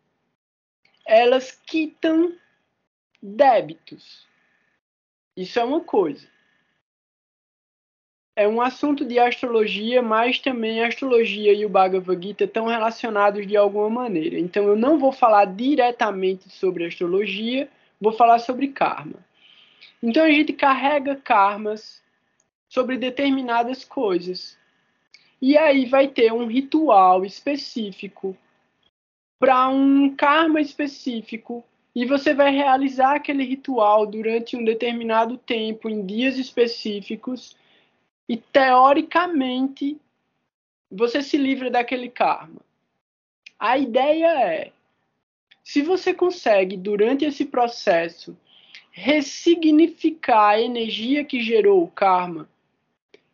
elas 1.04 1.60
quitam 1.66 2.32
débitos. 3.20 4.26
Isso 5.36 5.58
é 5.58 5.64
uma 5.64 5.80
coisa. 5.80 6.26
É 8.34 8.48
um 8.48 8.62
assunto 8.62 9.04
de 9.04 9.18
astrologia, 9.18 10.00
mas 10.00 10.38
também 10.38 10.82
a 10.82 10.88
astrologia 10.88 11.52
e 11.52 11.66
o 11.66 11.68
Bhagavad 11.68 12.26
Gita 12.26 12.44
estão 12.44 12.66
relacionados 12.66 13.46
de 13.46 13.56
alguma 13.56 13.90
maneira. 13.90 14.38
Então 14.38 14.64
eu 14.64 14.76
não 14.76 14.98
vou 14.98 15.12
falar 15.12 15.44
diretamente 15.44 16.48
sobre 16.48 16.86
astrologia, 16.86 17.68
vou 18.00 18.12
falar 18.12 18.38
sobre 18.38 18.68
karma. 18.68 19.16
Então 20.02 20.24
a 20.24 20.30
gente 20.30 20.52
carrega 20.52 21.14
karmas 21.16 22.02
sobre 22.68 22.96
determinadas 22.96 23.84
coisas. 23.84 24.58
E 25.40 25.58
aí 25.58 25.84
vai 25.86 26.08
ter 26.08 26.32
um 26.32 26.46
ritual 26.46 27.24
específico 27.24 28.36
para 29.38 29.68
um 29.68 30.14
karma 30.14 30.60
específico 30.60 31.64
e 31.94 32.06
você 32.06 32.32
vai 32.34 32.52
realizar 32.54 33.16
aquele 33.16 33.44
ritual 33.44 34.06
durante 34.06 34.56
um 34.56 34.64
determinado 34.64 35.36
tempo, 35.36 35.88
em 35.88 36.04
dias 36.04 36.38
específicos, 36.38 37.56
e 38.28 38.36
teoricamente 38.36 39.98
você 40.90 41.22
se 41.22 41.36
livra 41.36 41.70
daquele 41.70 42.08
karma. 42.08 42.60
A 43.58 43.76
ideia 43.76 44.26
é: 44.42 44.72
se 45.62 45.82
você 45.82 46.14
consegue, 46.14 46.76
durante 46.76 47.24
esse 47.24 47.44
processo, 47.44 48.36
ressignificar 48.90 50.50
a 50.50 50.60
energia 50.60 51.24
que 51.24 51.40
gerou 51.40 51.82
o 51.82 51.88
karma, 51.88 52.48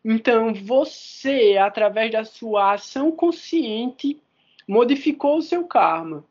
então, 0.03 0.53
você, 0.53 1.57
através 1.57 2.11
da 2.11 2.23
sua 2.23 2.73
ação 2.73 3.11
consciente, 3.11 4.19
modificou 4.67 5.37
o 5.37 5.41
seu 5.41 5.67
karma. 5.67 6.23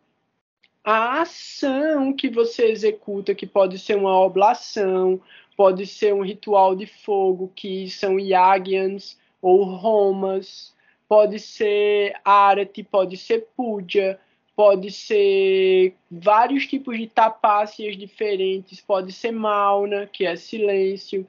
A 0.90 1.20
ação 1.20 2.14
que 2.14 2.30
você 2.30 2.64
executa, 2.64 3.34
que 3.34 3.46
pode 3.46 3.78
ser 3.78 3.94
uma 3.94 4.18
oblação, 4.18 5.20
pode 5.54 5.84
ser 5.84 6.14
um 6.14 6.22
ritual 6.22 6.74
de 6.74 6.86
fogo, 6.86 7.52
que 7.54 7.90
são 7.90 8.18
yagyans 8.18 9.18
ou 9.42 9.64
romas, 9.64 10.74
pode 11.06 11.40
ser 11.40 12.18
arati, 12.24 12.82
pode 12.82 13.18
ser 13.18 13.48
puja, 13.54 14.18
pode 14.56 14.90
ser 14.90 15.94
vários 16.10 16.66
tipos 16.66 16.96
de 16.96 17.06
tapácias 17.06 17.94
diferentes, 17.94 18.80
pode 18.80 19.12
ser 19.12 19.30
mauna, 19.32 20.06
que 20.06 20.24
é 20.24 20.36
silêncio. 20.36 21.28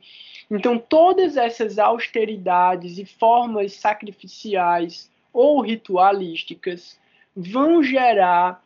Então, 0.49 0.79
todas 0.79 1.35
essas 1.35 1.77
austeridades 1.77 2.97
e 2.97 3.03
formas 3.03 3.73
sacrificiais 3.73 5.11
ou 5.33 5.59
ritualísticas 5.59 6.97
vão 7.35 7.83
gerar 7.83 8.63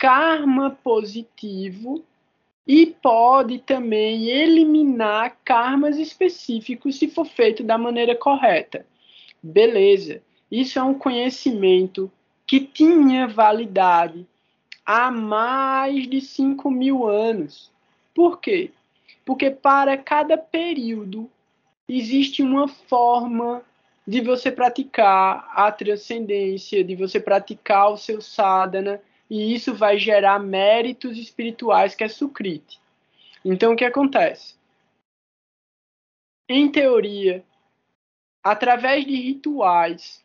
karma 0.00 0.70
positivo 0.82 2.02
e 2.66 2.86
pode 2.86 3.58
também 3.58 4.30
eliminar 4.30 5.36
karmas 5.44 5.98
específicos 5.98 6.98
se 6.98 7.06
for 7.06 7.26
feito 7.26 7.62
da 7.62 7.76
maneira 7.76 8.16
correta. 8.16 8.86
Beleza, 9.42 10.22
isso 10.50 10.78
é 10.78 10.82
um 10.82 10.94
conhecimento 10.94 12.10
que 12.46 12.60
tinha 12.60 13.28
validade 13.28 14.26
há 14.86 15.10
mais 15.10 16.08
de 16.08 16.22
5 16.22 16.70
mil 16.70 17.06
anos. 17.06 17.70
Por 18.14 18.40
quê? 18.40 18.70
Porque 19.22 19.50
para 19.50 19.98
cada 19.98 20.38
período 20.38 21.30
existe 21.86 22.42
uma 22.42 22.66
forma 22.66 23.62
de 24.08 24.22
você 24.22 24.50
praticar 24.50 25.46
a 25.54 25.70
transcendência, 25.70 26.82
de 26.82 26.96
você 26.96 27.20
praticar 27.20 27.92
o 27.92 27.98
seu 27.98 28.22
sadhana, 28.22 28.98
e 29.30 29.54
isso 29.54 29.72
vai 29.72 29.96
gerar 29.96 30.40
méritos 30.40 31.16
espirituais, 31.16 31.94
que 31.94 32.02
é 32.02 32.08
sukriti. 32.08 32.80
Então, 33.44 33.72
o 33.72 33.76
que 33.76 33.84
acontece? 33.84 34.56
Em 36.48 36.68
teoria, 36.68 37.44
através 38.42 39.06
de 39.06 39.14
rituais, 39.14 40.24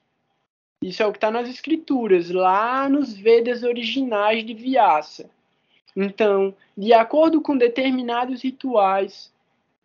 isso 0.82 1.04
é 1.04 1.06
o 1.06 1.12
que 1.12 1.18
está 1.18 1.30
nas 1.30 1.48
escrituras, 1.48 2.32
lá 2.32 2.90
nos 2.90 3.14
Vedas 3.14 3.62
originais 3.62 4.44
de 4.44 4.56
Vyasa. 4.56 5.30
Então, 5.96 6.56
de 6.76 6.92
acordo 6.92 7.42
com 7.42 7.56
determinados 7.56 8.42
rituais, 8.42 9.32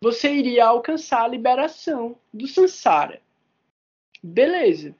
você 0.01 0.33
iria 0.33 0.65
alcançar 0.65 1.23
a 1.23 1.27
liberação 1.27 2.17
do 2.33 2.47
samsara. 2.47 3.21
Beleza. 4.21 4.95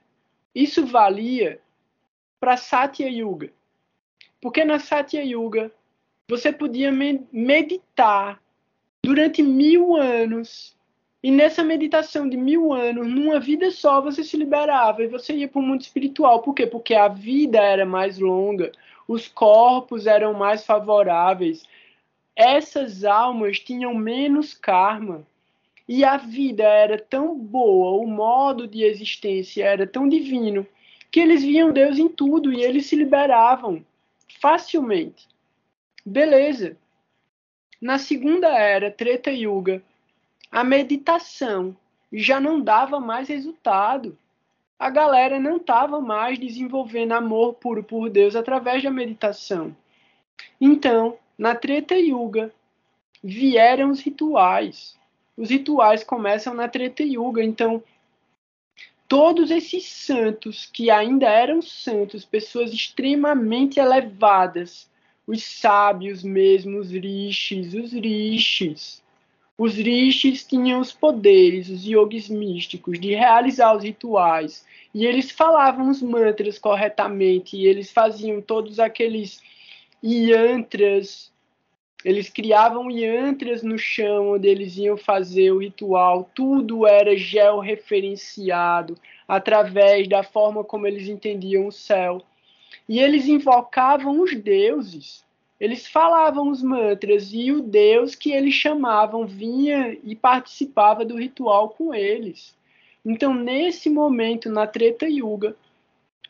Isso 0.54 0.86
valia 0.86 1.60
para 2.38 2.56
Satya 2.56 3.08
Yuga. 3.08 3.52
Porque 4.42 4.64
na 4.64 4.80
Satya 4.80 5.22
Yuga 5.22 5.70
você 6.28 6.52
podia 6.52 6.90
meditar 6.90 8.42
durante 9.00 9.40
mil 9.40 9.94
anos. 9.94 10.76
E 11.22 11.30
nessa 11.30 11.62
meditação 11.62 12.28
de 12.28 12.36
mil 12.36 12.72
anos, 12.72 13.06
numa 13.06 13.38
vida 13.38 13.70
só, 13.70 14.00
você 14.00 14.24
se 14.24 14.36
liberava 14.36 15.04
e 15.04 15.06
você 15.06 15.32
ia 15.32 15.46
para 15.46 15.60
o 15.60 15.62
mundo 15.62 15.82
espiritual. 15.82 16.42
Por 16.42 16.54
quê? 16.54 16.66
Porque 16.66 16.92
a 16.92 17.06
vida 17.06 17.60
era 17.60 17.86
mais 17.86 18.18
longa, 18.18 18.72
os 19.06 19.28
corpos 19.28 20.08
eram 20.08 20.34
mais 20.34 20.66
favoráveis, 20.66 21.62
essas 22.34 23.04
almas 23.04 23.60
tinham 23.60 23.94
menos 23.94 24.54
karma. 24.54 25.24
E 25.88 26.04
a 26.04 26.16
vida 26.16 26.64
era 26.64 26.98
tão 26.98 27.38
boa, 27.38 28.02
o 28.02 28.08
modo 28.08 28.66
de 28.66 28.82
existência 28.82 29.64
era 29.64 29.86
tão 29.86 30.08
divino, 30.08 30.66
que 31.12 31.20
eles 31.20 31.44
viam 31.44 31.72
Deus 31.72 31.96
em 31.96 32.08
tudo 32.08 32.52
e 32.52 32.64
eles 32.64 32.86
se 32.86 32.96
liberavam 32.96 33.84
facilmente. 34.40 35.28
Beleza. 36.04 36.76
Na 37.80 37.98
segunda 37.98 38.48
era, 38.48 38.90
Treta 38.90 39.30
Yuga, 39.30 39.82
a 40.50 40.62
meditação 40.62 41.76
já 42.12 42.38
não 42.38 42.60
dava 42.60 43.00
mais 43.00 43.28
resultado. 43.28 44.16
A 44.78 44.90
galera 44.90 45.40
não 45.40 45.56
estava 45.56 46.00
mais 46.00 46.38
desenvolvendo 46.38 47.12
amor 47.12 47.54
puro 47.54 47.82
por 47.82 48.10
Deus 48.10 48.36
através 48.36 48.82
da 48.82 48.90
meditação. 48.90 49.74
Então, 50.60 51.16
na 51.38 51.54
Treta 51.54 51.94
Yuga, 51.94 52.52
vieram 53.22 53.90
os 53.90 54.00
rituais. 54.00 54.98
Os 55.36 55.50
rituais 55.50 56.04
começam 56.04 56.52
na 56.54 56.68
Treta 56.68 57.02
Yuga, 57.02 57.42
então 57.42 57.82
todos 59.12 59.50
esses 59.50 59.84
santos 59.84 60.64
que 60.72 60.90
ainda 60.90 61.28
eram 61.28 61.60
santos, 61.60 62.24
pessoas 62.24 62.72
extremamente 62.72 63.78
elevadas, 63.78 64.88
os 65.26 65.44
sábios 65.44 66.22
mesmo, 66.22 66.78
os 66.78 66.90
rishis, 66.90 67.74
os 67.74 67.92
rishis. 67.92 69.02
Os 69.58 69.74
rishis 69.74 70.46
tinham 70.46 70.80
os 70.80 70.94
poderes, 70.94 71.68
os 71.68 71.84
yogis 71.84 72.30
místicos, 72.30 72.98
de 72.98 73.10
realizar 73.10 73.76
os 73.76 73.84
rituais. 73.84 74.64
E 74.94 75.04
eles 75.04 75.30
falavam 75.30 75.90
os 75.90 76.00
mantras 76.00 76.58
corretamente, 76.58 77.54
e 77.54 77.66
eles 77.66 77.92
faziam 77.92 78.40
todos 78.40 78.80
aqueles 78.80 79.42
yantras. 80.02 81.30
Eles 82.04 82.28
criavam 82.28 82.90
yantras 82.90 83.62
no 83.62 83.78
chão 83.78 84.32
onde 84.32 84.48
eles 84.48 84.76
iam 84.76 84.96
fazer 84.96 85.52
o 85.52 85.58
ritual. 85.58 86.28
Tudo 86.34 86.86
era 86.86 87.16
georreferenciado 87.16 88.96
através 89.28 90.08
da 90.08 90.22
forma 90.22 90.64
como 90.64 90.86
eles 90.86 91.08
entendiam 91.08 91.66
o 91.66 91.72
céu. 91.72 92.20
E 92.88 92.98
eles 92.98 93.26
invocavam 93.28 94.20
os 94.20 94.34
deuses. 94.34 95.24
Eles 95.60 95.86
falavam 95.86 96.50
os 96.50 96.60
mantras 96.60 97.30
e 97.32 97.52
o 97.52 97.62
deus 97.62 98.16
que 98.16 98.32
eles 98.32 98.52
chamavam 98.52 99.24
vinha 99.24 99.96
e 100.02 100.16
participava 100.16 101.04
do 101.04 101.16
ritual 101.16 101.68
com 101.68 101.94
eles. 101.94 102.52
Então, 103.04 103.32
nesse 103.32 103.88
momento, 103.88 104.50
na 104.50 104.66
Treta 104.66 105.06
Yuga, 105.08 105.54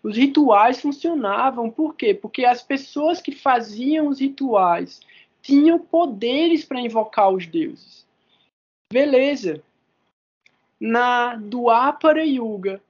os 0.03 0.19
rituais 0.19 0.83
funcionavam. 0.83 1.71
Por 1.71 1.95
quê? 1.95 2.13
Porque 2.13 2.45
as 2.45 2.63
pessoas 2.63 3.23
que 3.23 3.33
faziam 3.33 4.09
os 4.09 4.21
rituais 4.21 5.01
tinham 5.43 5.79
poderes 5.79 6.65
para 6.65 6.81
invocar 6.81 7.31
os 7.31 7.47
deuses. 7.47 8.07
Beleza. 8.93 9.63
Na 10.81 11.35
Duapara 11.37 12.25
Yuga, 12.25 12.81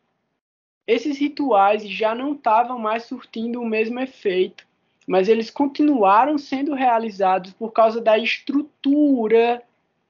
esses 0.87 1.19
rituais 1.19 1.89
já 1.89 2.15
não 2.15 2.35
estavam 2.35 2.79
mais 2.79 3.05
surtindo 3.05 3.61
o 3.61 3.67
mesmo 3.67 3.99
efeito, 4.01 4.67
mas 5.07 5.29
eles 5.29 5.51
continuaram 5.51 6.39
sendo 6.39 6.75
realizados 6.75 7.53
por 7.53 7.73
causa 7.73 8.01
da 8.01 8.19
estrutura 8.19 9.63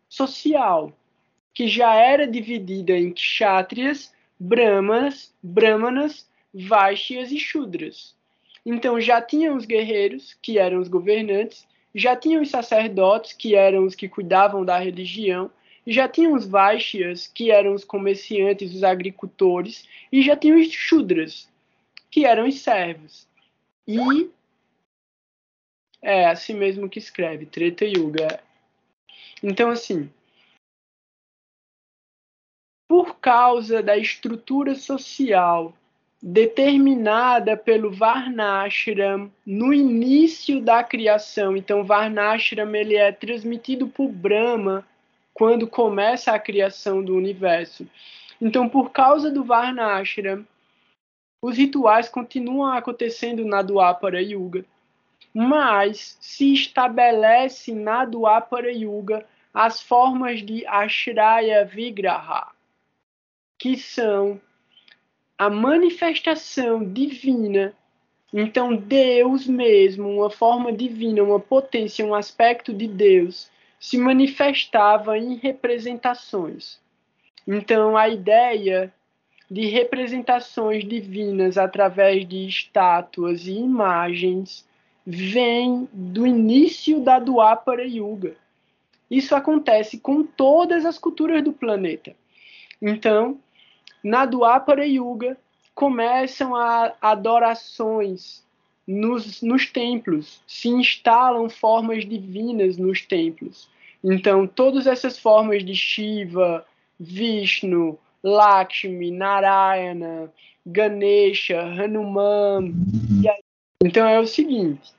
social, 0.08 0.92
que 1.54 1.68
já 1.68 1.94
era 1.94 2.26
dividida 2.26 2.92
em 2.92 3.12
kshatriyas, 3.12 4.12
brahmanas, 4.38 5.32
brahmanas, 5.42 6.28
vaishyas 6.52 7.30
e 7.30 7.38
shudras. 7.38 8.14
Então 8.64 9.00
já 9.00 9.20
tinham 9.20 9.56
os 9.56 9.64
guerreiros, 9.64 10.36
que 10.40 10.58
eram 10.58 10.80
os 10.80 10.88
governantes, 10.88 11.66
já 11.94 12.16
tinham 12.16 12.42
os 12.42 12.50
sacerdotes, 12.50 13.32
que 13.32 13.54
eram 13.54 13.84
os 13.84 13.94
que 13.94 14.08
cuidavam 14.08 14.64
da 14.64 14.78
religião, 14.78 15.50
já 15.86 16.08
tinha 16.08 16.30
os 16.30 16.46
Vaishyas, 16.46 17.26
que 17.26 17.50
eram 17.50 17.74
os 17.74 17.84
comerciantes, 17.84 18.74
os 18.74 18.84
agricultores, 18.84 19.86
e 20.10 20.22
já 20.22 20.36
tinha 20.36 20.56
os 20.56 20.70
Shudras, 20.70 21.50
que 22.10 22.24
eram 22.24 22.46
os 22.46 22.60
servos. 22.60 23.26
E 23.86 24.30
é 26.00 26.26
assim 26.26 26.54
mesmo 26.54 26.88
que 26.88 26.98
escreve, 26.98 27.46
Treta 27.46 27.84
Yuga. 27.84 28.42
Então, 29.42 29.70
assim, 29.70 30.10
por 32.88 33.18
causa 33.18 33.82
da 33.82 33.96
estrutura 33.96 34.74
social 34.74 35.74
determinada 36.22 37.56
pelo 37.56 37.90
Varnashram 37.90 39.28
no 39.44 39.74
início 39.74 40.60
da 40.60 40.84
criação, 40.84 41.56
então 41.56 41.82
Varnashram 41.82 42.72
ele 42.76 42.94
é 42.94 43.10
transmitido 43.10 43.88
por 43.88 44.08
Brahma 44.08 44.86
quando 45.34 45.66
começa 45.66 46.30
a 46.30 46.38
criação 46.38 47.02
do 47.02 47.16
universo. 47.16 47.88
Então, 48.40 48.68
por 48.68 48.92
causa 48.92 49.30
do 49.32 49.42
Varnashram, 49.42 50.46
os 51.42 51.56
rituais 51.56 52.08
continuam 52.08 52.72
acontecendo 52.72 53.44
na 53.44 53.60
Dwapara 53.60 54.22
Yuga, 54.22 54.64
mas 55.34 56.16
se 56.20 56.52
estabelece 56.52 57.74
na 57.74 58.04
Dwapara 58.04 58.70
Yuga 58.70 59.26
as 59.52 59.82
formas 59.82 60.40
de 60.40 60.64
Ashraya 60.66 61.64
Vigraha, 61.64 62.52
que 63.58 63.76
são 63.76 64.40
a 65.42 65.50
manifestação 65.50 66.84
divina. 66.84 67.74
Então, 68.32 68.76
Deus 68.76 69.44
mesmo, 69.44 70.08
uma 70.08 70.30
forma 70.30 70.72
divina, 70.72 71.20
uma 71.20 71.40
potência, 71.40 72.06
um 72.06 72.14
aspecto 72.14 72.72
de 72.72 72.86
Deus, 72.86 73.50
se 73.80 73.98
manifestava 73.98 75.18
em 75.18 75.34
representações. 75.34 76.78
Então, 77.44 77.96
a 77.96 78.08
ideia 78.08 78.94
de 79.50 79.66
representações 79.66 80.86
divinas 80.86 81.58
através 81.58 82.24
de 82.28 82.46
estátuas 82.46 83.48
e 83.48 83.54
imagens 83.54 84.64
vem 85.04 85.88
do 85.92 86.24
início 86.24 87.00
da 87.00 87.18
Dwapara 87.18 87.84
Yuga. 87.84 88.36
Isso 89.10 89.34
acontece 89.34 89.98
com 89.98 90.22
todas 90.22 90.86
as 90.86 90.98
culturas 90.98 91.42
do 91.42 91.52
planeta. 91.52 92.14
Então, 92.80 93.40
na 94.02 94.26
Dwapara 94.26 94.86
Yuga, 94.86 95.36
começam 95.74 96.54
a 96.54 96.94
adorações 97.00 98.44
nos, 98.86 99.42
nos 99.42 99.66
templos, 99.66 100.42
se 100.46 100.68
instalam 100.68 101.48
formas 101.48 102.04
divinas 102.04 102.76
nos 102.76 103.02
templos. 103.02 103.68
Então, 104.02 104.46
todas 104.46 104.86
essas 104.86 105.18
formas 105.18 105.64
de 105.64 105.74
Shiva, 105.74 106.66
Vishnu, 106.98 107.98
Lakshmi, 108.22 109.10
Narayana, 109.10 110.32
Ganesha, 110.64 111.60
Hanuman. 111.60 112.72
Então 113.84 114.06
é 114.06 114.20
o 114.20 114.26
seguinte. 114.26 114.92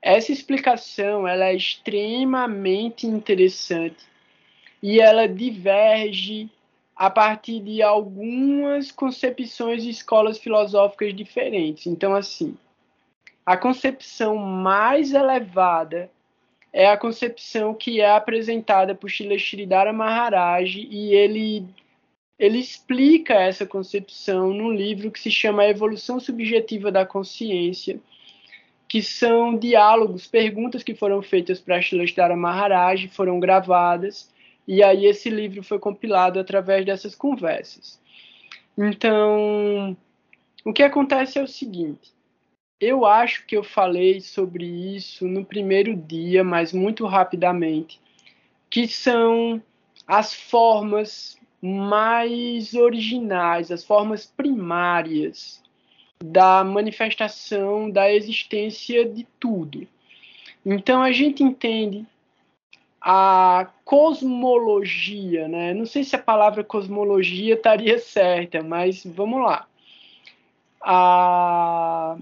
Essa 0.00 0.32
explicação 0.32 1.26
ela 1.26 1.46
é 1.46 1.54
extremamente 1.54 3.06
interessante 3.06 4.04
e 4.82 5.00
ela 5.00 5.26
diverge 5.26 6.48
a 6.98 7.08
partir 7.08 7.60
de 7.60 7.80
algumas 7.80 8.90
concepções 8.90 9.84
de 9.84 9.90
escolas 9.90 10.36
filosóficas 10.36 11.14
diferentes. 11.14 11.86
Então, 11.86 12.12
assim, 12.12 12.56
a 13.46 13.56
concepção 13.56 14.34
mais 14.36 15.14
elevada 15.14 16.10
é 16.72 16.90
a 16.90 16.96
concepção 16.96 17.72
que 17.72 18.00
é 18.00 18.10
apresentada 18.10 18.96
por 18.96 19.08
Srila 19.08 19.36
Sridhara 19.36 19.92
Maharaj 19.92 20.76
e 20.90 21.14
ele 21.14 21.64
ele 22.36 22.58
explica 22.58 23.34
essa 23.34 23.66
concepção 23.66 24.52
num 24.52 24.72
livro 24.72 25.10
que 25.10 25.18
se 25.18 25.30
chama 25.30 25.62
A 25.62 25.68
Evolução 25.68 26.20
Subjetiva 26.20 26.90
da 26.92 27.04
Consciência, 27.04 27.98
que 28.88 29.02
são 29.02 29.56
diálogos, 29.56 30.26
perguntas 30.26 30.84
que 30.84 30.94
foram 30.94 31.20
feitas 31.20 31.60
para 31.60 31.80
Srila 31.80 32.04
Sridhara 32.04 32.36
Maharaj, 32.36 33.08
foram 33.08 33.40
gravadas, 33.40 34.30
e 34.68 34.82
aí 34.82 35.06
esse 35.06 35.30
livro 35.30 35.62
foi 35.62 35.78
compilado 35.78 36.38
através 36.38 36.84
dessas 36.84 37.14
conversas. 37.14 37.98
Então, 38.76 39.96
o 40.62 40.74
que 40.74 40.82
acontece 40.82 41.38
é 41.38 41.42
o 41.42 41.48
seguinte, 41.48 42.12
eu 42.78 43.06
acho 43.06 43.46
que 43.46 43.56
eu 43.56 43.64
falei 43.64 44.20
sobre 44.20 44.66
isso 44.66 45.26
no 45.26 45.42
primeiro 45.42 45.96
dia, 45.96 46.44
mas 46.44 46.74
muito 46.74 47.06
rapidamente, 47.06 47.98
que 48.68 48.86
são 48.86 49.62
as 50.06 50.34
formas 50.34 51.38
mais 51.62 52.74
originais, 52.74 53.70
as 53.70 53.82
formas 53.82 54.26
primárias 54.26 55.62
da 56.22 56.62
manifestação 56.62 57.90
da 57.90 58.12
existência 58.12 59.08
de 59.08 59.26
tudo. 59.40 59.88
Então 60.64 61.02
a 61.02 61.10
gente 61.10 61.42
entende 61.42 62.06
a 63.00 63.70
cosmologia, 63.84 65.46
né? 65.48 65.72
Não 65.72 65.86
sei 65.86 66.04
se 66.04 66.16
a 66.16 66.22
palavra 66.22 66.64
cosmologia 66.64 67.54
estaria 67.54 67.98
certa, 67.98 68.62
mas 68.62 69.04
vamos 69.04 69.42
lá. 69.42 69.66
A, 70.80 72.16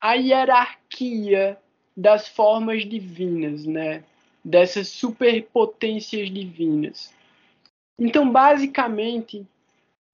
a 0.00 0.14
hierarquia 0.14 1.58
das 1.96 2.28
formas 2.28 2.88
divinas, 2.88 3.64
né? 3.64 4.04
Dessas 4.44 4.88
superpotências 4.88 6.30
divinas. 6.30 7.12
Então, 7.98 8.30
basicamente, 8.30 9.46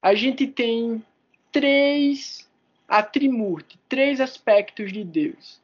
a 0.00 0.14
gente 0.14 0.46
tem 0.46 1.04
três 1.50 2.48
atributos, 2.88 3.76
três 3.88 4.20
aspectos 4.20 4.92
de 4.92 5.04
Deus: 5.04 5.60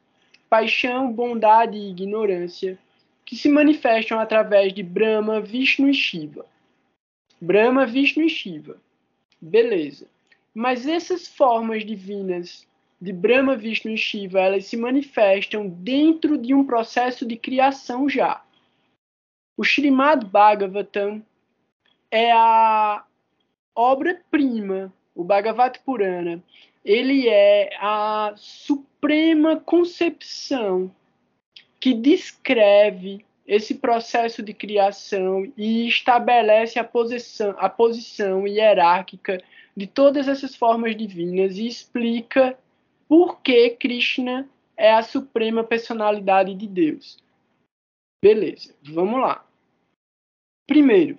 paixão, 0.49 1.11
bondade 1.11 1.77
e 1.77 1.89
ignorância, 1.89 2.77
que 3.27 3.35
se 3.35 3.49
manifestam 3.49 4.21
através 4.21 4.71
de 4.73 4.81
Brahma, 4.81 5.41
Vishnu 5.41 5.89
e 5.89 5.93
Shiva. 5.93 6.45
Brahma, 7.41 7.85
Vishnu 7.85 8.23
e 8.23 8.29
Shiva. 8.29 8.77
Beleza. 9.41 10.07
Mas 10.55 10.87
essas 10.87 11.27
formas 11.27 11.85
divinas 11.85 12.65
de 13.01 13.11
Brahma, 13.11 13.57
Vishnu 13.57 13.91
e 13.91 13.97
Shiva, 13.97 14.39
elas 14.39 14.65
se 14.65 14.77
manifestam 14.77 15.67
dentro 15.67 16.37
de 16.37 16.53
um 16.53 16.65
processo 16.65 17.25
de 17.25 17.35
criação 17.35 18.07
já. 18.07 18.41
O 19.57 19.63
Srimad 19.63 20.25
Bhagavatam 20.25 21.21
é 22.09 22.31
a 22.31 23.03
obra-prima, 23.75 24.93
o 25.13 25.25
Bhagavad 25.25 25.77
Purana. 25.79 26.41
Ele 26.83 27.27
é 27.27 27.75
a 27.77 28.33
suprema 28.37 29.59
concepção 29.59 30.89
que 31.87 31.93
descreve 31.93 33.25
esse 33.47 33.75
processo 33.75 34.43
de 34.43 34.53
criação 34.53 35.49
e 35.55 35.87
estabelece 35.87 36.77
a 36.77 36.83
posição, 36.83 37.55
a 37.57 37.69
posição 37.69 38.45
hierárquica 38.45 39.41
de 39.73 39.87
todas 39.87 40.27
essas 40.27 40.53
formas 40.53 40.97
divinas 40.97 41.57
e 41.57 41.65
explica 41.65 42.59
por 43.07 43.39
que 43.39 43.69
Krishna 43.69 44.49
é 44.75 44.91
a 44.91 45.01
suprema 45.01 45.63
personalidade 45.63 46.53
de 46.55 46.67
Deus. 46.67 47.17
Beleza, 48.21 48.75
vamos 48.83 49.21
lá. 49.21 49.47
Primeiro, 50.67 51.17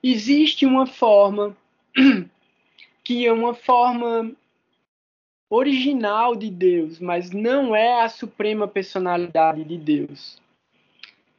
existe 0.00 0.64
uma 0.64 0.86
forma 0.86 1.56
que 3.02 3.26
é 3.26 3.32
uma 3.32 3.52
forma 3.52 4.32
original 5.50 6.36
de 6.36 6.50
Deus, 6.50 6.98
mas 6.98 7.30
não 7.30 7.74
é 7.74 8.02
a 8.02 8.08
suprema 8.08 8.68
personalidade 8.68 9.64
de 9.64 9.78
Deus. 9.78 10.40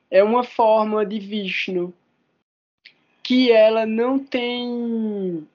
É 0.09 0.23
uma 0.23 0.43
forma 0.43 1.05
de 1.05 1.19
Vishnu 1.19 1.93
que 3.21 3.51
ela 3.51 3.85
não 3.85 4.17
tem 4.17 5.47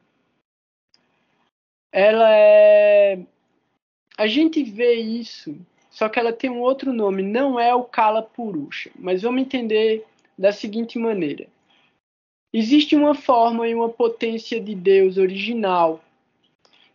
ela 1.92 2.30
é 2.30 3.18
a 4.16 4.28
gente 4.28 4.62
vê 4.62 4.94
isso, 4.94 5.57
só 5.90 6.09
que 6.09 6.20
ela 6.20 6.32
tem 6.32 6.48
um 6.48 6.61
outro 6.61 6.92
nome, 6.92 7.22
não 7.22 7.59
é 7.59 7.74
o 7.74 7.82
Kala 7.82 8.22
Purusha, 8.22 8.92
mas 8.96 9.22
vamos 9.22 9.42
entender 9.42 10.05
da 10.38 10.52
seguinte 10.52 10.98
maneira. 10.98 11.48
Existe 12.52 12.94
uma 12.94 13.14
forma 13.14 13.66
e 13.66 13.74
uma 13.74 13.88
potência 13.88 14.61
de 14.61 14.72
Deus 14.72 15.18
original 15.18 16.03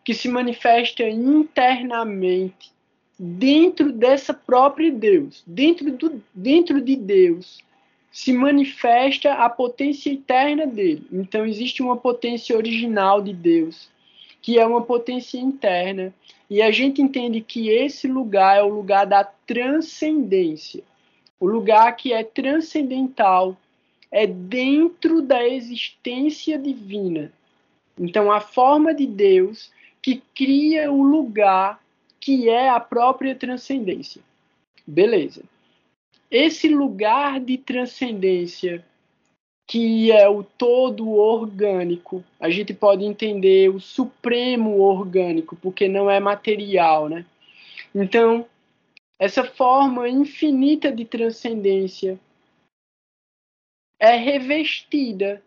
que 0.10 0.16
se 0.16 0.28
manifesta 0.28 1.07
internamente 1.07 2.72
dentro 3.20 3.91
dessa 3.91 4.34
própria 4.34 4.91
Deus, 4.91 5.43
dentro, 5.45 5.91
do, 5.91 6.24
dentro 6.34 6.82
de 6.82 6.95
Deus, 6.95 7.60
se 8.12 8.34
manifesta 8.34 9.34
a 9.34 9.47
potência 9.47 10.12
eterna 10.12 10.66
dele. 10.66 11.05
Então 11.12 11.45
existe 11.45 11.84
uma 11.84 11.95
potência 11.95 12.57
original 12.57 13.22
de 13.22 13.36
Deus, 13.36 13.88
que 14.41 14.57
é 14.57 14.66
uma 14.66 14.82
potência 14.82 15.38
interna, 15.38 16.12
e 16.49 16.60
a 16.60 16.72
gente 16.72 17.03
entende 17.03 17.39
que 17.39 17.70
esse 17.70 18.07
lugar 18.07 18.57
é 18.57 18.64
o 18.64 18.74
lugar 18.74 19.05
da 19.05 19.24
transcendência, 19.24 20.84
o 21.39 21.45
lugar 21.45 21.95
que 21.95 22.14
é 22.14 22.24
transcendental, 22.24 23.55
é 24.12 24.26
dentro 24.26 25.22
da 25.22 25.47
existência 25.47 26.57
divina. 26.57 27.32
Então, 27.95 28.32
a 28.32 28.39
forma 28.39 28.91
de 28.91 29.05
Deus 29.05 29.70
que 30.10 30.24
cria 30.34 30.91
o 30.91 31.03
lugar 31.03 31.80
que 32.20 32.49
é 32.49 32.68
a 32.68 32.80
própria 32.80 33.36
transcendência. 33.36 34.22
Beleza. 34.86 35.43
Esse 36.32 36.68
lugar 36.68 37.39
de 37.39 37.60
transcendência, 37.60 38.84
que 39.68 40.12
é 40.12 40.28
o 40.28 40.43
todo 40.43 41.12
orgânico, 41.12 42.24
a 42.39 42.49
gente 42.49 42.74
pode 42.74 43.05
entender 43.05 43.70
o 43.70 43.80
supremo 43.80 44.80
orgânico, 44.80 45.55
porque 45.55 45.88
não 45.88 46.10
é 46.10 46.20
material, 46.20 47.07
né? 47.07 47.24
Então, 47.93 48.47
essa 49.20 49.43
forma 49.43 50.10
infinita 50.10 50.91
de 50.91 51.05
transcendência 51.05 52.20
é 53.99 54.16
revestida 54.16 55.43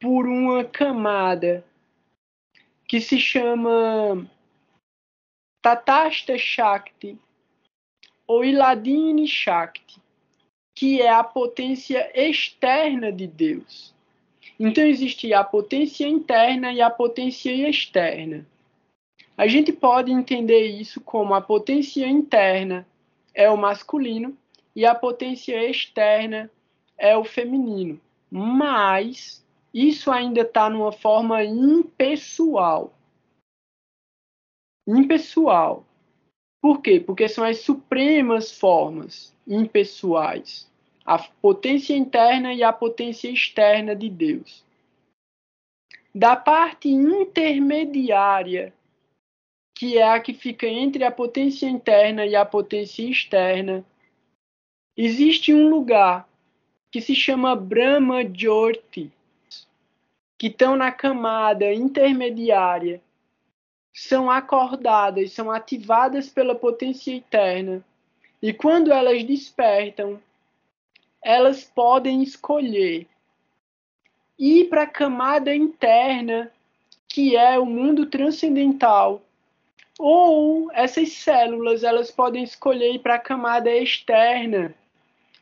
por 0.00 0.26
uma 0.26 0.64
camada 0.64 1.64
que 2.92 3.00
se 3.00 3.18
chama 3.18 4.28
Tatasta 5.62 6.36
Shakti 6.36 7.18
ou 8.26 8.44
Iladini 8.44 9.26
Shakti, 9.26 9.98
que 10.74 11.00
é 11.00 11.08
a 11.08 11.24
potência 11.24 12.12
externa 12.14 13.10
de 13.10 13.26
Deus. 13.26 13.94
Então 14.60 14.84
existe 14.84 15.32
a 15.32 15.42
potência 15.42 16.06
interna 16.06 16.70
e 16.70 16.82
a 16.82 16.90
potência 16.90 17.66
externa. 17.66 18.46
A 19.38 19.46
gente 19.46 19.72
pode 19.72 20.12
entender 20.12 20.66
isso 20.66 21.00
como 21.00 21.32
a 21.32 21.40
potência 21.40 22.06
interna 22.06 22.86
é 23.32 23.48
o 23.48 23.56
masculino 23.56 24.36
e 24.76 24.84
a 24.84 24.94
potência 24.94 25.66
externa 25.66 26.50
é 26.98 27.16
o 27.16 27.24
feminino. 27.24 27.98
Mas 28.30 29.41
isso 29.72 30.10
ainda 30.10 30.42
está 30.42 30.68
numa 30.68 30.92
forma 30.92 31.42
impessoal. 31.42 32.92
Impessoal. 34.86 35.86
Por 36.60 36.80
quê? 36.82 37.00
Porque 37.00 37.28
são 37.28 37.44
as 37.44 37.58
supremas 37.60 38.52
formas 38.52 39.34
impessoais. 39.46 40.70
A 41.04 41.18
potência 41.18 41.96
interna 41.96 42.52
e 42.54 42.62
a 42.62 42.72
potência 42.72 43.28
externa 43.28 43.96
de 43.96 44.08
Deus. 44.08 44.64
Da 46.14 46.36
parte 46.36 46.88
intermediária, 46.88 48.72
que 49.74 49.98
é 49.98 50.08
a 50.08 50.20
que 50.20 50.34
fica 50.34 50.66
entre 50.66 51.02
a 51.02 51.10
potência 51.10 51.66
interna 51.66 52.26
e 52.26 52.36
a 52.36 52.44
potência 52.44 53.02
externa, 53.08 53.84
existe 54.96 55.52
um 55.52 55.68
lugar 55.68 56.28
que 56.92 57.00
se 57.00 57.14
chama 57.14 57.56
Brahma 57.56 58.22
Jyoti, 58.22 59.10
que 60.42 60.48
estão 60.48 60.74
na 60.74 60.90
camada 60.90 61.72
intermediária, 61.72 63.00
são 63.94 64.28
acordadas, 64.28 65.30
são 65.30 65.52
ativadas 65.52 66.30
pela 66.30 66.52
potência 66.52 67.14
eterna. 67.14 67.84
E 68.42 68.52
quando 68.52 68.92
elas 68.92 69.22
despertam, 69.22 70.20
elas 71.22 71.62
podem 71.62 72.24
escolher 72.24 73.06
ir 74.36 74.64
para 74.64 74.82
a 74.82 74.86
camada 74.88 75.54
interna, 75.54 76.50
que 77.06 77.36
é 77.36 77.56
o 77.56 77.64
mundo 77.64 78.06
transcendental, 78.06 79.22
ou 79.96 80.72
essas 80.72 81.12
células 81.12 81.84
elas 81.84 82.10
podem 82.10 82.42
escolher 82.42 82.94
ir 82.94 82.98
para 82.98 83.14
a 83.14 83.20
camada 83.20 83.70
externa, 83.70 84.74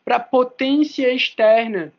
para 0.04 0.16
a 0.16 0.20
potência 0.20 1.10
externa, 1.10 1.90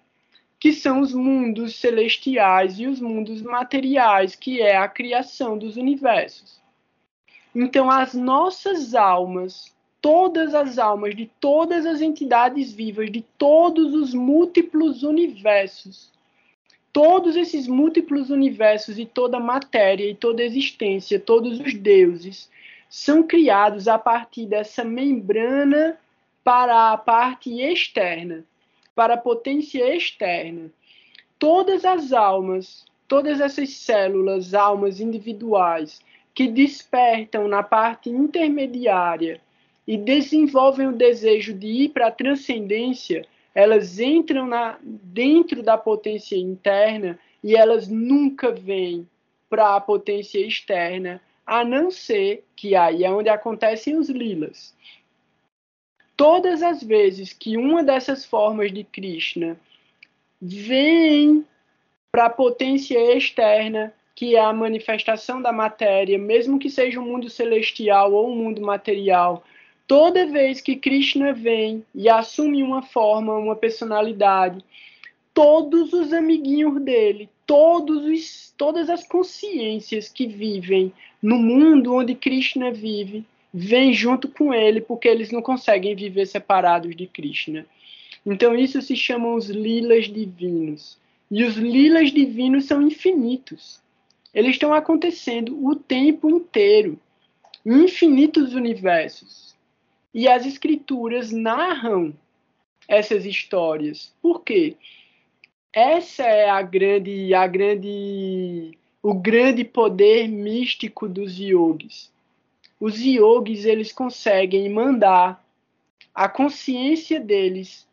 que 0.61 0.71
são 0.71 1.01
os 1.01 1.11
mundos 1.11 1.77
celestiais 1.77 2.79
e 2.79 2.85
os 2.85 3.01
mundos 3.01 3.41
materiais, 3.41 4.35
que 4.35 4.61
é 4.61 4.77
a 4.77 4.87
criação 4.87 5.57
dos 5.57 5.75
universos. 5.75 6.61
Então, 7.53 7.89
as 7.89 8.13
nossas 8.13 8.93
almas, 8.93 9.75
todas 9.99 10.53
as 10.53 10.77
almas 10.77 11.15
de 11.15 11.25
todas 11.39 11.83
as 11.87 11.99
entidades 11.99 12.71
vivas, 12.71 13.09
de 13.09 13.25
todos 13.39 13.95
os 13.95 14.13
múltiplos 14.13 15.01
universos, 15.01 16.11
todos 16.93 17.35
esses 17.35 17.67
múltiplos 17.67 18.29
universos 18.29 18.99
e 18.99 19.05
toda 19.05 19.39
matéria 19.39 20.07
e 20.07 20.13
toda 20.13 20.43
existência, 20.43 21.19
todos 21.19 21.59
os 21.59 21.73
deuses, 21.73 22.51
são 22.87 23.23
criados 23.23 23.87
a 23.87 23.97
partir 23.97 24.45
dessa 24.45 24.83
membrana 24.83 25.97
para 26.43 26.91
a 26.91 26.97
parte 26.97 27.49
externa, 27.61 28.45
para 28.95 29.15
a 29.15 29.17
potência 29.17 29.95
externa. 29.95 30.71
Todas 31.39 31.85
as 31.85 32.13
almas, 32.13 32.85
todas 33.07 33.41
essas 33.41 33.71
células, 33.71 34.53
almas 34.53 34.99
individuais, 34.99 35.99
que 36.33 36.47
despertam 36.47 37.47
na 37.47 37.63
parte 37.63 38.09
intermediária 38.09 39.41
e 39.87 39.97
desenvolvem 39.97 40.87
o 40.87 40.95
desejo 40.95 41.53
de 41.53 41.67
ir 41.67 41.89
para 41.89 42.07
a 42.07 42.11
transcendência, 42.11 43.25
elas 43.53 43.99
entram 43.99 44.45
na, 44.45 44.77
dentro 44.81 45.61
da 45.61 45.77
potência 45.77 46.37
interna 46.37 47.19
e 47.43 47.55
elas 47.55 47.87
nunca 47.87 48.51
vêm 48.51 49.07
para 49.49 49.75
a 49.75 49.81
potência 49.81 50.39
externa, 50.39 51.21
a 51.45 51.65
não 51.65 51.91
ser 51.91 52.45
que 52.55 52.75
aí 52.75 53.03
é 53.03 53.11
onde 53.11 53.27
acontecem 53.27 53.97
os 53.97 54.07
lilas. 54.09 54.73
Todas 56.15 56.61
as 56.61 56.83
vezes 56.83 57.33
que 57.33 57.57
uma 57.57 57.83
dessas 57.83 58.25
formas 58.25 58.71
de 58.71 58.83
Krishna 58.83 59.59
vem 60.41 61.45
para 62.11 62.25
a 62.25 62.29
potência 62.29 63.15
externa, 63.15 63.93
que 64.13 64.35
é 64.35 64.41
a 64.41 64.53
manifestação 64.53 65.41
da 65.41 65.51
matéria, 65.51 66.17
mesmo 66.17 66.59
que 66.59 66.69
seja 66.69 66.99
um 66.99 67.05
mundo 67.05 67.29
celestial 67.29 68.11
ou 68.13 68.29
um 68.29 68.35
mundo 68.35 68.61
material, 68.61 69.43
toda 69.87 70.27
vez 70.27 70.61
que 70.61 70.75
Krishna 70.75 71.33
vem 71.33 71.85
e 71.93 72.09
assume 72.09 72.61
uma 72.61 72.81
forma, 72.81 73.37
uma 73.37 73.55
personalidade, 73.55 74.63
todos 75.33 75.93
os 75.93 76.11
amiguinhos 76.11 76.81
dele, 76.81 77.29
todos 77.45 78.05
os, 78.05 78.53
todas 78.57 78.89
as 78.89 79.07
consciências 79.07 80.09
que 80.09 80.27
vivem 80.27 80.93
no 81.21 81.37
mundo 81.37 81.93
onde 81.93 82.15
Krishna 82.15 82.71
vive, 82.71 83.25
vêm 83.53 83.93
junto 83.93 84.27
com 84.27 84.53
ele, 84.53 84.81
porque 84.81 85.07
eles 85.07 85.31
não 85.31 85.41
conseguem 85.41 85.95
viver 85.95 86.25
separados 86.25 86.95
de 86.95 87.07
Krishna. 87.07 87.65
Então 88.25 88.55
isso 88.55 88.81
se 88.81 88.95
chamam 88.95 89.35
os 89.35 89.49
lilas 89.49 90.05
divinos. 90.05 90.97
E 91.29 91.43
os 91.43 91.55
lilas 91.55 92.11
divinos 92.11 92.65
são 92.65 92.81
infinitos. 92.81 93.81
Eles 94.33 94.51
estão 94.51 94.73
acontecendo 94.73 95.65
o 95.65 95.75
tempo 95.75 96.29
inteiro, 96.29 96.99
em 97.65 97.83
infinitos 97.83 98.53
universos. 98.53 99.55
E 100.13 100.27
as 100.27 100.45
escrituras 100.45 101.31
narram 101.31 102.13
essas 102.87 103.25
histórias. 103.25 104.13
Por 104.21 104.43
quê? 104.43 104.75
Essa 105.73 106.23
é 106.23 106.49
a 106.49 106.61
grande, 106.61 107.33
a 107.33 107.47
grande, 107.47 108.77
o 109.01 109.13
grande 109.13 109.63
poder 109.63 110.27
místico 110.27 111.07
dos 111.07 111.39
yogis. 111.39 112.10
Os 112.81 112.99
yogis 112.99 113.63
eles 113.63 113.93
conseguem 113.93 114.67
mandar 114.69 115.41
a 116.13 116.27
consciência 116.27 117.19
deles 117.19 117.87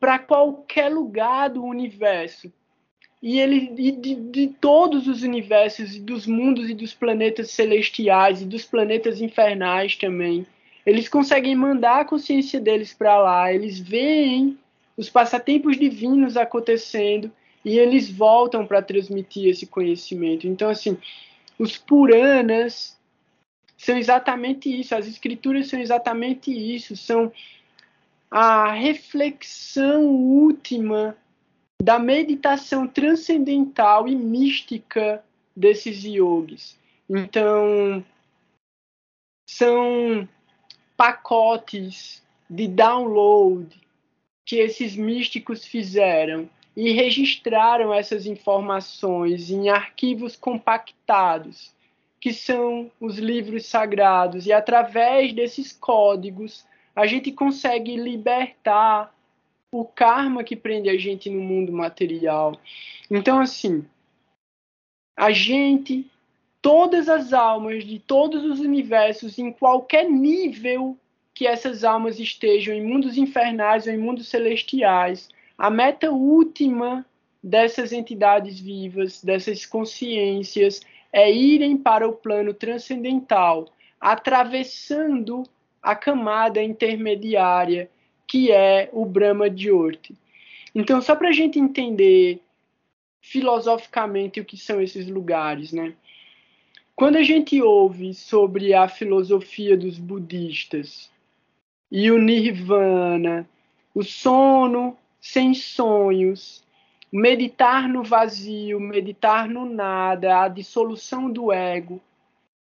para 0.00 0.18
qualquer 0.18 0.88
lugar 0.88 1.50
do 1.50 1.62
universo. 1.62 2.52
E 3.22 3.38
ele 3.38 3.72
e 3.78 3.92
de, 3.92 4.14
de 4.16 4.48
todos 4.48 5.06
os 5.06 5.22
universos, 5.22 5.94
e 5.94 6.00
dos 6.00 6.26
mundos 6.26 6.68
e 6.68 6.74
dos 6.74 6.92
planetas 6.92 7.50
celestiais 7.50 8.42
e 8.42 8.44
dos 8.44 8.64
planetas 8.64 9.20
infernais 9.20 9.94
também 9.94 10.44
eles 10.84 11.08
conseguem 11.08 11.54
mandar 11.54 12.00
a 12.00 12.04
consciência 12.04 12.60
deles 12.60 12.92
para 12.92 13.16
lá, 13.16 13.52
eles 13.52 13.80
veem 13.80 14.58
os 14.96 15.08
passatempos 15.08 15.78
divinos 15.78 16.36
acontecendo 16.36 17.32
e 17.64 17.78
eles 17.78 18.10
voltam 18.10 18.66
para 18.66 18.82
transmitir 18.82 19.48
esse 19.48 19.66
conhecimento. 19.66 20.46
Então, 20.46 20.68
assim, 20.68 20.98
os 21.58 21.78
Puranas 21.78 22.93
são 23.84 23.98
exatamente 23.98 24.68
isso, 24.80 24.94
as 24.94 25.06
escrituras 25.06 25.68
são 25.68 25.78
exatamente 25.78 26.50
isso, 26.50 26.96
são 26.96 27.30
a 28.30 28.72
reflexão 28.72 30.06
última 30.06 31.14
da 31.82 31.98
meditação 31.98 32.88
transcendental 32.88 34.08
e 34.08 34.16
mística 34.16 35.22
desses 35.54 36.02
yogis. 36.02 36.78
Então, 37.10 38.02
são 39.46 40.26
pacotes 40.96 42.22
de 42.48 42.66
download 42.66 43.68
que 44.46 44.56
esses 44.56 44.96
místicos 44.96 45.66
fizeram 45.66 46.48
e 46.74 46.90
registraram 46.92 47.92
essas 47.92 48.24
informações 48.24 49.50
em 49.50 49.68
arquivos 49.68 50.36
compactados, 50.36 51.74
que 52.24 52.32
são 52.32 52.90
os 52.98 53.18
livros 53.18 53.66
sagrados, 53.66 54.46
e 54.46 54.52
através 54.52 55.34
desses 55.34 55.72
códigos 55.72 56.64
a 56.96 57.06
gente 57.06 57.30
consegue 57.30 57.96
libertar 57.96 59.14
o 59.70 59.84
karma 59.84 60.42
que 60.42 60.56
prende 60.56 60.88
a 60.88 60.96
gente 60.96 61.28
no 61.28 61.42
mundo 61.42 61.70
material. 61.70 62.58
Então, 63.10 63.40
assim, 63.40 63.84
a 65.14 65.32
gente 65.32 66.10
todas 66.62 67.10
as 67.10 67.34
almas 67.34 67.84
de 67.84 67.98
todos 67.98 68.42
os 68.42 68.58
universos, 68.58 69.38
em 69.38 69.52
qualquer 69.52 70.10
nível 70.10 70.96
que 71.34 71.46
essas 71.46 71.84
almas 71.84 72.18
estejam, 72.18 72.74
em 72.74 72.82
mundos 72.82 73.18
infernais 73.18 73.86
ou 73.86 73.92
em 73.92 73.98
mundos 73.98 74.28
celestiais, 74.28 75.28
a 75.58 75.68
meta 75.68 76.10
última 76.10 77.04
dessas 77.42 77.92
entidades 77.92 78.58
vivas, 78.58 79.22
dessas 79.22 79.66
consciências, 79.66 80.80
é 81.14 81.32
irem 81.32 81.76
para 81.76 82.08
o 82.08 82.12
plano 82.12 82.52
transcendental, 82.52 83.72
atravessando 84.00 85.44
a 85.80 85.94
camada 85.94 86.60
intermediária 86.60 87.88
que 88.26 88.50
é 88.50 88.90
o 88.92 89.06
Brahma 89.06 89.48
Jyoti. 89.48 90.16
Então, 90.74 91.00
só 91.00 91.14
para 91.14 91.28
a 91.28 91.32
gente 91.32 91.56
entender 91.56 92.40
filosoficamente 93.20 94.40
o 94.40 94.44
que 94.44 94.56
são 94.56 94.80
esses 94.80 95.06
lugares, 95.06 95.72
né? 95.72 95.94
Quando 96.96 97.14
a 97.14 97.22
gente 97.22 97.62
ouve 97.62 98.12
sobre 98.12 98.74
a 98.74 98.88
filosofia 98.88 99.76
dos 99.76 99.98
budistas 99.98 101.12
e 101.92 102.10
o 102.10 102.18
nirvana, 102.18 103.48
o 103.94 104.02
sono 104.02 104.98
sem 105.20 105.54
sonhos, 105.54 106.63
meditar 107.14 107.88
no 107.88 108.02
vazio, 108.02 108.80
meditar 108.80 109.48
no 109.48 109.64
nada, 109.64 110.42
a 110.42 110.48
dissolução 110.48 111.30
do 111.30 111.52
ego, 111.52 112.00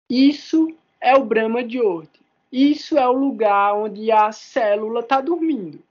isso 0.09 0.73
é 1.01 1.17
o 1.17 1.25
Brahma 1.25 1.67
Jyoti. 1.67 2.21
Isso 2.49 2.97
é 2.97 3.05
o 3.05 3.11
lugar 3.11 3.75
onde 3.75 4.09
a 4.09 4.31
célula 4.31 5.01
está 5.01 5.19
dormindo. 5.19 5.83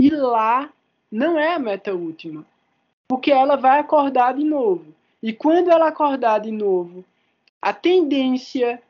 E 0.00 0.10
lá 0.10 0.70
não 1.10 1.36
é 1.36 1.54
a 1.54 1.58
meta 1.58 1.92
última, 1.92 2.46
porque 3.08 3.32
ela 3.32 3.56
vai 3.56 3.80
acordar 3.80 4.34
de 4.34 4.44
novo. 4.44 4.94
E 5.20 5.32
quando 5.32 5.68
ela 5.68 5.88
acordar 5.88 6.38
de 6.38 6.52
novo 6.52 7.04
a 7.60 7.72
tendência 7.72 8.80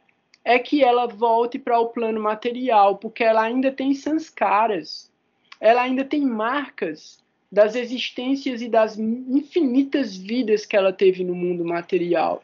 é 0.44 0.58
que 0.58 0.84
ela 0.84 1.06
volte 1.06 1.58
para 1.58 1.80
o 1.80 1.88
plano 1.88 2.20
material, 2.20 2.98
porque 2.98 3.24
ela 3.24 3.40
ainda 3.40 3.72
tem 3.72 3.94
sanskaras, 3.94 5.10
ela 5.58 5.80
ainda 5.80 6.04
tem 6.04 6.20
marcas 6.26 7.21
das 7.52 7.74
existências 7.74 8.62
e 8.62 8.68
das 8.68 8.98
infinitas 8.98 10.16
vidas 10.16 10.64
que 10.64 10.74
ela 10.74 10.90
teve 10.90 11.22
no 11.22 11.34
mundo 11.34 11.62
material. 11.62 12.42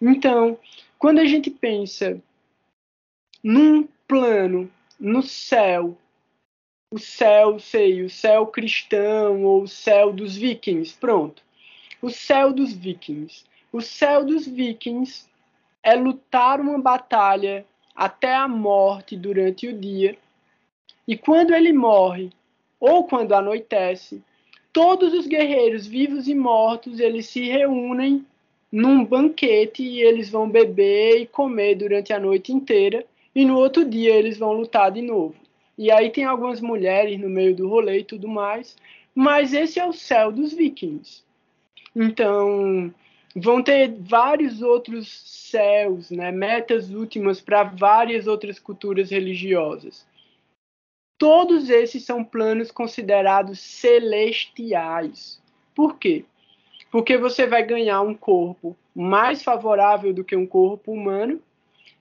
Então, 0.00 0.56
quando 0.96 1.18
a 1.18 1.24
gente 1.24 1.50
pensa 1.50 2.22
num 3.42 3.88
plano, 4.06 4.70
no 4.98 5.22
céu, 5.22 5.98
o 6.88 6.98
céu, 6.98 7.58
sei, 7.58 8.02
o 8.02 8.08
céu 8.08 8.46
cristão 8.46 9.42
ou 9.42 9.62
o 9.62 9.68
céu 9.68 10.12
dos 10.12 10.36
vikings, 10.36 10.96
pronto. 10.96 11.42
O 12.00 12.08
céu 12.08 12.52
dos 12.52 12.72
vikings. 12.72 13.44
O 13.72 13.80
céu 13.80 14.24
dos 14.24 14.46
vikings 14.46 15.28
é 15.82 15.96
lutar 15.96 16.60
uma 16.60 16.78
batalha 16.78 17.66
até 17.94 18.32
a 18.34 18.46
morte 18.46 19.16
durante 19.16 19.66
o 19.66 19.76
dia. 19.76 20.16
E 21.08 21.16
quando 21.16 21.52
ele 21.52 21.72
morre, 21.72 22.30
ou 22.78 23.04
quando 23.04 23.34
anoitece, 23.34 24.22
todos 24.78 25.12
os 25.12 25.26
guerreiros 25.26 25.88
vivos 25.88 26.28
e 26.28 26.34
mortos, 26.36 27.00
eles 27.00 27.26
se 27.26 27.42
reúnem 27.48 28.24
num 28.70 29.04
banquete 29.04 29.82
e 29.82 30.00
eles 30.00 30.30
vão 30.30 30.48
beber 30.48 31.20
e 31.20 31.26
comer 31.26 31.74
durante 31.74 32.12
a 32.12 32.20
noite 32.20 32.52
inteira 32.52 33.04
e 33.34 33.44
no 33.44 33.56
outro 33.56 33.84
dia 33.84 34.14
eles 34.14 34.38
vão 34.38 34.52
lutar 34.52 34.92
de 34.92 35.02
novo. 35.02 35.34
E 35.76 35.90
aí 35.90 36.10
tem 36.10 36.22
algumas 36.22 36.60
mulheres 36.60 37.18
no 37.18 37.28
meio 37.28 37.56
do 37.56 37.68
rolê 37.68 37.98
e 37.98 38.04
tudo 38.04 38.28
mais, 38.28 38.76
mas 39.12 39.52
esse 39.52 39.80
é 39.80 39.84
o 39.84 39.92
céu 39.92 40.30
dos 40.30 40.52
vikings. 40.52 41.24
Então, 41.96 42.94
vão 43.34 43.60
ter 43.60 43.92
vários 43.98 44.62
outros 44.62 45.08
céus, 45.50 46.08
né, 46.12 46.30
metas 46.30 46.88
últimas 46.90 47.40
para 47.40 47.64
várias 47.64 48.28
outras 48.28 48.60
culturas 48.60 49.10
religiosas. 49.10 50.06
Todos 51.18 51.68
esses 51.68 52.04
são 52.04 52.22
planos 52.22 52.70
considerados 52.70 53.58
celestiais. 53.58 55.42
Por 55.74 55.98
quê? 55.98 56.24
Porque 56.90 57.18
você 57.18 57.46
vai 57.46 57.64
ganhar 57.64 58.00
um 58.02 58.14
corpo 58.14 58.76
mais 58.94 59.42
favorável 59.42 60.14
do 60.14 60.24
que 60.24 60.36
um 60.36 60.46
corpo 60.46 60.92
humano, 60.92 61.42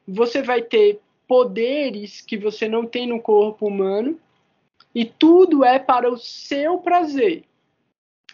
você 0.08 0.42
vai 0.42 0.62
ter 0.62 1.00
poderes 1.28 2.22
que 2.22 2.38
você 2.38 2.68
não 2.68 2.86
tem 2.86 3.08
no 3.08 3.20
corpo 3.20 3.68
humano, 3.68 4.18
e 4.96 5.04
tudo 5.04 5.64
é 5.64 5.78
para 5.78 6.10
o 6.10 6.18
seu 6.18 6.78
prazer. 6.78 7.44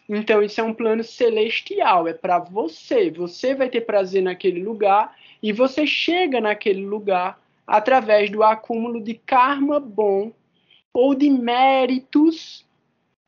Então, 0.07 0.43
isso 0.43 0.61
é 0.61 0.64
um 0.64 0.73
plano 0.73 1.03
celestial, 1.03 2.07
é 2.07 2.14
para 2.14 2.39
você. 2.39 3.10
Você 3.10 3.55
vai 3.55 3.69
ter 3.69 3.81
prazer 3.81 4.22
naquele 4.22 4.61
lugar 4.61 5.15
e 5.41 5.51
você 5.51 5.88
chega 5.88 6.39
naquele 6.39 6.85
lugar 6.85 7.41
através 7.65 8.30
do 8.30 8.43
acúmulo 8.43 9.01
de 9.01 9.14
karma 9.14 9.80
bom 9.80 10.31
ou 10.94 11.15
de 11.15 11.30
méritos 11.30 12.65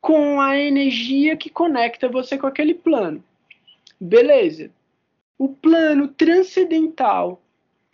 com 0.00 0.40
a 0.40 0.56
energia 0.56 1.36
que 1.36 1.50
conecta 1.50 2.08
você 2.08 2.38
com 2.38 2.46
aquele 2.46 2.74
plano. 2.74 3.22
Beleza. 4.00 4.70
O 5.38 5.48
plano 5.48 6.08
transcendental, 6.08 7.40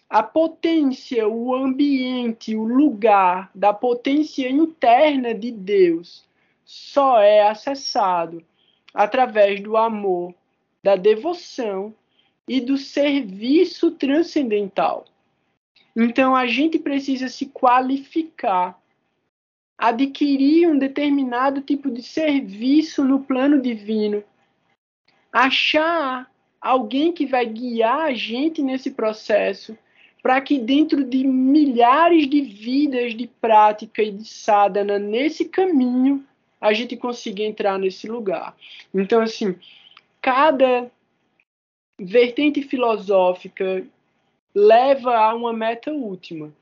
a 0.08 0.22
potência, 0.22 1.26
o 1.26 1.54
ambiente, 1.54 2.54
o 2.54 2.64
lugar 2.64 3.50
da 3.54 3.72
potência 3.72 4.48
interna 4.48 5.34
de 5.34 5.50
Deus 5.50 6.24
só 6.64 7.18
é 7.20 7.48
acessado 7.48 8.44
através 8.92 9.60
do 9.60 9.76
amor, 9.76 10.34
da 10.82 10.96
devoção 10.96 11.94
e 12.46 12.60
do 12.60 12.76
serviço 12.76 13.92
transcendental. 13.92 15.06
Então 15.96 16.34
a 16.34 16.46
gente 16.46 16.78
precisa 16.78 17.28
se 17.28 17.46
qualificar, 17.46 18.78
adquirir 19.78 20.68
um 20.68 20.78
determinado 20.78 21.60
tipo 21.60 21.90
de 21.90 22.02
serviço 22.02 23.04
no 23.04 23.20
plano 23.20 23.60
divino, 23.60 24.22
achar 25.32 26.30
alguém 26.60 27.12
que 27.12 27.26
vai 27.26 27.44
guiar 27.46 28.00
a 28.00 28.14
gente 28.14 28.62
nesse 28.62 28.92
processo, 28.92 29.76
para 30.22 30.40
que 30.40 30.58
dentro 30.58 31.02
de 31.02 31.26
milhares 31.26 32.28
de 32.28 32.40
vidas 32.40 33.14
de 33.14 33.26
prática 33.26 34.02
e 34.02 34.12
de 34.12 34.24
sadhana 34.24 34.98
nesse 34.98 35.46
caminho, 35.46 36.24
a 36.60 36.72
gente 36.72 36.96
consiga 36.96 37.42
entrar 37.42 37.76
nesse 37.76 38.06
lugar. 38.06 38.54
Então, 38.94 39.20
assim, 39.20 39.56
cada 40.20 40.88
vertente 42.00 42.62
filosófica 42.62 43.84
leva 44.54 45.16
a 45.16 45.34
uma 45.34 45.52
meta 45.52 45.90
última. 45.90 46.52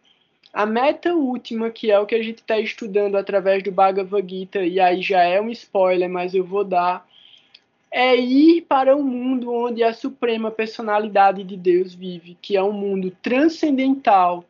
A 0.52 0.66
meta 0.66 1.14
última, 1.14 1.70
que 1.70 1.90
é 1.90 1.98
o 1.98 2.06
que 2.06 2.14
a 2.14 2.22
gente 2.22 2.38
está 2.38 2.58
estudando 2.58 3.16
através 3.16 3.62
do 3.62 3.70
Bhagavad 3.70 4.28
Gita, 4.28 4.64
e 4.64 4.80
aí 4.80 5.00
já 5.00 5.22
é 5.22 5.40
um 5.40 5.50
spoiler, 5.50 6.08
mas 6.08 6.34
eu 6.34 6.44
vou 6.44 6.64
dar, 6.64 7.06
é 7.90 8.16
ir 8.16 8.62
para 8.62 8.96
um 8.96 9.02
mundo 9.02 9.52
onde 9.52 9.82
a 9.82 9.92
suprema 9.92 10.50
personalidade 10.50 11.44
de 11.44 11.56
Deus 11.56 11.94
vive, 11.94 12.36
que 12.42 12.56
é 12.56 12.62
um 12.62 12.72
mundo 12.72 13.16
transcendental 13.22 14.44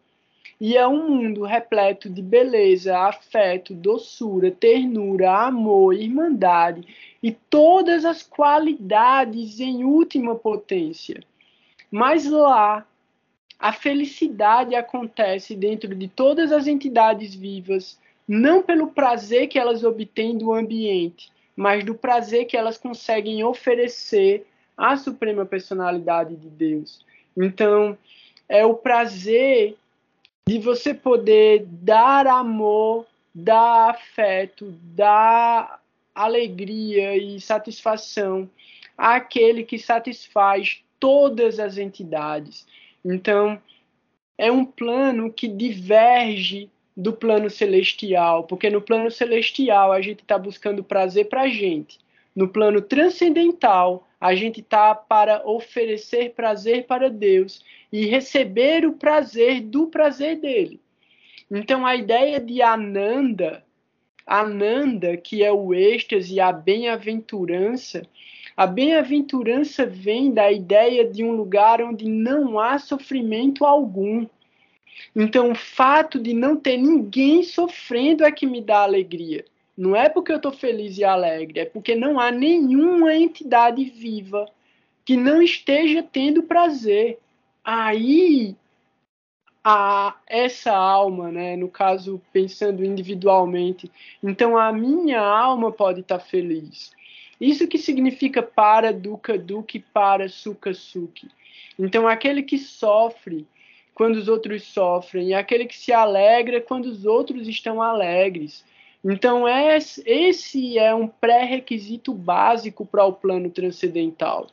e 0.61 0.77
é 0.77 0.87
um 0.87 1.09
mundo 1.09 1.43
repleto 1.45 2.11
de 2.11 2.21
beleza, 2.21 2.99
afeto, 2.99 3.73
doçura, 3.75 4.51
ternura, 4.51 5.47
amor, 5.47 5.95
irmandade 5.95 6.87
e 7.23 7.33
todas 7.33 8.05
as 8.05 8.23
qualidades 8.23 9.59
em 9.59 9.85
última 9.85 10.35
potência. 10.35 11.23
Mas 11.91 12.27
lá, 12.27 12.87
a 13.61 13.73
felicidade 13.73 14.75
acontece 14.75 15.55
dentro 15.55 15.95
de 15.95 16.09
todas 16.09 16.51
as 16.51 16.67
entidades 16.67 17.35
vivas, 17.35 17.99
não 18.27 18.63
pelo 18.63 18.89
prazer 18.89 19.49
que 19.49 19.59
elas 19.59 19.85
obtêm 19.85 20.39
do 20.39 20.55
ambiente, 20.55 21.31
mas 21.55 21.85
do 21.85 21.95
prazer 21.95 22.47
que 22.47 22.57
elas 22.57 22.79
conseguem 22.79 23.45
oferecer 23.45 24.47
à 24.77 24.97
suprema 24.97 25.45
personalidade 25.45 26.37
de 26.37 26.49
Deus. 26.49 27.05
Então, 27.37 27.99
é 28.49 28.65
o 28.65 28.75
prazer 28.75 29.77
de 30.49 30.59
você 30.59 30.95
poder 30.95 31.67
dar 31.67 32.27
amor, 32.27 33.07
dar 33.35 33.91
afeto, 33.91 34.75
dar 34.97 35.83
alegria 36.15 37.15
e 37.17 37.39
satisfação 37.41 38.49
àquele 38.97 39.65
que 39.65 39.79
satisfaz 39.79 40.83
todas 40.99 41.59
as 41.61 41.77
entidades. 41.77 42.67
Então, 43.05 43.61
é 44.37 44.51
um 44.51 44.65
plano 44.65 45.33
que 45.33 45.49
diverge 45.49 46.71
do 46.97 47.13
plano 47.13 47.49
celestial, 47.49 48.45
porque 48.45 48.69
no 48.69 48.81
plano 48.81 49.11
celestial 49.11 49.93
a 49.93 50.01
gente 50.01 50.21
está 50.21 50.39
buscando 50.39 50.85
prazer 50.85 51.29
para 51.29 51.43
a 51.43 51.49
gente. 51.49 51.99
No 52.35 52.49
plano 52.49 52.81
transcendental, 52.81 54.07
a 54.21 54.35
gente 54.35 54.61
está 54.61 54.95
para 54.95 55.47
oferecer 55.49 56.35
prazer 56.35 56.87
para 56.87 57.09
Deus 57.09 57.65
e 57.91 58.07
receber 58.07 58.87
o 58.87 58.93
prazer 58.93 59.61
do 59.63 59.87
prazer 59.87 60.39
dele. 60.39 60.81
Então, 61.51 61.85
a 61.85 61.97
ideia 61.97 62.39
de 62.39 62.63
Ananda, 62.63 63.65
Ananda, 64.27 65.17
que 65.17 65.43
é 65.43 65.51
o 65.51 65.75
êxtase, 65.75 66.39
a 66.39 66.53
bem-aventurança, 66.53 68.03
a 68.61 68.67
bem-aventurança 68.67 69.87
vem 69.87 70.35
da 70.35 70.53
ideia 70.53 71.11
de 71.11 71.25
um 71.25 71.33
lugar 71.33 71.81
onde 71.81 72.07
não 72.07 72.59
há 72.59 72.79
sofrimento 72.79 73.65
algum. 73.65 74.27
Então, 75.17 75.53
o 75.53 75.55
fato 75.55 76.21
de 76.21 76.35
não 76.35 76.59
ter 76.59 76.77
ninguém 76.77 77.43
sofrendo 77.43 78.23
é 78.23 78.31
que 78.31 78.47
me 78.47 78.61
dá 78.61 78.83
alegria. 78.83 79.47
Não 79.75 79.97
é 79.97 80.11
porque 80.11 80.31
eu 80.31 80.37
estou 80.37 80.53
feliz 80.53 80.99
e 80.99 81.05
alegre, 81.05 81.61
é 81.61 81.65
porque 81.65 81.95
não 81.95 82.21
há 82.21 82.31
nenhuma 82.31 83.15
entidade 83.15 83.83
viva 83.83 84.47
que 85.07 85.17
não 85.17 85.41
esteja 85.41 86.03
tendo 86.03 86.43
prazer. 86.43 87.19
Aí, 87.65 88.55
a 89.65 90.19
essa 90.27 90.77
alma, 90.77 91.33
né, 91.33 91.57
no 91.57 91.71
caso, 91.71 92.21
pensando 92.31 92.85
individualmente, 92.85 93.91
então 94.23 94.55
a 94.59 94.71
minha 94.71 95.23
alma 95.23 95.73
pode 95.73 96.01
estar 96.01 96.19
tá 96.19 96.23
feliz. 96.23 96.93
Isso 97.41 97.67
que 97.67 97.79
significa 97.79 98.43
para 98.43 98.93
dukkha 98.93 99.39
dukkha 99.39 99.83
para 99.93 100.29
sukha 100.29 100.75
sukhi. 100.75 101.29
Então, 101.79 102.07
aquele 102.07 102.43
que 102.43 102.59
sofre 102.59 103.47
quando 103.95 104.17
os 104.17 104.29
outros 104.29 104.63
sofrem, 104.65 105.29
e 105.29 105.35
aquele 105.35 105.67
que 105.67 105.77
se 105.77 105.93
alegra 105.93 106.61
quando 106.61 106.87
os 106.87 107.05
outros 107.05 107.49
estão 107.49 107.83
alegres. 107.83 108.65
Então, 109.05 109.45
esse 109.49 110.79
é 110.79 110.95
um 110.95 111.07
pré-requisito 111.07 112.13
básico 112.13 112.85
para 112.85 113.05
o 113.05 113.13
plano 113.13 113.51
transcendental. 113.51 114.47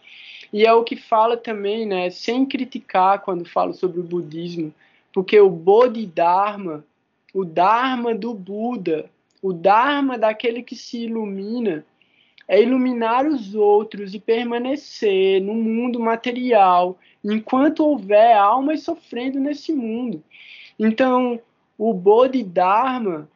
E 0.51 0.65
é 0.65 0.73
o 0.73 0.83
que 0.83 0.95
fala 0.95 1.35
também, 1.35 1.85
né, 1.85 2.09
sem 2.09 2.45
criticar 2.45 3.21
quando 3.21 3.45
falo 3.45 3.73
sobre 3.73 3.99
o 3.99 4.03
budismo, 4.03 4.73
porque 5.13 5.39
o 5.39 5.49
Bodhidharma, 5.49 6.83
o 7.33 7.43
Dharma 7.43 8.15
do 8.15 8.33
Buda, 8.33 9.09
o 9.41 9.51
Dharma 9.51 10.17
daquele 10.17 10.63
que 10.63 10.75
se 10.75 11.05
ilumina, 11.05 11.85
é 12.47 12.61
iluminar 12.61 13.27
os 13.27 13.53
outros 13.53 14.13
e 14.13 14.19
permanecer 14.19 15.41
no 15.41 15.53
mundo 15.53 15.99
material 15.99 16.97
enquanto 17.23 17.83
houver 17.85 18.37
almas 18.37 18.83
sofrendo 18.83 19.39
nesse 19.39 19.73
mundo. 19.73 20.23
Então, 20.79 21.39
o 21.77 21.93
Bodhidharma, 21.93 23.29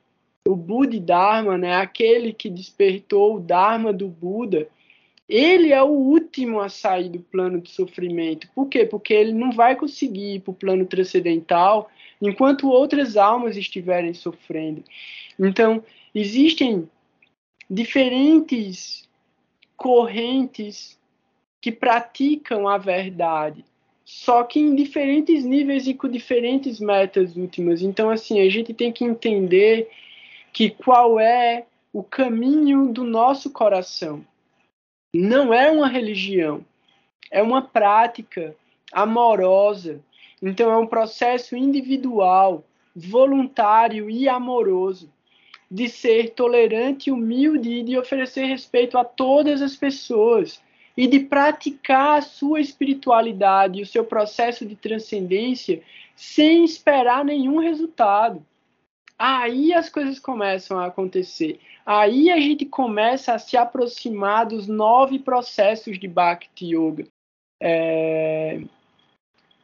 o 0.47 0.55
Bodhidharma, 0.55 1.57
né, 1.57 1.75
aquele 1.75 2.31
que 2.31 2.49
despertou 2.49 3.35
o 3.35 3.39
Dharma 3.39 3.91
do 3.91 4.07
Buda, 4.07 4.67
ele 5.27 5.71
é 5.71 5.81
o 5.81 5.87
último 5.87 6.59
a 6.59 6.67
sair 6.67 7.09
do 7.09 7.19
plano 7.19 7.61
de 7.61 7.69
sofrimento. 7.69 8.49
Por 8.53 8.67
quê? 8.67 8.85
Porque 8.85 9.13
ele 9.13 9.31
não 9.31 9.51
vai 9.51 9.75
conseguir 9.75 10.35
ir 10.35 10.39
para 10.41 10.51
o 10.51 10.55
plano 10.55 10.85
transcendental 10.85 11.89
enquanto 12.21 12.69
outras 12.69 13.15
almas 13.15 13.55
estiverem 13.55 14.13
sofrendo. 14.13 14.83
Então, 15.39 15.83
existem 16.13 16.87
diferentes 17.71 19.09
correntes 19.77 20.99
que 21.61 21.71
praticam 21.71 22.67
a 22.67 22.77
verdade, 22.77 23.63
só 24.03 24.43
que 24.43 24.59
em 24.59 24.75
diferentes 24.75 25.45
níveis 25.45 25.87
e 25.87 25.93
com 25.93 26.09
diferentes 26.09 26.81
metas 26.81 27.37
últimas. 27.37 27.81
Então, 27.81 28.09
assim, 28.09 28.41
a 28.41 28.49
gente 28.49 28.73
tem 28.73 28.91
que 28.91 29.05
entender 29.05 29.89
que 30.51 30.69
qual 30.69 31.17
é 31.17 31.65
o 31.93 32.03
caminho 32.03 32.91
do 32.91 33.05
nosso 33.05 33.49
coração. 33.51 34.25
Não 35.15 35.53
é 35.53 35.71
uma 35.71 35.87
religião, 35.87 36.65
é 37.31 37.41
uma 37.41 37.61
prática 37.61 38.53
amorosa. 38.91 40.01
Então, 40.41 40.69
é 40.69 40.77
um 40.77 40.87
processo 40.87 41.55
individual, 41.55 42.65
voluntário 42.93 44.09
e 44.09 44.27
amoroso 44.27 45.09
de 45.71 45.87
ser 45.87 46.31
tolerante, 46.31 47.09
humilde 47.09 47.69
e 47.69 47.83
de 47.83 47.97
oferecer 47.97 48.43
respeito 48.43 48.97
a 48.97 49.05
todas 49.05 49.61
as 49.61 49.73
pessoas 49.73 50.61
e 50.97 51.07
de 51.07 51.21
praticar 51.21 52.19
a 52.19 52.21
sua 52.21 52.59
espiritualidade, 52.59 53.81
o 53.81 53.85
seu 53.85 54.03
processo 54.03 54.65
de 54.65 54.75
transcendência 54.75 55.81
sem 56.13 56.65
esperar 56.65 57.23
nenhum 57.23 57.59
resultado. 57.59 58.45
Aí 59.17 59.73
as 59.73 59.87
coisas 59.87 60.19
começam 60.19 60.77
a 60.77 60.87
acontecer. 60.87 61.59
Aí 61.85 62.29
a 62.29 62.39
gente 62.39 62.65
começa 62.65 63.33
a 63.33 63.39
se 63.39 63.55
aproximar 63.55 64.47
dos 64.47 64.67
nove 64.67 65.19
processos 65.19 65.97
de 65.97 66.07
Bhakti 66.07 66.75
Yoga. 66.75 67.07
É... 67.61 68.59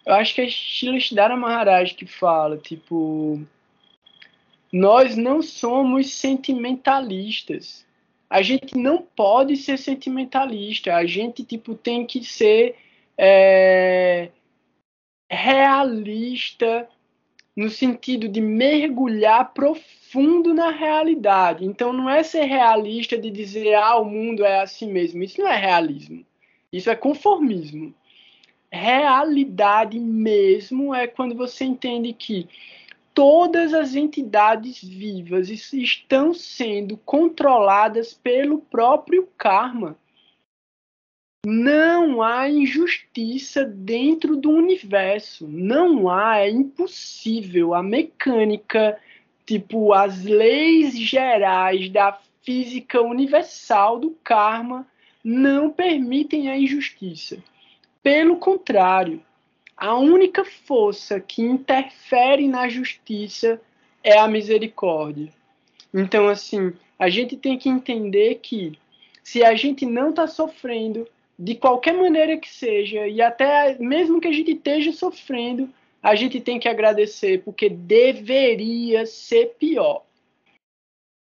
Eu 0.06 0.14
acho 0.14 0.34
que 0.34 0.42
é 0.42 0.48
Shilashidhara 0.48 1.36
Maharaj 1.36 1.94
que 1.96 2.06
fala, 2.06 2.58
tipo, 2.58 3.42
nós 4.72 5.16
não 5.16 5.42
somos 5.42 6.14
sentimentalistas. 6.14 7.86
A 8.30 8.42
gente 8.42 8.78
não 8.78 9.02
pode 9.02 9.56
ser 9.56 9.78
sentimentalista. 9.78 10.96
A 10.96 11.06
gente 11.06 11.44
tipo 11.44 11.76
tem 11.76 12.06
que 12.06 12.24
ser 12.24 12.76
é, 13.18 14.30
realista 15.30 16.88
no 17.56 17.70
sentido 17.70 18.28
de 18.28 18.40
mergulhar 18.40 19.54
profundo 19.54 20.54
na 20.54 20.70
realidade. 20.70 21.66
Então 21.66 21.92
não 21.92 22.10
é 22.10 22.22
ser 22.22 22.44
realista 22.44 23.18
de 23.18 23.32
dizer 23.32 23.74
ah, 23.76 23.98
o 23.98 24.06
mundo 24.06 24.46
é 24.46 24.62
assim 24.62 24.92
mesmo. 24.92 25.24
Isso 25.24 25.42
não 25.42 25.48
é 25.48 25.58
realismo. 25.58 26.26
Isso 26.72 26.90
é 26.90 26.96
conformismo. 26.96 27.96
Realidade 28.70 29.98
mesmo 29.98 30.94
é 30.94 31.08
quando 31.08 31.34
você 31.34 31.64
entende 31.64 32.12
que 32.12 32.48
todas 33.18 33.74
as 33.74 33.96
entidades 33.96 34.80
vivas 34.80 35.50
estão 35.50 36.36
sendo 36.36 36.96
controladas 36.98 38.14
pelo 38.14 38.60
próprio 38.60 39.28
karma. 39.36 39.98
Não 41.44 42.22
há 42.22 42.48
injustiça 42.48 43.66
dentro 43.66 44.36
do 44.36 44.52
universo. 44.52 45.48
Não 45.48 46.08
há, 46.08 46.42
é 46.42 46.52
impossível. 46.52 47.74
A 47.74 47.82
mecânica, 47.82 49.02
tipo, 49.48 49.94
as 49.94 50.24
leis 50.24 50.96
gerais 50.96 51.90
da 51.90 52.20
física 52.44 53.02
universal 53.02 53.98
do 53.98 54.12
karma 54.24 54.86
não 55.24 55.72
permitem 55.72 56.52
a 56.52 56.56
injustiça. 56.56 57.44
Pelo 58.04 58.38
contrário, 58.38 59.24
a 59.78 59.96
única 59.96 60.44
força 60.44 61.20
que 61.20 61.44
interfere 61.44 62.48
na 62.48 62.68
justiça 62.68 63.62
é 64.04 64.18
a 64.18 64.28
misericórdia. 64.28 65.32
Então, 65.94 66.28
assim, 66.28 66.74
a 66.98 67.10
gente 67.10 67.38
tem 67.38 67.58
que 67.58 67.70
entender 67.70 68.36
que 68.36 68.78
se 69.24 69.44
a 69.44 69.54
gente 69.56 69.86
não 69.86 70.10
está 70.10 70.26
sofrendo, 70.26 71.08
de 71.38 71.54
qualquer 71.54 71.94
maneira 71.94 72.38
que 72.38 72.50
seja, 72.50 73.08
e 73.08 73.22
até 73.22 73.78
mesmo 73.78 74.20
que 74.20 74.28
a 74.28 74.32
gente 74.32 74.52
esteja 74.52 74.92
sofrendo, 74.92 75.70
a 76.02 76.16
gente 76.16 76.42
tem 76.42 76.60
que 76.60 76.68
agradecer, 76.68 77.44
porque 77.44 77.70
deveria 77.70 79.06
ser 79.06 79.56
pior. 79.60 80.04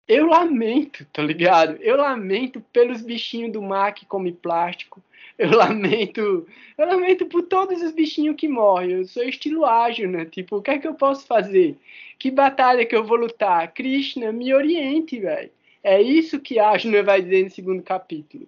Eu 0.07 0.25
lamento, 0.25 1.05
tá 1.13 1.21
ligado? 1.21 1.77
Eu 1.79 1.95
lamento 1.95 2.59
pelos 2.73 3.01
bichinhos 3.01 3.53
do 3.53 3.61
mar 3.61 3.93
que 3.93 4.05
comem 4.05 4.33
plástico. 4.33 5.01
Eu 5.41 5.57
lamento, 5.57 6.45
eu 6.77 6.85
lamento 6.85 7.25
por 7.25 7.41
todos 7.41 7.81
os 7.81 7.91
bichinhos 7.91 8.35
que 8.35 8.47
morrem. 8.47 8.91
Eu 8.91 9.05
sou 9.05 9.23
estilo 9.23 9.65
ágil, 9.65 10.07
né? 10.07 10.25
Tipo, 10.25 10.57
o 10.57 10.61
que 10.61 10.71
é 10.71 10.77
que 10.77 10.87
eu 10.87 10.93
posso 10.93 11.25
fazer? 11.25 11.77
Que 12.19 12.29
batalha 12.29 12.85
que 12.85 12.95
eu 12.95 13.03
vou 13.03 13.17
lutar? 13.17 13.73
Krishna, 13.73 14.31
me 14.31 14.53
oriente, 14.53 15.19
velho. 15.19 15.49
É 15.83 15.99
isso 15.99 16.39
que 16.39 16.59
Arjuna 16.59 17.01
vai 17.01 17.23
dizer 17.23 17.43
no 17.43 17.49
segundo 17.49 17.81
capítulo 17.81 18.47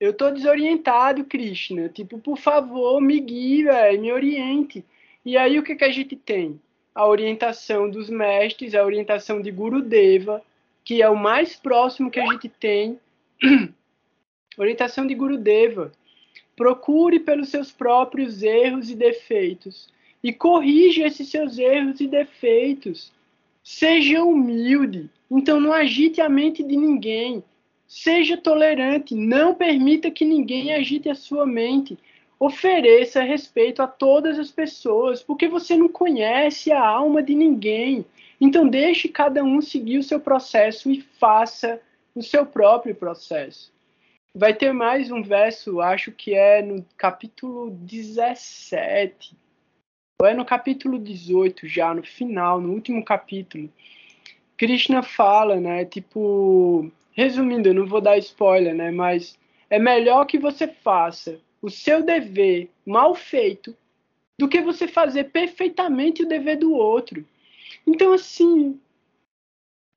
eu 0.00 0.14
tô 0.14 0.30
desorientado, 0.30 1.24
Krishna. 1.24 1.90
Tipo, 1.90 2.18
por 2.18 2.38
favor, 2.38 3.00
me 3.02 3.20
guie, 3.20 3.64
véio, 3.64 4.00
me 4.00 4.10
oriente. 4.10 4.82
E 5.24 5.36
aí 5.36 5.58
o 5.58 5.62
que, 5.62 5.76
que 5.76 5.84
a 5.84 5.92
gente 5.92 6.16
tem? 6.16 6.58
A 6.94 7.06
orientação 7.06 7.88
dos 7.90 8.08
mestres, 8.08 8.74
a 8.74 8.82
orientação 8.82 9.42
de 9.42 9.50
Guru 9.50 9.82
Deva, 9.82 10.42
que 10.82 11.02
é 11.02 11.08
o 11.08 11.16
mais 11.16 11.54
próximo 11.54 12.10
que 12.10 12.18
a 12.18 12.26
gente 12.26 12.48
tem. 12.48 12.98
orientação 14.58 15.06
de 15.06 15.14
Guru 15.14 15.36
Deva. 15.36 15.92
Procure 16.56 17.20
pelos 17.20 17.48
seus 17.48 17.72
próprios 17.72 18.42
erros 18.42 18.90
e 18.90 18.94
defeitos 18.94 19.88
e 20.22 20.32
corrija 20.32 21.06
esses 21.06 21.28
seus 21.28 21.58
erros 21.58 22.00
e 22.00 22.06
defeitos. 22.06 23.12
Seja 23.62 24.22
humilde. 24.22 25.08
Então 25.30 25.60
não 25.60 25.72
agite 25.72 26.20
a 26.20 26.28
mente 26.28 26.62
de 26.62 26.76
ninguém. 26.76 27.42
Seja 27.86 28.36
tolerante, 28.36 29.14
não 29.14 29.54
permita 29.54 30.10
que 30.10 30.24
ninguém 30.24 30.72
agite 30.72 31.08
a 31.08 31.14
sua 31.14 31.46
mente. 31.46 31.98
Ofereça 32.38 33.22
respeito 33.22 33.82
a 33.82 33.86
todas 33.86 34.38
as 34.38 34.50
pessoas, 34.50 35.22
porque 35.22 35.48
você 35.48 35.76
não 35.76 35.88
conhece 35.88 36.72
a 36.72 36.82
alma 36.82 37.22
de 37.22 37.34
ninguém. 37.34 38.04
Então 38.40 38.66
deixe 38.66 39.08
cada 39.08 39.42
um 39.42 39.60
seguir 39.60 39.98
o 39.98 40.02
seu 40.02 40.20
processo 40.20 40.90
e 40.90 41.00
faça 41.00 41.80
o 42.14 42.22
seu 42.22 42.46
próprio 42.46 42.94
processo. 42.94 43.72
Vai 44.34 44.54
ter 44.54 44.72
mais 44.72 45.10
um 45.10 45.22
verso, 45.22 45.80
acho 45.80 46.12
que 46.12 46.34
é 46.34 46.62
no 46.62 46.84
capítulo 46.96 47.70
17. 47.70 49.36
Ou 50.22 50.28
é 50.28 50.34
no 50.34 50.44
capítulo 50.44 51.00
18 51.00 51.66
já, 51.66 51.92
no 51.92 52.04
final, 52.04 52.60
no 52.60 52.72
último 52.72 53.04
capítulo. 53.04 53.68
Krishna 54.56 55.02
fala, 55.02 55.58
né, 55.58 55.84
tipo, 55.84 56.92
resumindo, 57.12 57.68
eu 57.68 57.74
não 57.74 57.86
vou 57.86 58.00
dar 58.00 58.18
spoiler, 58.18 58.74
né? 58.74 58.90
Mas 58.92 59.36
é 59.68 59.78
melhor 59.78 60.24
que 60.26 60.38
você 60.38 60.68
faça 60.68 61.40
o 61.60 61.68
seu 61.68 62.02
dever 62.02 62.70
mal 62.86 63.14
feito 63.14 63.76
do 64.38 64.48
que 64.48 64.60
você 64.60 64.86
fazer 64.86 65.24
perfeitamente 65.24 66.22
o 66.22 66.28
dever 66.28 66.56
do 66.56 66.72
outro. 66.72 67.26
Então, 67.86 68.12
assim, 68.12 68.78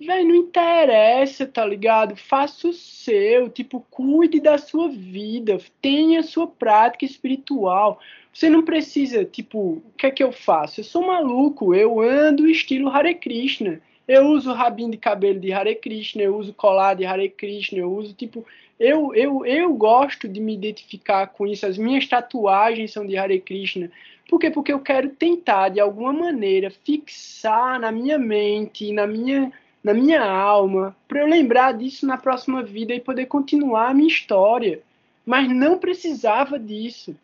velho, 0.05 0.27
não 0.27 0.35
interessa, 0.35 1.45
tá 1.45 1.65
ligado? 1.65 2.15
Faça 2.15 2.67
o 2.67 2.73
seu, 2.73 3.49
tipo, 3.49 3.85
cuide 3.89 4.39
da 4.39 4.57
sua 4.57 4.89
vida, 4.89 5.57
tenha 5.81 6.19
a 6.19 6.23
sua 6.23 6.47
prática 6.47 7.05
espiritual. 7.05 7.99
Você 8.33 8.49
não 8.49 8.63
precisa, 8.63 9.23
tipo, 9.23 9.57
o 9.57 9.83
que 9.97 10.07
é 10.07 10.11
que 10.11 10.23
eu 10.23 10.31
faço? 10.31 10.79
Eu 10.79 10.83
sou 10.83 11.05
maluco, 11.05 11.73
eu 11.75 11.99
ando 11.99 12.47
estilo 12.47 12.89
Hare 12.89 13.15
Krishna. 13.15 13.81
Eu 14.07 14.27
uso 14.27 14.51
rabinho 14.51 14.91
de 14.91 14.97
cabelo 14.97 15.39
de 15.39 15.53
Hare 15.53 15.75
Krishna, 15.75 16.21
eu 16.23 16.35
uso 16.35 16.53
colar 16.53 16.93
de 16.93 17.05
Hare 17.05 17.29
Krishna, 17.29 17.79
eu 17.79 17.91
uso 17.91 18.13
tipo. 18.13 18.45
Eu, 18.79 19.13
eu, 19.15 19.45
eu 19.45 19.73
gosto 19.73 20.27
de 20.27 20.41
me 20.41 20.53
identificar 20.53 21.27
com 21.27 21.47
isso. 21.47 21.65
As 21.65 21.77
minhas 21.77 22.05
tatuagens 22.07 22.91
são 22.91 23.05
de 23.05 23.15
Hare 23.15 23.39
Krishna. 23.39 23.89
Por 24.27 24.39
quê? 24.39 24.49
Porque 24.49 24.73
eu 24.73 24.79
quero 24.79 25.09
tentar, 25.09 25.69
de 25.69 25.79
alguma 25.79 26.11
maneira, 26.11 26.71
fixar 26.71 27.79
na 27.79 27.91
minha 27.91 28.17
mente, 28.17 28.91
na 28.91 29.05
minha, 29.05 29.51
na 29.83 29.93
minha 29.93 30.23
alma, 30.23 30.95
para 31.07 31.19
eu 31.19 31.27
lembrar 31.27 31.73
disso 31.73 32.05
na 32.05 32.17
próxima 32.17 32.63
vida 32.63 32.93
e 32.93 33.01
poder 33.01 33.25
continuar 33.25 33.89
a 33.89 33.93
minha 33.93 34.07
história. 34.07 34.81
Mas 35.25 35.49
não 35.49 35.77
precisava 35.77 36.57
disso. 36.57 37.15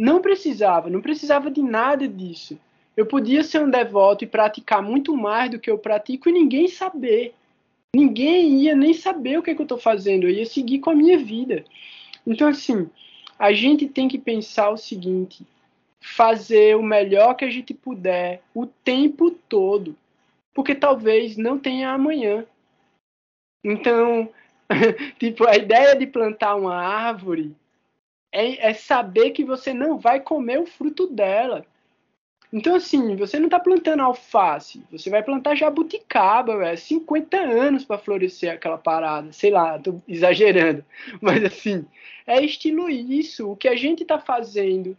Não 0.00 0.20
precisava, 0.20 0.88
não 0.88 1.02
precisava 1.02 1.50
de 1.50 1.62
nada 1.62 2.08
disso. 2.08 2.58
Eu 2.96 3.06
podia 3.06 3.42
ser 3.42 3.62
um 3.62 3.70
devoto 3.70 4.24
e 4.24 4.26
praticar 4.26 4.82
muito 4.82 5.16
mais 5.16 5.50
do 5.50 5.58
que 5.58 5.70
eu 5.70 5.78
pratico 5.78 6.28
e 6.28 6.32
ninguém 6.32 6.68
saber. 6.68 7.34
Ninguém 7.94 8.62
ia 8.62 8.74
nem 8.74 8.94
saber 8.94 9.38
o 9.38 9.42
que, 9.42 9.50
é 9.50 9.54
que 9.54 9.60
eu 9.60 9.64
estou 9.64 9.78
fazendo, 9.78 10.24
eu 10.24 10.30
ia 10.30 10.46
seguir 10.46 10.78
com 10.78 10.90
a 10.90 10.94
minha 10.94 11.18
vida. 11.18 11.64
Então, 12.26 12.48
assim, 12.48 12.88
a 13.38 13.52
gente 13.52 13.86
tem 13.86 14.08
que 14.08 14.18
pensar 14.18 14.70
o 14.70 14.78
seguinte: 14.78 15.46
fazer 16.00 16.76
o 16.76 16.82
melhor 16.82 17.34
que 17.34 17.44
a 17.44 17.50
gente 17.50 17.74
puder 17.74 18.42
o 18.54 18.66
tempo 18.66 19.30
todo, 19.30 19.96
porque 20.54 20.74
talvez 20.74 21.36
não 21.36 21.58
tenha 21.58 21.90
amanhã. 21.90 22.46
Então, 23.64 24.28
tipo, 25.18 25.46
a 25.46 25.56
ideia 25.56 25.94
de 25.96 26.06
plantar 26.06 26.56
uma 26.56 26.76
árvore 26.76 27.54
é, 28.32 28.70
é 28.70 28.74
saber 28.74 29.30
que 29.30 29.44
você 29.44 29.72
não 29.72 29.98
vai 29.98 30.20
comer 30.20 30.58
o 30.58 30.66
fruto 30.66 31.06
dela. 31.06 31.64
Então, 32.52 32.74
assim, 32.74 33.16
você 33.16 33.38
não 33.38 33.46
está 33.46 33.58
plantando 33.58 34.02
alface, 34.02 34.84
você 34.90 35.08
vai 35.08 35.22
plantar 35.22 35.54
jabuticaba, 35.54 36.58
velho. 36.58 36.76
50 36.76 37.38
anos 37.38 37.84
para 37.84 37.96
florescer 37.96 38.52
aquela 38.52 38.76
parada. 38.76 39.32
Sei 39.32 39.50
lá, 39.50 39.78
tô 39.78 40.02
exagerando. 40.06 40.84
Mas, 41.20 41.42
assim, 41.44 41.86
é 42.26 42.42
estilo 42.44 42.90
isso. 42.90 43.50
O 43.50 43.56
que 43.56 43.68
a 43.68 43.76
gente 43.76 44.02
está 44.02 44.18
fazendo 44.18 44.96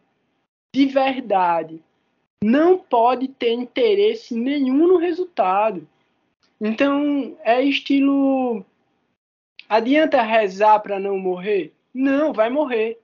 de 0.76 0.88
verdade 0.88 1.80
não 2.44 2.78
pode 2.78 3.30
ter 3.30 3.54
interesse 3.54 4.36
nenhum 4.36 4.86
no 4.86 4.98
resultado. 4.98 5.88
Então, 6.60 7.38
é 7.42 7.62
estilo. 7.62 8.66
Adianta 9.70 10.22
rezar 10.22 10.80
para 10.80 11.00
não 11.00 11.18
morrer? 11.18 11.72
Não, 11.94 12.34
vai 12.34 12.50
morrer. 12.50 13.00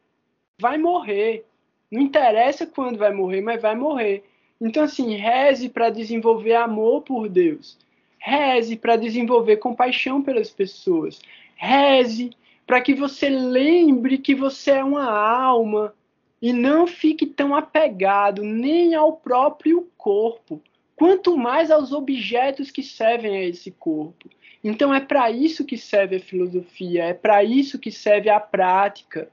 Vai 0.60 0.78
morrer. 0.78 1.45
Não 1.90 2.02
interessa 2.02 2.68
quando 2.68 2.98
vai 2.98 3.14
morrer, 3.14 3.40
mas 3.41 3.61
vai 3.61 3.76
morrer. 3.76 4.26
Então, 4.60 4.84
assim, 4.84 5.16
reze 5.16 5.70
para 5.70 5.90
desenvolver 5.90 6.56
amor 6.56 7.03
por 7.03 7.30
Deus. 7.30 7.78
Reze 8.18 8.76
para 8.76 8.98
desenvolver 8.98 9.57
compaixão 9.57 10.22
pelas 10.22 10.49
pessoas. 10.49 11.22
Reze 11.56 12.32
para 12.68 12.82
que 12.82 12.94
você 12.94 13.30
lembre 13.30 14.18
que 14.18 14.36
você 14.36 14.72
é 14.72 14.84
uma 14.84 15.10
alma 15.10 15.94
e 16.41 16.53
não 16.53 16.88
fique 16.88 17.26
tão 17.26 17.56
apegado 17.56 18.44
nem 18.44 18.95
ao 18.95 19.14
próprio 19.14 19.90
corpo, 19.98 20.61
quanto 20.95 21.38
mais 21.38 21.72
aos 21.72 21.91
objetos 21.91 22.72
que 22.72 22.84
servem 22.84 23.38
a 23.38 23.44
esse 23.44 23.72
corpo. 23.72 24.30
Então 24.64 24.94
é 24.94 24.99
para 24.99 25.32
isso 25.32 25.66
que 25.66 25.78
serve 25.78 26.18
a 26.18 26.20
filosofia, 26.20 27.06
é 27.06 27.14
para 27.14 27.44
isso 27.44 27.80
que 27.80 27.91
serve 27.91 28.30
a 28.30 28.40
prática. 28.40 29.30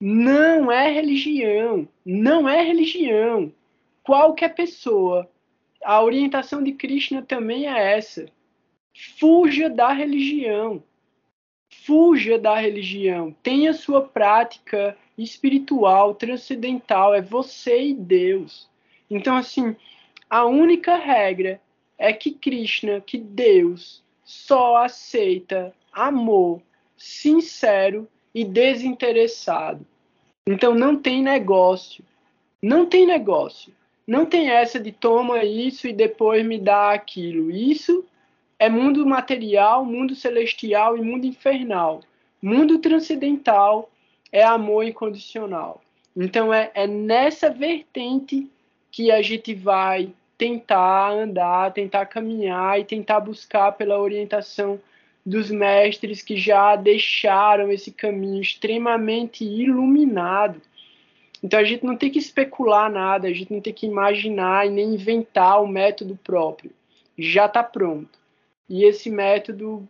Não 0.00 0.70
é 0.70 0.90
religião, 0.90 1.88
não 2.04 2.48
é 2.48 2.62
religião 2.62 3.52
qualquer 4.06 4.54
pessoa. 4.54 5.28
A 5.82 6.02
orientação 6.02 6.62
de 6.62 6.72
Krishna 6.72 7.22
também 7.22 7.66
é 7.66 7.96
essa. 7.96 8.26
Fuja 9.18 9.68
da 9.68 9.92
religião. 9.92 10.82
Fuja 11.86 12.38
da 12.38 12.56
religião. 12.58 13.34
Tenha 13.42 13.72
sua 13.72 14.02
prática 14.02 14.96
espiritual, 15.16 16.14
transcendental. 16.14 17.14
É 17.14 17.22
você 17.22 17.90
e 17.90 17.94
Deus. 17.94 18.68
Então, 19.08 19.36
assim, 19.36 19.76
A 20.28 20.44
única 20.44 20.96
regra 20.96 21.60
é 21.96 22.12
que 22.12 22.32
Krishna, 22.32 23.00
que 23.00 23.16
Deus, 23.16 24.02
só 24.24 24.76
aceita 24.78 25.72
amor 25.92 26.60
sincero 26.96 28.08
e 28.34 28.44
desinteressado. 28.44 29.86
Então 30.46 30.74
não 30.74 30.96
tem 30.96 31.22
negócio. 31.22 32.04
Não 32.60 32.86
tem 32.86 33.06
negócio. 33.06 33.72
Não 34.06 34.26
tem 34.26 34.50
essa 34.50 34.80
de 34.80 34.92
toma 34.92 35.44
isso 35.44 35.86
e 35.86 35.92
depois 35.92 36.44
me 36.44 36.58
dá 36.58 36.92
aquilo. 36.92 37.50
Isso 37.50 38.04
é 38.58 38.68
mundo 38.68 39.06
material, 39.06 39.84
mundo 39.84 40.14
celestial 40.14 40.96
e 40.96 41.02
mundo 41.02 41.26
infernal. 41.26 42.00
Mundo 42.40 42.78
transcendental 42.78 43.90
é 44.32 44.42
amor 44.42 44.84
incondicional. 44.84 45.82
Então 46.16 46.52
é, 46.52 46.70
é 46.74 46.86
nessa 46.86 47.50
vertente 47.50 48.50
que 48.90 49.10
a 49.10 49.20
gente 49.20 49.54
vai 49.54 50.12
tentar 50.38 51.10
andar, 51.10 51.72
tentar 51.72 52.06
caminhar 52.06 52.80
e 52.80 52.84
tentar 52.84 53.20
buscar 53.20 53.72
pela 53.72 53.98
orientação 53.98 54.80
dos 55.24 55.50
mestres 55.50 56.22
que 56.22 56.36
já 56.36 56.76
deixaram 56.76 57.70
esse 57.70 57.90
caminho 57.90 58.40
extremamente 58.40 59.44
iluminado. 59.44 60.60
Então 61.42 61.58
a 61.58 61.64
gente 61.64 61.84
não 61.84 61.96
tem 61.96 62.10
que 62.10 62.18
especular 62.18 62.90
nada, 62.90 63.28
a 63.28 63.32
gente 63.32 63.52
não 63.52 63.60
tem 63.60 63.72
que 63.72 63.86
imaginar 63.86 64.66
e 64.66 64.70
nem 64.70 64.94
inventar 64.94 65.62
o 65.62 65.66
método 65.66 66.18
próprio. 66.22 66.70
Já 67.18 67.46
está 67.46 67.62
pronto. 67.62 68.18
E 68.68 68.84
esse 68.84 69.10
método 69.10 69.88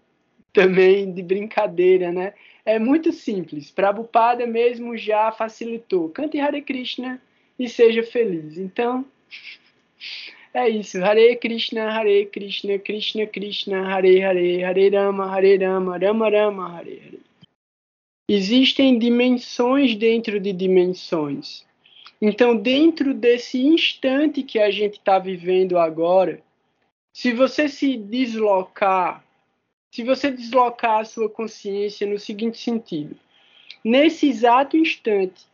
também 0.52 1.12
de 1.12 1.22
brincadeira, 1.22 2.10
né? 2.10 2.34
É 2.64 2.78
muito 2.78 3.12
simples. 3.12 3.70
Prabhupada 3.70 4.46
mesmo 4.46 4.96
já 4.96 5.30
facilitou. 5.30 6.08
Cante 6.08 6.40
Hare 6.40 6.62
Krishna 6.62 7.20
e 7.58 7.68
seja 7.68 8.02
feliz. 8.02 8.58
Então, 8.58 9.04
é 10.52 10.68
isso. 10.68 11.02
Hare 11.04 11.36
Krishna, 11.36 11.90
Hare 11.90 12.26
Krishna, 12.26 12.78
Krishna 12.78 13.26
Krishna, 13.26 13.94
Hare 13.94 14.20
Hare, 14.20 14.64
Hare 14.64 14.88
Rama, 14.88 15.26
Hare 15.26 15.56
Rama, 15.56 15.98
Rama 15.98 16.30
Rama, 16.30 16.68
Hare 16.76 17.02
Hare. 17.04 17.20
Existem 18.28 18.98
dimensões 18.98 19.94
dentro 19.94 20.40
de 20.40 20.52
dimensões. 20.52 21.64
Então, 22.20 22.56
dentro 22.56 23.14
desse 23.14 23.62
instante 23.62 24.42
que 24.42 24.58
a 24.58 24.70
gente 24.70 24.94
está 24.94 25.18
vivendo 25.18 25.78
agora, 25.78 26.42
se 27.16 27.32
você 27.32 27.66
se 27.66 27.96
deslocar, 27.96 29.24
se 29.90 30.04
você 30.04 30.30
deslocar 30.30 31.00
a 31.00 31.04
sua 31.06 31.30
consciência 31.30 32.06
no 32.06 32.18
seguinte 32.18 32.58
sentido: 32.58 33.18
nesse 33.82 34.28
exato 34.28 34.76
instante, 34.76 35.46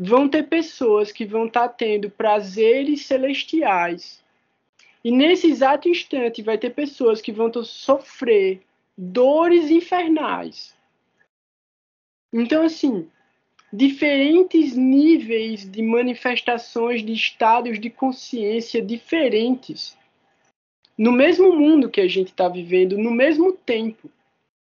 vão 0.00 0.28
ter 0.28 0.44
pessoas 0.44 1.10
que 1.10 1.26
vão 1.26 1.46
estar 1.48 1.68
tá 1.68 1.74
tendo 1.74 2.08
prazeres 2.08 3.06
celestiais. 3.06 4.22
E 5.02 5.10
nesse 5.10 5.48
exato 5.48 5.88
instante 5.88 6.42
vai 6.42 6.56
ter 6.56 6.70
pessoas 6.70 7.20
que 7.20 7.32
vão 7.32 7.52
sofrer 7.64 8.62
dores 8.96 9.68
infernais. 9.68 10.76
Então, 12.32 12.64
assim, 12.64 13.10
diferentes 13.72 14.76
níveis 14.76 15.68
de 15.68 15.82
manifestações 15.82 17.04
de 17.04 17.12
estados 17.12 17.80
de 17.80 17.90
consciência 17.90 18.80
diferentes 18.80 19.96
no 20.96 21.12
mesmo 21.12 21.54
mundo 21.54 21.90
que 21.90 22.00
a 22.00 22.08
gente 22.08 22.28
está 22.28 22.48
vivendo, 22.48 22.96
no 22.96 23.10
mesmo 23.10 23.52
tempo. 23.52 24.10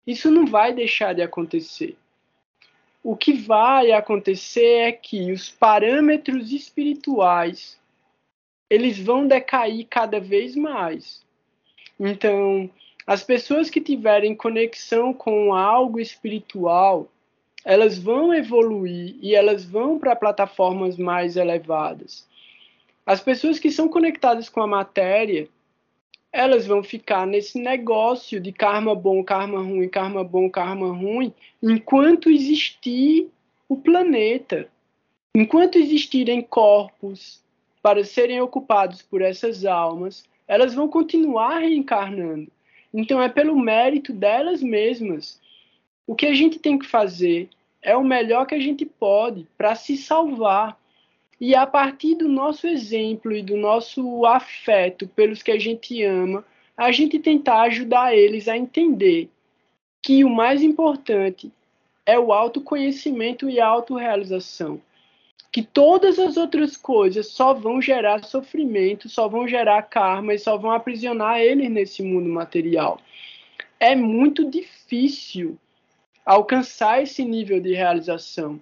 Isso 0.06 0.30
não 0.30 0.46
vai 0.46 0.72
deixar 0.72 1.14
de 1.14 1.22
acontecer 1.22 1.96
o 3.02 3.16
que 3.16 3.32
vai 3.32 3.92
acontecer 3.92 4.88
é 4.88 4.92
que 4.92 5.32
os 5.32 5.50
parâmetros 5.50 6.52
espirituais 6.52 7.78
eles 8.68 8.98
vão 8.98 9.26
decair 9.26 9.86
cada 9.88 10.20
vez 10.20 10.54
mais. 10.54 11.24
Então, 11.98 12.70
as 13.06 13.24
pessoas 13.24 13.68
que 13.68 13.80
tiverem 13.80 14.34
conexão 14.34 15.12
com 15.12 15.52
algo 15.52 15.98
espiritual, 15.98 17.08
elas 17.64 17.98
vão 17.98 18.32
evoluir 18.32 19.16
e 19.20 19.34
elas 19.34 19.64
vão 19.64 19.98
para 19.98 20.14
plataformas 20.14 20.96
mais 20.96 21.36
elevadas. 21.36 22.28
As 23.04 23.20
pessoas 23.20 23.58
que 23.58 23.72
são 23.72 23.88
conectadas 23.88 24.48
com 24.48 24.60
a 24.60 24.68
matéria, 24.68 25.48
elas 26.32 26.66
vão 26.66 26.82
ficar 26.82 27.26
nesse 27.26 27.60
negócio 27.60 28.40
de 28.40 28.52
karma 28.52 28.94
bom, 28.94 29.22
karma 29.24 29.60
ruim, 29.60 29.88
karma 29.88 30.22
bom, 30.22 30.48
karma 30.48 30.92
ruim, 30.92 31.32
enquanto 31.62 32.30
existir 32.30 33.28
o 33.68 33.76
planeta. 33.76 34.68
Enquanto 35.34 35.78
existirem 35.78 36.42
corpos 36.42 37.40
para 37.82 38.04
serem 38.04 38.40
ocupados 38.40 39.02
por 39.02 39.22
essas 39.22 39.64
almas, 39.64 40.24
elas 40.46 40.74
vão 40.74 40.88
continuar 40.88 41.58
reencarnando. 41.60 42.50
Então 42.92 43.22
é 43.22 43.28
pelo 43.28 43.56
mérito 43.56 44.12
delas 44.12 44.62
mesmas. 44.62 45.40
O 46.06 46.14
que 46.14 46.26
a 46.26 46.34
gente 46.34 46.58
tem 46.58 46.78
que 46.78 46.86
fazer 46.86 47.48
é 47.80 47.96
o 47.96 48.04
melhor 48.04 48.46
que 48.46 48.54
a 48.54 48.60
gente 48.60 48.84
pode 48.84 49.46
para 49.56 49.74
se 49.74 49.96
salvar. 49.96 50.76
E 51.40 51.54
a 51.54 51.66
partir 51.66 52.16
do 52.16 52.28
nosso 52.28 52.66
exemplo 52.66 53.32
e 53.32 53.42
do 53.42 53.56
nosso 53.56 54.26
afeto 54.26 55.08
pelos 55.08 55.42
que 55.42 55.50
a 55.50 55.58
gente 55.58 56.02
ama, 56.04 56.44
a 56.76 56.92
gente 56.92 57.18
tentar 57.18 57.62
ajudar 57.62 58.14
eles 58.14 58.46
a 58.46 58.56
entender 58.56 59.30
que 60.02 60.22
o 60.22 60.28
mais 60.28 60.62
importante 60.62 61.50
é 62.04 62.18
o 62.18 62.32
autoconhecimento 62.32 63.48
e 63.48 63.58
a 63.58 63.66
autorrealização. 63.66 64.80
Que 65.50 65.62
todas 65.62 66.18
as 66.18 66.36
outras 66.36 66.76
coisas 66.76 67.28
só 67.28 67.54
vão 67.54 67.80
gerar 67.80 68.22
sofrimento, 68.24 69.08
só 69.08 69.26
vão 69.26 69.48
gerar 69.48 69.82
karma 69.82 70.34
e 70.34 70.38
só 70.38 70.56
vão 70.56 70.70
aprisionar 70.70 71.40
eles 71.40 71.70
nesse 71.70 72.02
mundo 72.02 72.28
material. 72.28 73.00
É 73.78 73.96
muito 73.96 74.48
difícil 74.48 75.58
alcançar 76.24 77.02
esse 77.02 77.24
nível 77.24 77.60
de 77.60 77.72
realização. 77.72 78.60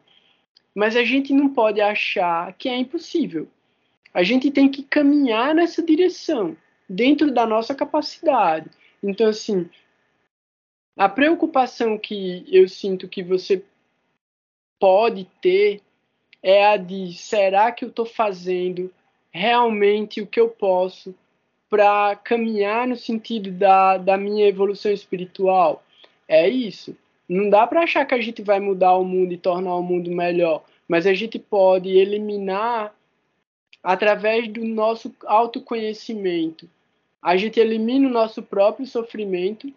Mas 0.78 0.94
a 0.94 1.02
gente 1.02 1.32
não 1.32 1.52
pode 1.52 1.80
achar 1.80 2.52
que 2.52 2.68
é 2.68 2.76
impossível. 2.76 3.48
A 4.14 4.22
gente 4.22 4.48
tem 4.48 4.70
que 4.70 4.84
caminhar 4.84 5.52
nessa 5.52 5.82
direção, 5.82 6.56
dentro 6.88 7.32
da 7.32 7.44
nossa 7.44 7.74
capacidade. 7.74 8.70
Então, 9.02 9.26
assim, 9.26 9.68
a 10.96 11.08
preocupação 11.08 11.98
que 11.98 12.44
eu 12.46 12.68
sinto 12.68 13.08
que 13.08 13.24
você 13.24 13.64
pode 14.78 15.24
ter 15.42 15.82
é 16.40 16.64
a 16.66 16.76
de 16.76 17.12
será 17.12 17.72
que 17.72 17.84
eu 17.84 17.88
estou 17.88 18.06
fazendo 18.06 18.88
realmente 19.32 20.20
o 20.20 20.28
que 20.28 20.38
eu 20.38 20.48
posso 20.48 21.12
para 21.68 22.14
caminhar 22.14 22.86
no 22.86 22.94
sentido 22.94 23.50
da, 23.50 23.98
da 23.98 24.16
minha 24.16 24.46
evolução 24.46 24.92
espiritual? 24.92 25.84
É 26.28 26.48
isso. 26.48 26.96
Não 27.28 27.50
dá 27.50 27.66
para 27.66 27.82
achar 27.82 28.06
que 28.06 28.14
a 28.14 28.20
gente 28.20 28.42
vai 28.42 28.58
mudar 28.58 28.94
o 28.96 29.04
mundo 29.04 29.32
e 29.32 29.38
tornar 29.38 29.76
o 29.76 29.82
mundo 29.82 30.10
melhor, 30.10 30.64
mas 30.88 31.06
a 31.06 31.12
gente 31.12 31.38
pode 31.38 31.90
eliminar 31.90 32.94
através 33.82 34.48
do 34.48 34.64
nosso 34.64 35.14
autoconhecimento. 35.26 36.68
A 37.22 37.36
gente 37.36 37.60
elimina 37.60 38.08
o 38.08 38.12
nosso 38.12 38.42
próprio 38.42 38.86
sofrimento 38.86 39.72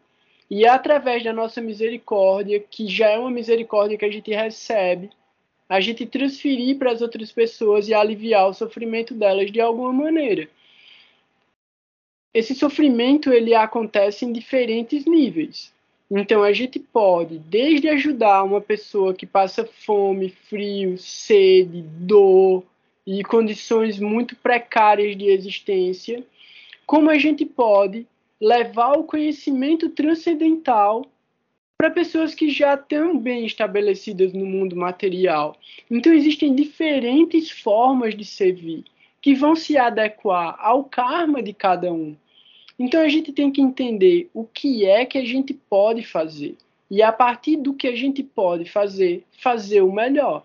e 0.50 0.66
através 0.66 1.24
da 1.24 1.34
nossa 1.34 1.62
misericórdia, 1.62 2.60
que 2.60 2.88
já 2.88 3.10
é 3.10 3.18
uma 3.18 3.32
misericórdia 3.32 3.98
que 3.98 4.06
a 4.06 4.12
gente 4.12 4.32
recebe, 4.32 5.10
a 5.68 5.80
gente 5.80 6.06
transferir 6.06 6.78
para 6.78 6.92
as 6.92 7.02
outras 7.02 7.32
pessoas 7.32 7.88
e 7.88 7.94
aliviar 7.94 8.50
o 8.50 8.54
sofrimento 8.54 9.14
delas 9.14 9.52
de 9.52 9.62
alguma 9.62 9.92
maneira. 9.92 10.48
Esse 12.34 12.54
sofrimento 12.56 13.32
ele 13.32 13.54
acontece 13.54 14.26
em 14.26 14.32
diferentes 14.32 15.06
níveis. 15.06 15.74
Então 16.14 16.44
a 16.44 16.52
gente 16.52 16.78
pode 16.78 17.40
desde 17.40 17.88
ajudar 17.88 18.44
uma 18.44 18.60
pessoa 18.60 19.14
que 19.14 19.26
passa 19.26 19.64
fome, 19.64 20.28
frio, 20.28 20.98
sede, 20.98 21.82
dor 21.82 22.66
e 23.08 23.24
condições 23.24 23.98
muito 23.98 24.36
precárias 24.36 25.16
de 25.18 25.28
existência, 25.30 26.22
como 26.86 27.10
a 27.10 27.18
gente 27.18 27.46
pode 27.46 28.06
levar 28.42 28.98
o 28.98 29.06
conhecimento 29.06 29.88
transcendental 29.88 31.06
para 31.78 31.90
pessoas 31.90 32.36
que 32.36 32.50
já 32.50 32.74
estão 32.74 33.18
bem 33.18 33.46
estabelecidas 33.46 34.34
no 34.34 34.46
mundo 34.46 34.76
material. 34.76 35.56
Então 35.90 36.14
existem 36.14 36.54
diferentes 36.54 37.50
formas 37.50 38.14
de 38.14 38.26
servir 38.26 38.84
que 39.22 39.34
vão 39.34 39.56
se 39.56 39.78
adequar 39.78 40.58
ao 40.60 40.84
karma 40.84 41.42
de 41.42 41.54
cada 41.54 41.94
um. 41.94 42.18
Então 42.82 43.00
a 43.00 43.08
gente 43.08 43.32
tem 43.32 43.52
que 43.52 43.62
entender 43.62 44.28
o 44.34 44.44
que 44.44 44.88
é 44.88 45.06
que 45.06 45.20
a 45.20 45.24
gente 45.24 45.54
pode 45.54 46.04
fazer. 46.04 46.58
E 46.90 47.04
a 47.04 47.12
partir 47.12 47.56
do 47.58 47.76
que 47.76 47.88
a 47.88 47.96
gente 47.96 48.24
pode 48.24 48.66
fazer, 48.66 49.24
fazer 49.40 49.82
o 49.82 49.92
melhor. 49.92 50.44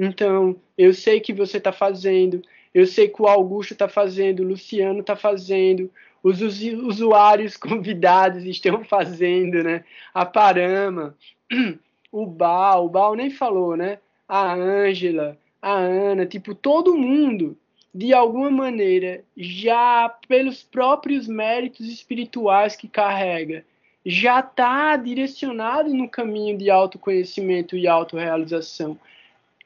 Então, 0.00 0.54
eu 0.78 0.94
sei 0.94 1.18
que 1.18 1.32
você 1.32 1.58
está 1.58 1.72
fazendo, 1.72 2.40
eu 2.72 2.86
sei 2.86 3.08
que 3.08 3.20
o 3.20 3.26
Augusto 3.26 3.72
está 3.72 3.88
fazendo, 3.88 4.44
o 4.44 4.46
Luciano 4.46 5.00
está 5.00 5.16
fazendo, 5.16 5.90
os 6.22 6.40
usuários 6.40 7.56
convidados 7.58 8.44
estão 8.44 8.84
fazendo, 8.84 9.64
né? 9.64 9.84
A 10.14 10.24
Parama, 10.24 11.16
o 12.12 12.26
Bal, 12.26 12.86
o 12.86 12.88
Bal 12.88 13.16
nem 13.16 13.28
falou, 13.28 13.76
né? 13.76 13.98
A 14.28 14.54
Ângela, 14.54 15.36
a 15.60 15.72
Ana, 15.72 16.26
tipo, 16.26 16.54
todo 16.54 16.96
mundo 16.96 17.58
de 17.96 18.12
alguma 18.12 18.50
maneira, 18.50 19.24
já 19.34 20.14
pelos 20.28 20.62
próprios 20.62 21.26
méritos 21.26 21.88
espirituais 21.88 22.76
que 22.76 22.86
carrega, 22.86 23.64
já 24.04 24.40
está 24.40 24.94
direcionado 24.96 25.94
no 25.94 26.06
caminho 26.06 26.58
de 26.58 26.68
autoconhecimento 26.68 27.74
e 27.74 27.88
autorrealização. 27.88 29.00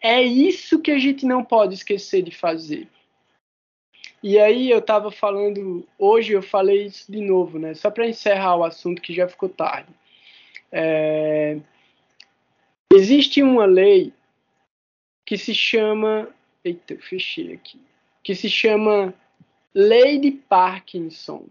É 0.01 0.23
isso 0.23 0.81
que 0.81 0.93
a 0.93 0.98
gente 0.98 1.27
não 1.27 1.44
pode 1.44 1.74
esquecer 1.74 2.23
de 2.23 2.31
fazer. 2.31 2.86
E 4.23 4.39
aí 4.39 4.70
eu 4.70 4.78
estava 4.78 5.11
falando, 5.11 5.85
hoje 5.98 6.32
eu 6.32 6.40
falei 6.40 6.86
isso 6.86 7.11
de 7.11 7.20
novo, 7.20 7.59
né? 7.59 7.74
Só 7.74 7.90
para 7.90 8.09
encerrar 8.09 8.55
o 8.57 8.65
assunto 8.65 9.02
que 9.02 9.12
já 9.12 9.27
ficou 9.27 9.48
tarde. 9.48 9.93
É... 10.70 11.59
Existe 12.94 13.43
uma 13.43 13.65
lei 13.65 14.12
que 15.27 15.36
se 15.36 15.52
chama. 15.52 16.28
Eita, 16.65 16.94
eu 16.94 17.01
fechei 17.01 17.55
aqui 17.55 17.90
que 18.22 18.34
se 18.34 18.48
chama 18.48 19.14
Lei 19.74 20.18
de 20.18 20.30
Parkinson. 20.30 21.47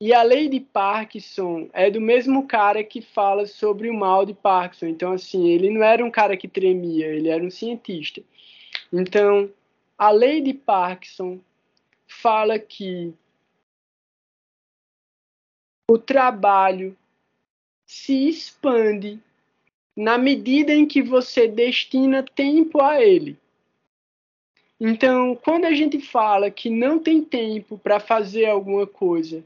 E 0.00 0.12
a 0.12 0.22
lei 0.22 0.48
de 0.48 0.60
Parkinson 0.60 1.68
é 1.72 1.90
do 1.90 2.00
mesmo 2.00 2.46
cara 2.46 2.82
que 2.84 3.00
fala 3.00 3.46
sobre 3.46 3.88
o 3.88 3.94
mal 3.94 4.26
de 4.26 4.34
Parkinson. 4.34 4.86
Então, 4.86 5.12
assim, 5.12 5.48
ele 5.48 5.70
não 5.70 5.82
era 5.82 6.04
um 6.04 6.10
cara 6.10 6.36
que 6.36 6.48
tremia, 6.48 7.06
ele 7.06 7.28
era 7.28 7.42
um 7.42 7.50
cientista. 7.50 8.22
Então, 8.92 9.50
a 9.96 10.10
lei 10.10 10.40
de 10.40 10.52
Parkinson 10.52 11.40
fala 12.06 12.58
que 12.58 13.14
o 15.90 15.98
trabalho 15.98 16.96
se 17.86 18.28
expande 18.28 19.20
na 19.96 20.18
medida 20.18 20.72
em 20.72 20.86
que 20.86 21.00
você 21.00 21.46
destina 21.46 22.22
tempo 22.22 22.82
a 22.82 23.00
ele. 23.00 23.38
Então, 24.86 25.34
quando 25.34 25.64
a 25.64 25.72
gente 25.72 25.98
fala 25.98 26.50
que 26.50 26.68
não 26.68 26.98
tem 26.98 27.22
tempo 27.22 27.78
para 27.78 27.98
fazer 27.98 28.44
alguma 28.44 28.86
coisa, 28.86 29.42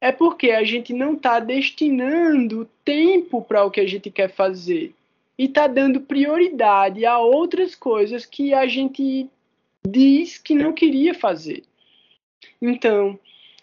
é 0.00 0.10
porque 0.10 0.50
a 0.50 0.64
gente 0.64 0.92
não 0.92 1.14
está 1.14 1.38
destinando 1.38 2.68
tempo 2.84 3.40
para 3.40 3.64
o 3.64 3.70
que 3.70 3.80
a 3.80 3.86
gente 3.86 4.10
quer 4.10 4.28
fazer 4.34 4.96
e 5.38 5.44
está 5.44 5.68
dando 5.68 6.00
prioridade 6.00 7.06
a 7.06 7.20
outras 7.20 7.76
coisas 7.76 8.26
que 8.26 8.52
a 8.52 8.66
gente 8.66 9.30
diz 9.86 10.38
que 10.38 10.56
não 10.56 10.72
queria 10.72 11.14
fazer. 11.14 11.62
Então, 12.60 13.16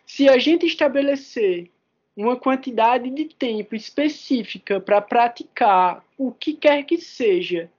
se 0.05 0.29
a 0.29 0.37
gente 0.37 0.65
estabelecer 0.65 1.69
uma 2.15 2.37
quantidade 2.37 3.09
de 3.09 3.25
tempo 3.25 3.75
específica 3.75 4.79
para 4.79 5.01
praticar 5.01 6.05
o 6.17 6.31
que 6.31 6.53
quer 6.53 6.83
que 6.83 6.97
seja 6.97 7.69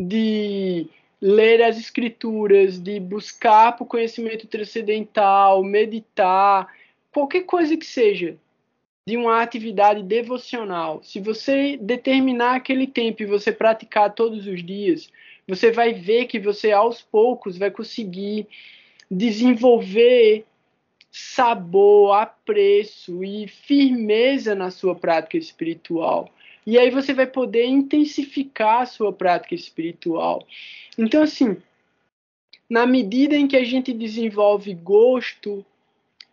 de 0.00 0.88
ler 1.26 1.60
as 1.60 1.76
escrituras, 1.76 2.78
de 2.78 3.00
buscar 3.00 3.76
por 3.76 3.86
conhecimento 3.86 4.46
transcendental, 4.46 5.60
meditar, 5.64 6.72
qualquer 7.10 7.42
coisa 7.42 7.76
que 7.76 7.84
seja 7.84 8.36
de 9.04 9.16
uma 9.16 9.42
atividade 9.42 10.04
devocional. 10.04 11.02
Se 11.02 11.18
você 11.18 11.76
determinar 11.78 12.54
aquele 12.54 12.86
tempo 12.86 13.22
e 13.22 13.26
você 13.26 13.50
praticar 13.50 14.14
todos 14.14 14.46
os 14.46 14.64
dias, 14.64 15.10
você 15.48 15.72
vai 15.72 15.92
ver 15.92 16.26
que 16.26 16.38
você 16.38 16.70
aos 16.70 17.02
poucos 17.02 17.58
vai 17.58 17.72
conseguir 17.72 18.46
desenvolver 19.10 20.44
sabor, 21.10 22.14
apreço 22.14 23.24
e 23.24 23.48
firmeza 23.48 24.54
na 24.54 24.70
sua 24.70 24.94
prática 24.94 25.36
espiritual. 25.36 26.30
E 26.66 26.76
aí 26.76 26.90
você 26.90 27.14
vai 27.14 27.26
poder 27.26 27.64
intensificar 27.64 28.82
a 28.82 28.86
sua 28.86 29.12
prática 29.12 29.54
espiritual. 29.54 30.44
Então, 30.98 31.22
assim, 31.22 31.56
na 32.68 32.84
medida 32.84 33.36
em 33.36 33.46
que 33.46 33.56
a 33.56 33.64
gente 33.64 33.92
desenvolve 33.92 34.74
gosto 34.74 35.64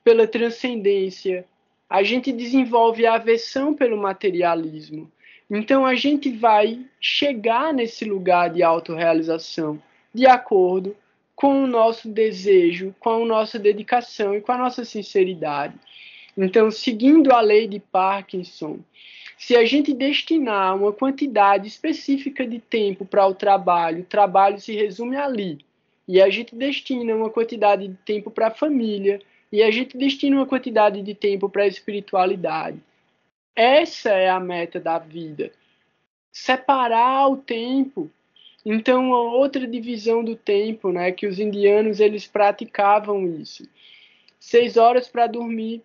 pela 0.04 0.26
transcendência, 0.26 1.46
a 1.88 2.02
gente 2.02 2.32
desenvolve 2.32 3.06
aversão 3.06 3.76
pelo 3.76 3.96
materialismo. 3.96 5.12
Então, 5.48 5.86
a 5.86 5.94
gente 5.94 6.32
vai 6.32 6.84
chegar 7.00 7.72
nesse 7.72 8.04
lugar 8.04 8.50
de 8.50 8.64
autorrealização 8.64 9.80
de 10.12 10.26
acordo 10.26 10.96
com 11.36 11.64
o 11.64 11.68
nosso 11.68 12.10
desejo, 12.10 12.96
com 13.00 13.24
a 13.24 13.26
nossa 13.26 13.60
dedicação 13.60 14.36
e 14.36 14.42
com 14.42 14.52
a 14.52 14.58
nossa 14.58 14.84
sinceridade. 14.84 15.76
Então, 16.36 16.72
seguindo 16.72 17.32
a 17.32 17.42
lei 17.42 17.68
de 17.68 17.80
Parkinson, 17.80 18.80
se 19.46 19.58
a 19.58 19.66
gente 19.66 19.94
destinar 19.94 20.74
uma 20.74 20.94
quantidade 20.94 21.68
específica 21.68 22.48
de 22.48 22.60
tempo 22.60 23.04
para 23.04 23.28
o 23.28 23.36
trabalho, 23.36 24.00
o 24.00 24.06
trabalho 24.06 24.58
se 24.58 24.74
resume 24.74 25.18
ali. 25.18 25.60
E 26.08 26.22
a 26.22 26.30
gente 26.30 26.56
destina 26.56 27.14
uma 27.14 27.30
quantidade 27.30 27.86
de 27.86 27.98
tempo 28.06 28.32
para 28.32 28.48
a 28.48 28.52
família, 28.52 29.20
e 29.52 29.62
a 29.62 29.70
gente 29.70 29.98
destina 29.98 30.38
uma 30.38 30.46
quantidade 30.46 31.02
de 31.02 31.14
tempo 31.14 31.50
para 31.50 31.64
a 31.64 31.68
espiritualidade. 31.68 32.80
Essa 33.54 34.12
é 34.12 34.30
a 34.30 34.40
meta 34.40 34.80
da 34.80 34.98
vida. 34.98 35.52
Separar 36.32 37.28
o 37.28 37.36
tempo. 37.36 38.10
Então, 38.66 39.10
outra 39.10 39.68
divisão 39.68 40.24
do 40.24 40.38
tempo, 40.38 40.90
né, 40.90 41.12
que 41.12 41.28
os 41.28 41.38
indianos 41.38 42.00
eles 42.00 42.26
praticavam 42.26 43.28
isso. 43.28 43.68
Seis 44.40 44.78
horas 44.78 45.10
para 45.10 45.28
dormir, 45.28 45.82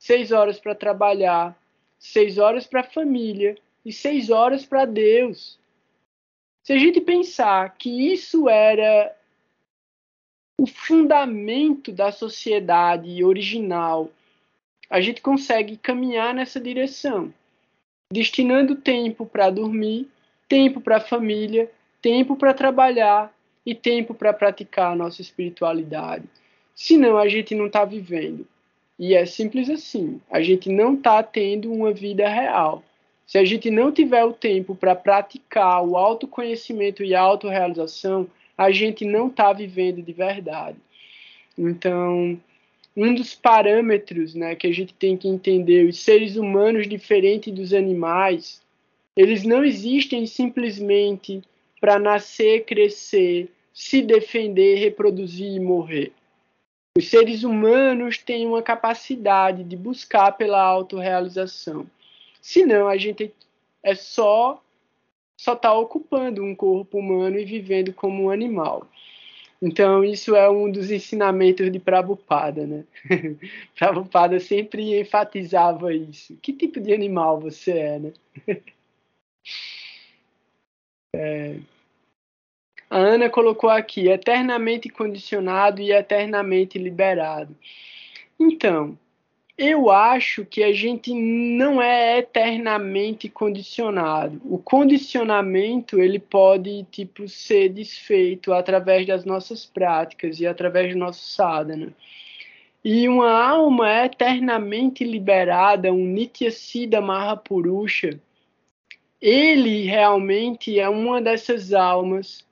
seis 0.00 0.32
horas 0.32 0.58
para 0.58 0.74
trabalhar, 0.74 1.56
seis 1.98 2.38
horas 2.38 2.66
para 2.66 2.80
a 2.80 2.90
família 2.90 3.56
e 3.84 3.92
seis 3.92 4.30
horas 4.30 4.64
para 4.64 4.84
Deus. 4.84 5.58
Se 6.64 6.72
a 6.72 6.78
gente 6.78 7.00
pensar 7.00 7.76
que 7.76 8.12
isso 8.12 8.48
era 8.48 9.14
o 10.60 10.66
fundamento 10.66 11.92
da 11.92 12.10
sociedade 12.10 13.22
original, 13.22 14.10
a 14.90 15.00
gente 15.00 15.20
consegue 15.20 15.76
caminhar 15.76 16.34
nessa 16.34 16.60
direção, 16.60 17.32
destinando 18.12 18.74
tempo 18.74 19.24
para 19.24 19.50
dormir, 19.50 20.08
tempo 20.48 20.80
para 20.80 20.96
a 20.96 21.00
família, 21.00 21.70
tempo 22.00 22.36
para 22.36 22.54
trabalhar 22.54 23.32
e 23.64 23.74
tempo 23.74 24.14
para 24.14 24.32
praticar 24.32 24.92
a 24.92 24.96
nossa 24.96 25.20
espiritualidade. 25.20 26.24
Senão 26.74 27.18
a 27.18 27.28
gente 27.28 27.54
não 27.54 27.66
está 27.66 27.84
vivendo. 27.84 28.46
E 28.98 29.14
é 29.14 29.24
simples 29.24 29.70
assim. 29.70 30.20
A 30.30 30.42
gente 30.42 30.68
não 30.68 30.94
está 30.94 31.22
tendo 31.22 31.72
uma 31.72 31.92
vida 31.92 32.28
real. 32.28 32.82
Se 33.26 33.38
a 33.38 33.44
gente 33.44 33.70
não 33.70 33.92
tiver 33.92 34.24
o 34.24 34.32
tempo 34.32 34.74
para 34.74 34.96
praticar 34.96 35.84
o 35.84 35.96
autoconhecimento 35.96 37.04
e 37.04 37.14
a 37.14 37.20
autorrealização, 37.20 38.26
a 38.56 38.70
gente 38.70 39.04
não 39.04 39.28
está 39.28 39.52
vivendo 39.52 40.02
de 40.02 40.12
verdade. 40.12 40.78
Então, 41.56 42.40
um 42.96 43.14
dos 43.14 43.34
parâmetros 43.34 44.34
né, 44.34 44.56
que 44.56 44.66
a 44.66 44.72
gente 44.72 44.92
tem 44.94 45.16
que 45.16 45.28
entender, 45.28 45.86
os 45.86 46.00
seres 46.00 46.36
humanos, 46.36 46.88
diferentes 46.88 47.52
dos 47.52 47.72
animais, 47.72 48.60
eles 49.16 49.44
não 49.44 49.64
existem 49.64 50.26
simplesmente 50.26 51.42
para 51.80 51.98
nascer, 51.98 52.64
crescer, 52.64 53.48
se 53.72 54.02
defender, 54.02 54.76
reproduzir 54.76 55.52
e 55.52 55.60
morrer. 55.60 56.12
Os 56.98 57.10
seres 57.10 57.44
humanos 57.44 58.18
têm 58.18 58.44
uma 58.44 58.60
capacidade 58.60 59.62
de 59.62 59.76
buscar 59.76 60.32
pela 60.32 60.60
autorrealização. 60.60 61.86
Senão, 62.42 62.88
a 62.88 62.96
gente 62.96 63.32
é 63.84 63.94
só 63.94 64.60
só 65.36 65.52
está 65.52 65.72
ocupando 65.72 66.42
um 66.42 66.56
corpo 66.56 66.98
humano 66.98 67.38
e 67.38 67.44
vivendo 67.44 67.92
como 67.92 68.24
um 68.24 68.30
animal. 68.30 68.84
Então, 69.62 70.02
isso 70.02 70.34
é 70.34 70.50
um 70.50 70.68
dos 70.68 70.90
ensinamentos 70.90 71.70
de 71.70 71.78
Prabhupada, 71.78 72.66
né? 72.66 72.84
Prabhupada 73.78 74.40
sempre 74.40 74.98
enfatizava 74.98 75.94
isso. 75.94 76.36
Que 76.42 76.52
tipo 76.52 76.80
de 76.80 76.92
animal 76.92 77.38
você 77.38 77.70
é, 77.78 77.98
né? 78.00 78.12
é... 81.14 81.60
A 82.90 82.96
Ana 82.98 83.28
colocou 83.28 83.68
aqui, 83.68 84.08
eternamente 84.08 84.88
condicionado 84.88 85.80
e 85.82 85.92
eternamente 85.92 86.78
liberado. 86.78 87.54
Então, 88.40 88.98
eu 89.58 89.90
acho 89.90 90.44
que 90.44 90.62
a 90.62 90.72
gente 90.72 91.12
não 91.12 91.82
é 91.82 92.18
eternamente 92.18 93.28
condicionado. 93.28 94.40
O 94.44 94.56
condicionamento 94.56 96.00
ele 96.00 96.20
pode 96.20 96.86
tipo 96.92 97.28
ser 97.28 97.68
desfeito 97.70 98.52
através 98.52 99.04
das 99.06 99.24
nossas 99.24 99.66
práticas 99.66 100.38
e 100.38 100.46
através 100.46 100.92
do 100.92 100.98
nosso 100.98 101.28
sadhana. 101.28 101.92
E 102.84 103.08
uma 103.08 103.32
alma 103.32 104.04
eternamente 104.04 105.02
liberada, 105.02 105.92
um 105.92 106.06
Nitya 106.06 106.52
Siddha 106.52 107.00
Mahapurusha, 107.00 108.18
ele 109.20 109.82
realmente 109.82 110.78
é 110.78 110.88
uma 110.88 111.20
dessas 111.20 111.72
almas 111.72 112.47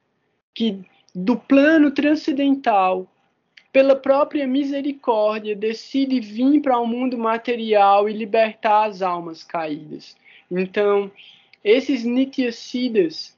que 0.57 0.81
do 1.15 1.37
plano 1.37 1.91
transcendental, 1.91 3.07
pela 3.70 3.95
própria 3.95 4.47
misericórdia, 4.47 5.55
decide 5.55 6.19
vir 6.19 6.62
para 6.62 6.78
o 6.78 6.87
mundo 6.87 7.19
material 7.19 8.09
e 8.09 8.15
libertar 8.15 8.85
as 8.85 9.03
almas 9.03 9.45
caídas. 9.45 10.16
Então, 10.51 11.12
esses 11.62 12.05
Nityasidas, 12.05 13.37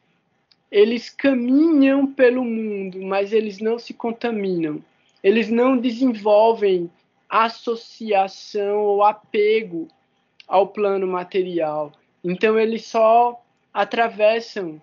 eles 0.71 1.11
caminham 1.11 2.07
pelo 2.07 2.45
mundo, 2.45 3.03
mas 3.03 3.33
eles 3.33 3.59
não 3.59 3.81
se 3.81 3.93
contaminam. 3.93 4.81
Eles 5.21 5.51
não 5.51 5.77
desenvolvem 5.77 6.89
associação 7.29 8.79
ou 8.79 9.03
apego 9.03 9.89
ao 10.47 10.69
plano 10.69 11.07
material. 11.07 11.93
Então 12.23 12.57
eles 12.57 12.87
só 12.87 13.43
atravessam 13.75 14.81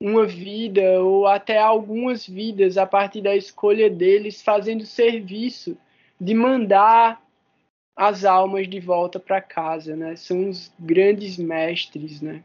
uma 0.00 0.26
vida 0.26 1.00
ou 1.02 1.26
até 1.26 1.58
algumas 1.58 2.26
vidas 2.26 2.76
a 2.76 2.86
partir 2.86 3.22
da 3.22 3.34
escolha 3.34 3.88
deles, 3.88 4.42
fazendo 4.42 4.84
serviço 4.84 5.76
de 6.20 6.34
mandar 6.34 7.22
as 7.96 8.24
almas 8.24 8.68
de 8.68 8.80
volta 8.80 9.20
para 9.20 9.40
casa, 9.40 9.94
né? 9.94 10.16
São 10.16 10.48
os 10.48 10.72
grandes 10.78 11.38
mestres, 11.38 12.20
né? 12.20 12.42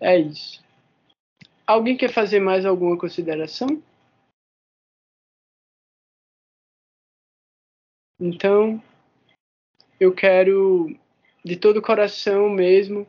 É 0.00 0.18
isso. 0.18 0.64
Alguém 1.66 1.96
quer 1.96 2.12
fazer 2.12 2.40
mais 2.40 2.64
alguma 2.64 2.96
consideração? 2.96 3.82
Então, 8.18 8.82
eu 10.00 10.14
quero, 10.14 10.96
de 11.44 11.56
todo 11.56 11.78
o 11.78 11.82
coração 11.82 12.48
mesmo, 12.48 13.06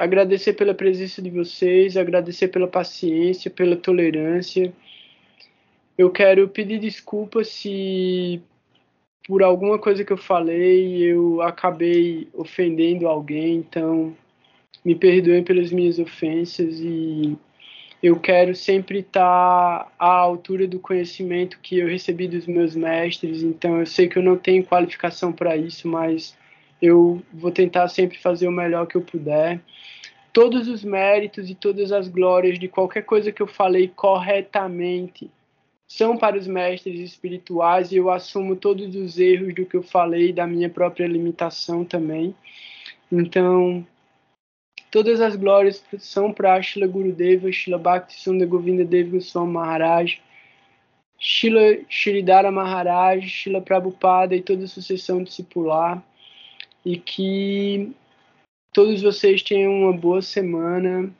agradecer 0.00 0.54
pela 0.54 0.72
presença 0.72 1.20
de 1.20 1.28
vocês, 1.28 1.94
agradecer 1.94 2.48
pela 2.48 2.66
paciência, 2.66 3.50
pela 3.50 3.76
tolerância. 3.76 4.72
Eu 5.96 6.10
quero 6.10 6.48
pedir 6.48 6.78
desculpas 6.78 7.48
se 7.48 8.40
por 9.28 9.42
alguma 9.42 9.78
coisa 9.78 10.02
que 10.02 10.10
eu 10.10 10.16
falei 10.16 11.02
eu 11.02 11.42
acabei 11.42 12.26
ofendendo 12.32 13.06
alguém, 13.06 13.56
então 13.56 14.16
me 14.82 14.94
perdoem 14.94 15.44
pelas 15.44 15.70
minhas 15.70 15.98
ofensas 15.98 16.80
e 16.80 17.36
eu 18.02 18.18
quero 18.18 18.54
sempre 18.54 19.00
estar 19.00 19.92
à 19.98 20.08
altura 20.08 20.66
do 20.66 20.80
conhecimento 20.80 21.58
que 21.62 21.78
eu 21.78 21.86
recebi 21.86 22.26
dos 22.26 22.46
meus 22.46 22.74
mestres, 22.74 23.42
então 23.42 23.78
eu 23.78 23.84
sei 23.84 24.08
que 24.08 24.16
eu 24.16 24.22
não 24.22 24.38
tenho 24.38 24.64
qualificação 24.64 25.30
para 25.30 25.54
isso, 25.58 25.86
mas 25.86 26.34
eu 26.80 27.22
vou 27.32 27.50
tentar 27.50 27.88
sempre 27.88 28.18
fazer 28.18 28.48
o 28.48 28.52
melhor 28.52 28.86
que 28.86 28.96
eu 28.96 29.02
puder. 29.02 29.60
Todos 30.32 30.68
os 30.68 30.84
méritos 30.84 31.50
e 31.50 31.54
todas 31.54 31.92
as 31.92 32.08
glórias 32.08 32.58
de 32.58 32.68
qualquer 32.68 33.02
coisa 33.02 33.32
que 33.32 33.42
eu 33.42 33.46
falei 33.46 33.88
corretamente 33.88 35.30
são 35.86 36.16
para 36.16 36.38
os 36.38 36.46
mestres 36.46 37.00
espirituais 37.00 37.90
e 37.90 37.96
eu 37.96 38.10
assumo 38.10 38.54
todos 38.54 38.94
os 38.94 39.18
erros 39.18 39.54
do 39.54 39.66
que 39.66 39.76
eu 39.76 39.82
falei, 39.82 40.32
da 40.32 40.46
minha 40.46 40.70
própria 40.70 41.06
limitação 41.06 41.84
também. 41.84 42.34
Então, 43.10 43.84
Todas 44.90 45.20
as 45.20 45.36
glórias 45.36 45.84
são 45.98 46.32
para 46.32 46.60
Shila 46.60 46.86
Gurudeva, 46.86 47.50
Shila 47.52 47.78
Bhakti 47.78 48.20
Sunda 48.20 48.44
Govinda 48.44 48.84
Deva 48.84 49.10
Goswami 49.12 49.52
Maharaj, 49.52 50.20
Shila 51.16 51.78
Shridhara 51.88 52.50
Maharaj, 52.50 53.28
Shila 53.28 53.60
Prabhupada 53.60 54.34
e 54.34 54.42
toda 54.42 54.64
a 54.64 54.68
sucessão 54.68 55.22
discipular. 55.22 56.02
E 56.84 56.98
que 56.98 57.92
todos 58.72 59.02
vocês 59.02 59.42
tenham 59.42 59.72
uma 59.72 59.92
boa 59.92 60.22
semana. 60.22 61.12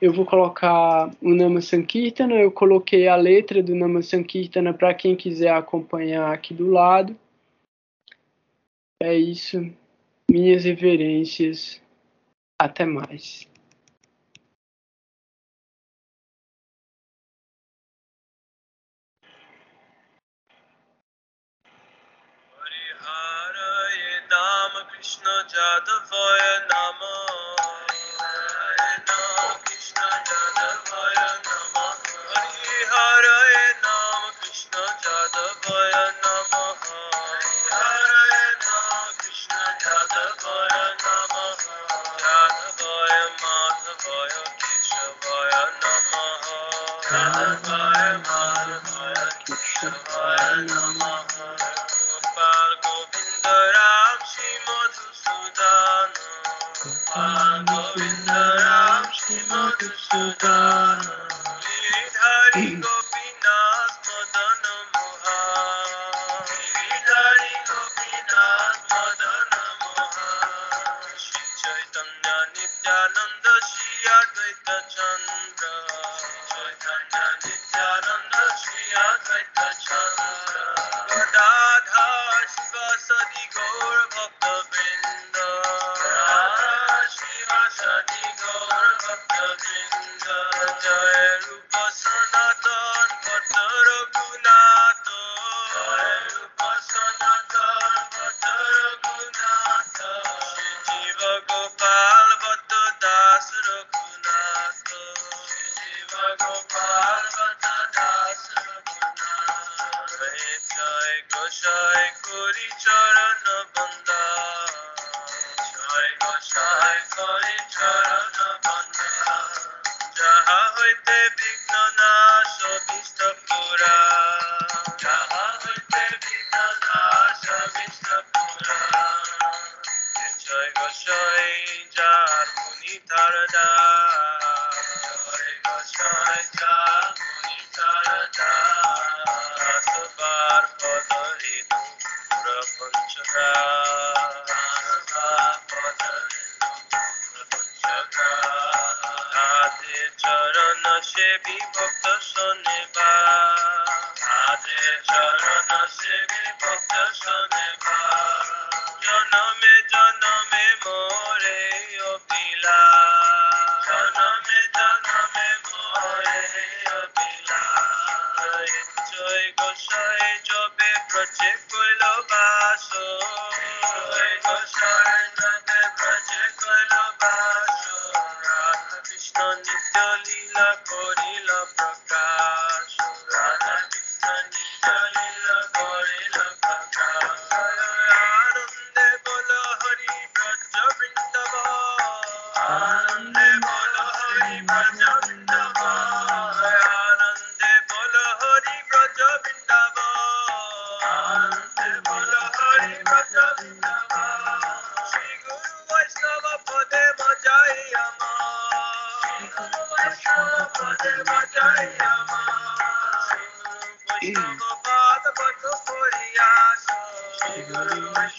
Eu 0.00 0.12
vou 0.12 0.26
colocar 0.26 1.10
o 1.20 1.34
Nama 1.34 1.60
Sankirtana, 1.60 2.34
eu 2.34 2.50
coloquei 2.50 3.06
a 3.06 3.14
letra 3.14 3.62
do 3.62 3.74
Nama 3.74 4.02
Sankirtana 4.02 4.74
para 4.74 4.92
quem 4.94 5.14
quiser 5.14 5.52
acompanhar 5.52 6.32
aqui 6.32 6.52
do 6.52 6.70
lado. 6.70 7.16
É 9.00 9.14
isso 9.16 9.72
minhas 10.30 10.64
reverências. 10.64 11.80
Até 12.58 12.86
mais. 12.86 13.51
Krishna 24.42 25.34
Jadavaya 25.46 26.54
Nama 26.68 27.12
Krishna 29.64 30.08
Jadavaya 30.26 31.30
Nama 31.46 31.86
Hari 32.34 32.78
Hare 32.90 33.38
Nama 33.86 34.30
Krishna 34.42 34.82
Jadavaya 35.04 36.04
Nama 36.22 36.31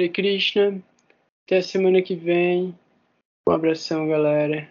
Hare 0.02 0.08
Krishna. 0.08 0.82
Até 1.46 1.58
a 1.58 1.62
semana 1.62 2.02
que 2.02 2.16
vem. 2.16 2.76
Um 3.48 3.52
abração, 3.52 4.08
galera. 4.08 4.68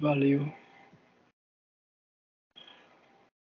Valeu. 0.00 0.52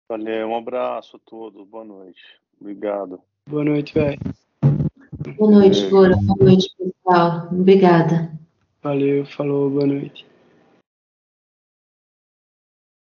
Valeu, 0.09 0.49
um 0.49 0.57
abraço 0.57 1.17
a 1.17 1.21
todos. 1.21 1.67
Boa 1.69 1.85
noite. 1.85 2.21
Obrigado. 2.59 3.21
Boa 3.49 3.65
noite, 3.65 3.93
velho. 3.93 4.19
Boa 5.37 5.51
noite, 5.51 5.87
Bora. 5.91 6.17
Boa 6.17 6.37
noite, 6.39 6.75
pessoal. 6.77 7.49
Obrigada. 7.53 8.33
Valeu, 8.83 9.27
falou, 9.27 9.69
boa 9.69 9.87
noite. 9.87 10.30